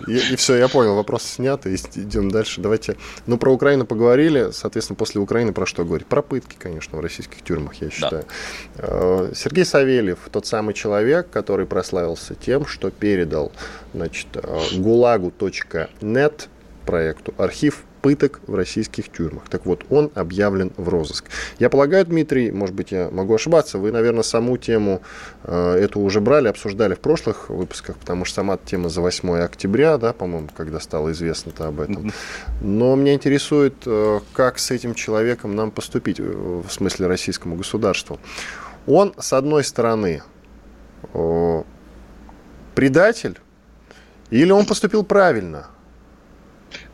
И, 0.06 0.16
и 0.32 0.36
все, 0.36 0.56
я 0.56 0.68
понял, 0.68 0.96
вопрос 0.96 1.22
снят, 1.22 1.64
и 1.66 1.76
идем 1.76 2.30
дальше. 2.30 2.60
Давайте, 2.60 2.96
ну, 3.26 3.38
про 3.38 3.52
Украину 3.52 3.86
поговорили, 3.86 4.50
соответственно, 4.52 4.96
после 4.96 5.20
Украины 5.20 5.52
про 5.52 5.66
что 5.66 5.84
говорить? 5.84 6.06
Про 6.06 6.22
пытки, 6.22 6.56
конечно, 6.58 6.98
в 6.98 7.00
российских 7.00 7.42
тюрьмах, 7.42 7.74
я 7.80 7.90
считаю. 7.90 8.24
Да. 8.76 8.82
Э, 8.82 9.32
Сергей 9.34 9.64
Савельев, 9.64 10.18
тот 10.32 10.47
самый 10.48 10.74
человек, 10.74 11.30
который 11.30 11.66
прославился 11.66 12.34
тем, 12.34 12.66
что 12.66 12.90
передал 12.90 13.52
значит, 13.94 14.28
gulagu.net 14.36 16.42
э, 16.42 16.86
проекту 16.86 17.34
архив 17.36 17.84
пыток 18.00 18.40
в 18.46 18.54
российских 18.54 19.10
тюрьмах. 19.10 19.48
Так 19.48 19.66
вот, 19.66 19.84
он 19.90 20.10
объявлен 20.14 20.72
в 20.76 20.88
розыск. 20.88 21.26
Я 21.58 21.68
полагаю, 21.68 22.04
Дмитрий, 22.06 22.50
может 22.50 22.74
быть, 22.74 22.92
я 22.92 23.10
могу 23.10 23.34
ошибаться, 23.34 23.78
вы, 23.78 23.92
наверное, 23.92 24.22
саму 24.22 24.56
тему 24.56 25.02
э, 25.44 25.74
эту 25.74 26.00
уже 26.00 26.20
брали, 26.20 26.48
обсуждали 26.48 26.94
в 26.94 27.00
прошлых 27.00 27.50
выпусках, 27.50 27.96
потому 27.96 28.24
что 28.24 28.36
сама 28.36 28.56
тема 28.56 28.88
за 28.88 29.00
8 29.00 29.40
октября, 29.40 29.98
да, 29.98 30.12
по-моему, 30.12 30.48
когда 30.56 30.80
стало 30.80 31.12
известно-то 31.12 31.66
об 31.66 31.80
этом. 31.80 32.12
Но 32.60 32.94
меня 32.94 33.14
интересует, 33.14 33.74
э, 33.84 34.20
как 34.32 34.58
с 34.58 34.70
этим 34.70 34.94
человеком 34.94 35.54
нам 35.54 35.70
поступить, 35.70 36.20
в 36.20 36.70
смысле 36.70 37.08
российскому 37.08 37.56
государству. 37.56 38.18
Он, 38.86 39.12
с 39.18 39.32
одной 39.32 39.64
стороны, 39.64 40.22
предатель, 42.74 43.38
или 44.30 44.50
он 44.50 44.66
поступил 44.66 45.04
правильно? 45.04 45.68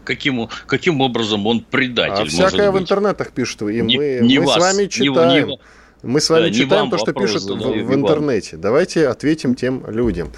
Каким, 0.05 0.48
каким 0.66 1.00
образом 1.00 1.46
он 1.46 1.61
предатель? 1.61 2.22
А 2.22 2.26
всякое 2.26 2.70
в 2.70 2.78
интернетах 2.78 3.32
пишут, 3.32 3.62
и 3.62 3.80
не, 3.80 3.96
мы, 3.96 4.18
не 4.22 4.38
мы 4.38 4.46
вас, 4.46 4.57
с 4.57 4.59
вами 4.61 4.86
читаем. 4.86 5.48
Не, 5.48 5.59
мы 6.02 6.20
с 6.20 6.28
вами 6.28 6.48
да, 6.48 6.52
читаем 6.52 6.90
то, 6.90 6.98
что 6.98 7.12
пишут 7.12 7.42
задаю, 7.42 7.84
в, 7.84 7.88
в 7.88 7.94
интернете. 7.94 8.57
Давайте 8.57 9.09
ответим 9.09 9.55
тем 9.55 9.84
людям. 9.88 10.30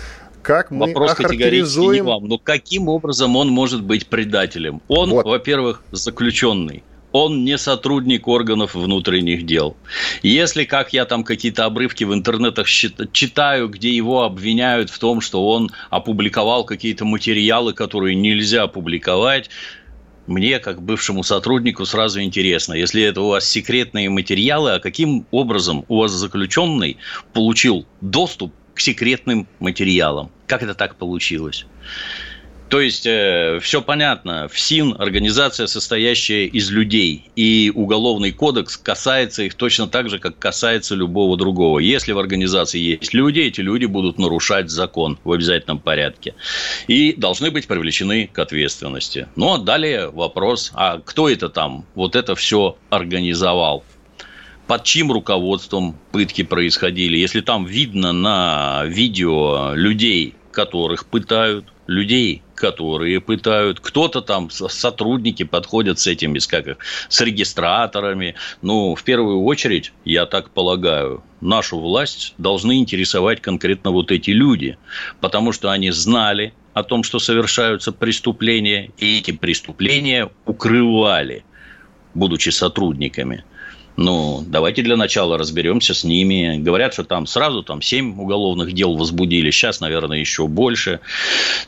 Как 0.42 0.70
мы 0.70 0.86
Вопрос 0.86 1.12
охарактеризуем... 1.12 2.04
не 2.04 2.08
вам, 2.08 2.28
но 2.28 2.38
каким 2.38 2.88
образом 2.88 3.34
он 3.34 3.48
может 3.48 3.82
быть 3.82 4.06
предателем? 4.06 4.80
Он, 4.86 5.10
вот. 5.10 5.26
во-первых, 5.26 5.82
заключенный 5.90 6.84
он 7.16 7.44
не 7.44 7.56
сотрудник 7.56 8.28
органов 8.28 8.74
внутренних 8.74 9.46
дел. 9.46 9.74
Если, 10.22 10.64
как 10.64 10.92
я 10.92 11.06
там 11.06 11.24
какие-то 11.24 11.64
обрывки 11.64 12.04
в 12.04 12.12
интернетах 12.12 12.68
читаю, 12.68 13.68
где 13.68 13.90
его 13.90 14.24
обвиняют 14.24 14.90
в 14.90 14.98
том, 14.98 15.22
что 15.22 15.48
он 15.48 15.70
опубликовал 15.88 16.64
какие-то 16.64 17.06
материалы, 17.06 17.72
которые 17.72 18.14
нельзя 18.16 18.64
опубликовать, 18.64 19.48
мне, 20.26 20.58
как 20.58 20.82
бывшему 20.82 21.22
сотруднику, 21.22 21.86
сразу 21.86 22.20
интересно, 22.20 22.74
если 22.74 23.02
это 23.02 23.22
у 23.22 23.28
вас 23.28 23.48
секретные 23.48 24.10
материалы, 24.10 24.72
а 24.72 24.80
каким 24.80 25.26
образом 25.30 25.86
у 25.88 26.00
вас 26.00 26.12
заключенный 26.12 26.98
получил 27.32 27.86
доступ 28.02 28.52
к 28.74 28.80
секретным 28.80 29.46
материалам? 29.58 30.30
Как 30.46 30.62
это 30.62 30.74
так 30.74 30.96
получилось? 30.96 31.64
То 32.68 32.80
есть, 32.80 33.06
э, 33.06 33.60
все 33.62 33.80
понятно. 33.80 34.48
ФСИН– 34.48 34.96
организация, 34.98 35.68
состоящая 35.68 36.46
из 36.46 36.70
людей. 36.70 37.30
И 37.36 37.70
уголовный 37.74 38.32
кодекс 38.32 38.76
касается 38.76 39.44
их 39.44 39.54
точно 39.54 39.86
так 39.86 40.10
же, 40.10 40.18
как 40.18 40.38
касается 40.38 40.96
любого 40.96 41.36
другого. 41.36 41.78
Если 41.78 42.12
в 42.12 42.18
организации 42.18 42.80
есть 42.80 43.14
люди, 43.14 43.40
эти 43.40 43.60
люди 43.60 43.84
будут 43.84 44.18
нарушать 44.18 44.68
закон 44.70 45.18
в 45.22 45.30
обязательном 45.30 45.78
порядке. 45.78 46.34
И 46.88 47.12
должны 47.16 47.52
быть 47.52 47.68
привлечены 47.68 48.28
к 48.32 48.38
ответственности. 48.38 49.28
Ну, 49.36 49.54
а 49.54 49.58
далее 49.58 50.10
вопрос, 50.10 50.72
а 50.74 50.98
кто 51.04 51.28
это 51.28 51.48
там 51.48 51.86
вот 51.94 52.16
это 52.16 52.34
все 52.34 52.76
организовал? 52.90 53.84
под 54.66 54.82
чьим 54.82 55.12
руководством 55.12 55.96
пытки 56.10 56.42
происходили. 56.42 57.16
Если 57.16 57.40
там 57.40 57.66
видно 57.66 58.12
на 58.12 58.82
видео 58.84 59.74
людей, 59.74 60.34
которых 60.50 61.06
пытают, 61.06 61.66
людей, 61.86 62.42
которые 62.56 63.20
пытают, 63.20 63.78
кто-то 63.78 64.22
там, 64.22 64.50
сотрудники 64.50 65.44
подходят 65.44 66.00
с 66.00 66.06
этими, 66.06 66.40
как 66.48 66.66
их, 66.66 66.76
с 67.08 67.20
регистраторами. 67.20 68.34
Ну, 68.62 68.94
в 68.94 69.04
первую 69.04 69.44
очередь, 69.44 69.92
я 70.04 70.26
так 70.26 70.50
полагаю, 70.50 71.22
нашу 71.40 71.78
власть 71.78 72.34
должны 72.38 72.78
интересовать 72.78 73.40
конкретно 73.40 73.92
вот 73.92 74.10
эти 74.10 74.30
люди, 74.30 74.78
потому 75.20 75.52
что 75.52 75.70
они 75.70 75.90
знали 75.90 76.52
о 76.74 76.82
том, 76.82 77.04
что 77.04 77.18
совершаются 77.18 77.92
преступления, 77.92 78.90
и 78.98 79.18
эти 79.18 79.30
преступления 79.30 80.30
укрывали, 80.46 81.44
будучи 82.14 82.48
сотрудниками– 82.48 83.44
ну, 83.96 84.44
давайте 84.46 84.82
для 84.82 84.96
начала 84.96 85.38
разберемся 85.38 85.94
с 85.94 86.04
ними. 86.04 86.58
Говорят, 86.58 86.92
что 86.92 87.04
там 87.04 87.26
сразу 87.26 87.62
там 87.62 87.80
7 87.80 88.20
уголовных 88.20 88.72
дел 88.72 88.94
возбудили, 88.96 89.50
сейчас, 89.50 89.80
наверное, 89.80 90.18
еще 90.18 90.46
больше. 90.46 91.00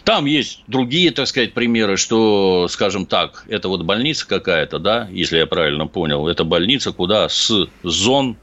Там 0.05 0.27
есть 0.27 0.63
другие, 0.67 1.11
так 1.11 1.27
сказать, 1.27 1.55
примеры, 1.55 1.97
что, 1.97 2.67
скажем 2.69 3.07
так, 3.07 3.45
это 3.49 3.69
вот 3.69 3.83
больница 3.83 4.29
какая-то, 4.29 4.79
да, 4.79 5.09
если 5.11 5.39
я 5.39 5.47
правильно 5.47 5.87
понял, 5.87 6.29
это 6.29 6.45
больница, 6.45 6.93
куда 6.93 7.29
с 7.29 7.69
зон 7.83 8.37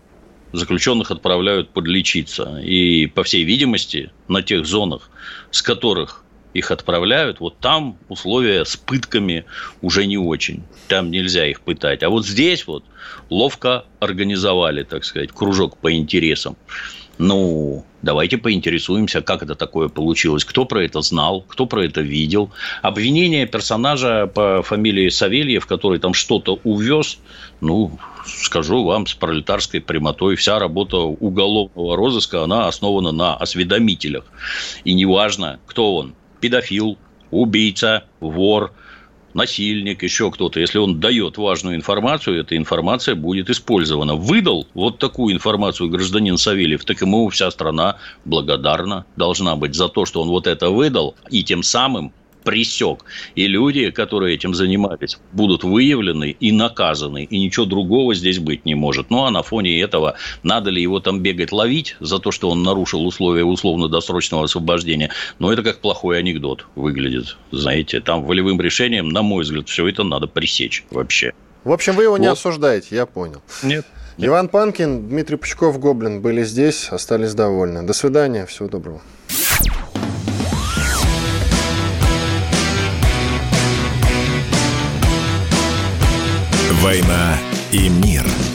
заключенных 0.52 1.12
отправляют 1.12 1.70
подлечиться. 1.70 2.60
И, 2.64 3.08
по 3.08 3.24
всей 3.24 3.44
видимости, 3.44 4.12
на 4.28 4.42
тех 4.42 4.66
зонах, 4.66 5.10
с 5.52 5.62
которых 5.62 6.25
их 6.56 6.72
отправляют, 6.72 7.41
вот 7.41 7.60
там 7.60 7.97
условия 8.08 8.64
с 8.64 8.78
пытками 8.78 9.43
уже 9.82 10.08
не 10.08 10.18
очень. 10.18 10.64
Там 10.88 11.12
нельзя 11.12 11.45
их 11.45 11.62
пытать. 11.62 12.01
А 12.01 12.10
вот 12.10 12.26
здесь 12.26 12.66
вот 12.66 12.86
ловко 13.30 13.84
организовали, 13.99 14.84
так 14.84 15.03
сказать, 15.03 15.32
кружок 15.34 15.78
по 15.78 15.91
интересам. 15.93 16.56
Ну, 17.18 17.86
давайте 18.01 18.38
поинтересуемся, 18.38 19.22
как 19.22 19.43
это 19.43 19.56
такое 19.56 19.89
получилось, 19.89 20.45
кто 20.45 20.66
про 20.66 20.84
это 20.84 21.01
знал, 21.01 21.41
кто 21.41 21.66
про 21.66 21.86
это 21.86 22.01
видел. 22.01 22.51
Обвинение 22.82 23.47
персонажа 23.47 24.28
по 24.28 24.62
фамилии 24.64 25.10
Савельев, 25.10 25.66
который 25.66 25.99
там 25.99 26.14
что-то 26.14 26.60
увез, 26.64 27.20
ну, 27.60 27.99
скажу 28.26 28.84
вам 28.84 29.08
с 29.08 29.14
пролетарской 29.14 29.82
прямотой, 29.82 30.36
вся 30.36 30.58
работа 30.60 30.97
уголовного 30.97 31.97
розыска, 31.97 32.43
она 32.43 32.68
основана 32.68 33.12
на 33.12 33.36
осведомителях. 33.36 34.26
И 34.86 34.93
неважно, 34.93 35.60
кто 35.66 35.95
он, 35.95 36.16
педофил, 36.46 36.98
убийца, 37.32 38.04
вор, 38.20 38.72
насильник, 39.34 40.04
еще 40.04 40.30
кто-то, 40.30 40.60
если 40.60 40.78
он 40.78 41.00
дает 41.00 41.38
важную 41.38 41.76
информацию, 41.76 42.39
эта 42.39 42.56
информация 42.56 43.16
будет 43.16 43.50
использована. 43.50 44.14
Выдал 44.14 44.68
вот 44.76 45.00
такую 45.00 45.34
информацию 45.34 45.89
гражданин 45.89 46.38
Савельев, 46.38 46.86
так 46.86 47.02
ему 47.02 47.28
вся 47.30 47.50
страна 47.50 47.98
благодарна 48.26 49.06
должна 49.16 49.56
быть 49.56 49.74
за 49.74 49.89
то, 49.89 50.06
что 50.06 50.22
он 50.22 50.30
вот 50.30 50.46
это 50.46 50.70
выдал, 50.70 51.16
и 51.32 51.43
тем 51.43 51.64
самым 51.64 52.14
пресек. 52.46 53.04
И 53.36 53.48
люди, 53.48 53.89
которые 53.91 54.36
этим 54.36 54.54
занимались, 54.54 55.18
будут 55.34 55.66
выявлены 55.66 56.38
и 56.39 56.52
наказаны. 56.54 57.26
И 57.26 57.39
ничего 57.39 57.66
другого 57.66 58.16
здесь 58.16 58.39
быть 58.39 58.66
не 58.66 58.76
может. 58.76 59.10
Ну, 59.10 59.26
а 59.26 59.32
на 59.32 59.43
фоне 59.43 59.82
этого, 59.82 60.16
надо 60.43 60.70
ли 60.70 60.82
его 60.82 61.02
там 61.02 61.20
бегать 61.20 61.52
ловить 61.52 61.98
за 62.00 62.20
то, 62.20 62.32
что 62.32 62.50
он 62.50 62.64
нарушил 62.64 63.06
условия 63.06 63.43
условно-досрочного 63.43 64.46
освобождения? 64.46 65.10
Но 65.39 65.52
это 65.52 65.64
как 65.64 65.82
плохой 65.82 66.20
анекдот 66.20 66.66
выглядит. 66.76 67.36
Знаете, 67.52 68.00
там 68.00 68.24
волевым 68.24 68.62
решением, 68.62 69.10
на 69.10 69.24
мой 69.24 69.43
взгляд, 69.43 69.68
все 69.68 69.88
это 69.88 70.04
надо 70.04 70.28
пресечь 70.28 70.86
вообще. 70.91 71.34
В 71.66 71.72
общем, 71.72 71.96
вы 71.96 72.04
его 72.04 72.18
не 72.18 72.28
вот. 72.28 72.38
осуждаете, 72.38 72.96
я 72.96 73.08
понял. 73.08 73.41
Нет. 73.64 73.86
Иван 74.18 74.48
Панкин, 74.48 75.10
Дмитрий 75.10 75.36
Пучков, 75.36 75.78
Гоблин 75.80 76.22
были 76.22 76.43
здесь, 76.43 76.88
остались 76.89 77.34
довольны. 77.34 77.84
До 77.84 77.91
свидания, 77.91 78.46
всего 78.46 78.70
доброго. 78.70 79.02
«Война 86.86 87.40
и 87.72 87.90
мир». 87.90 88.55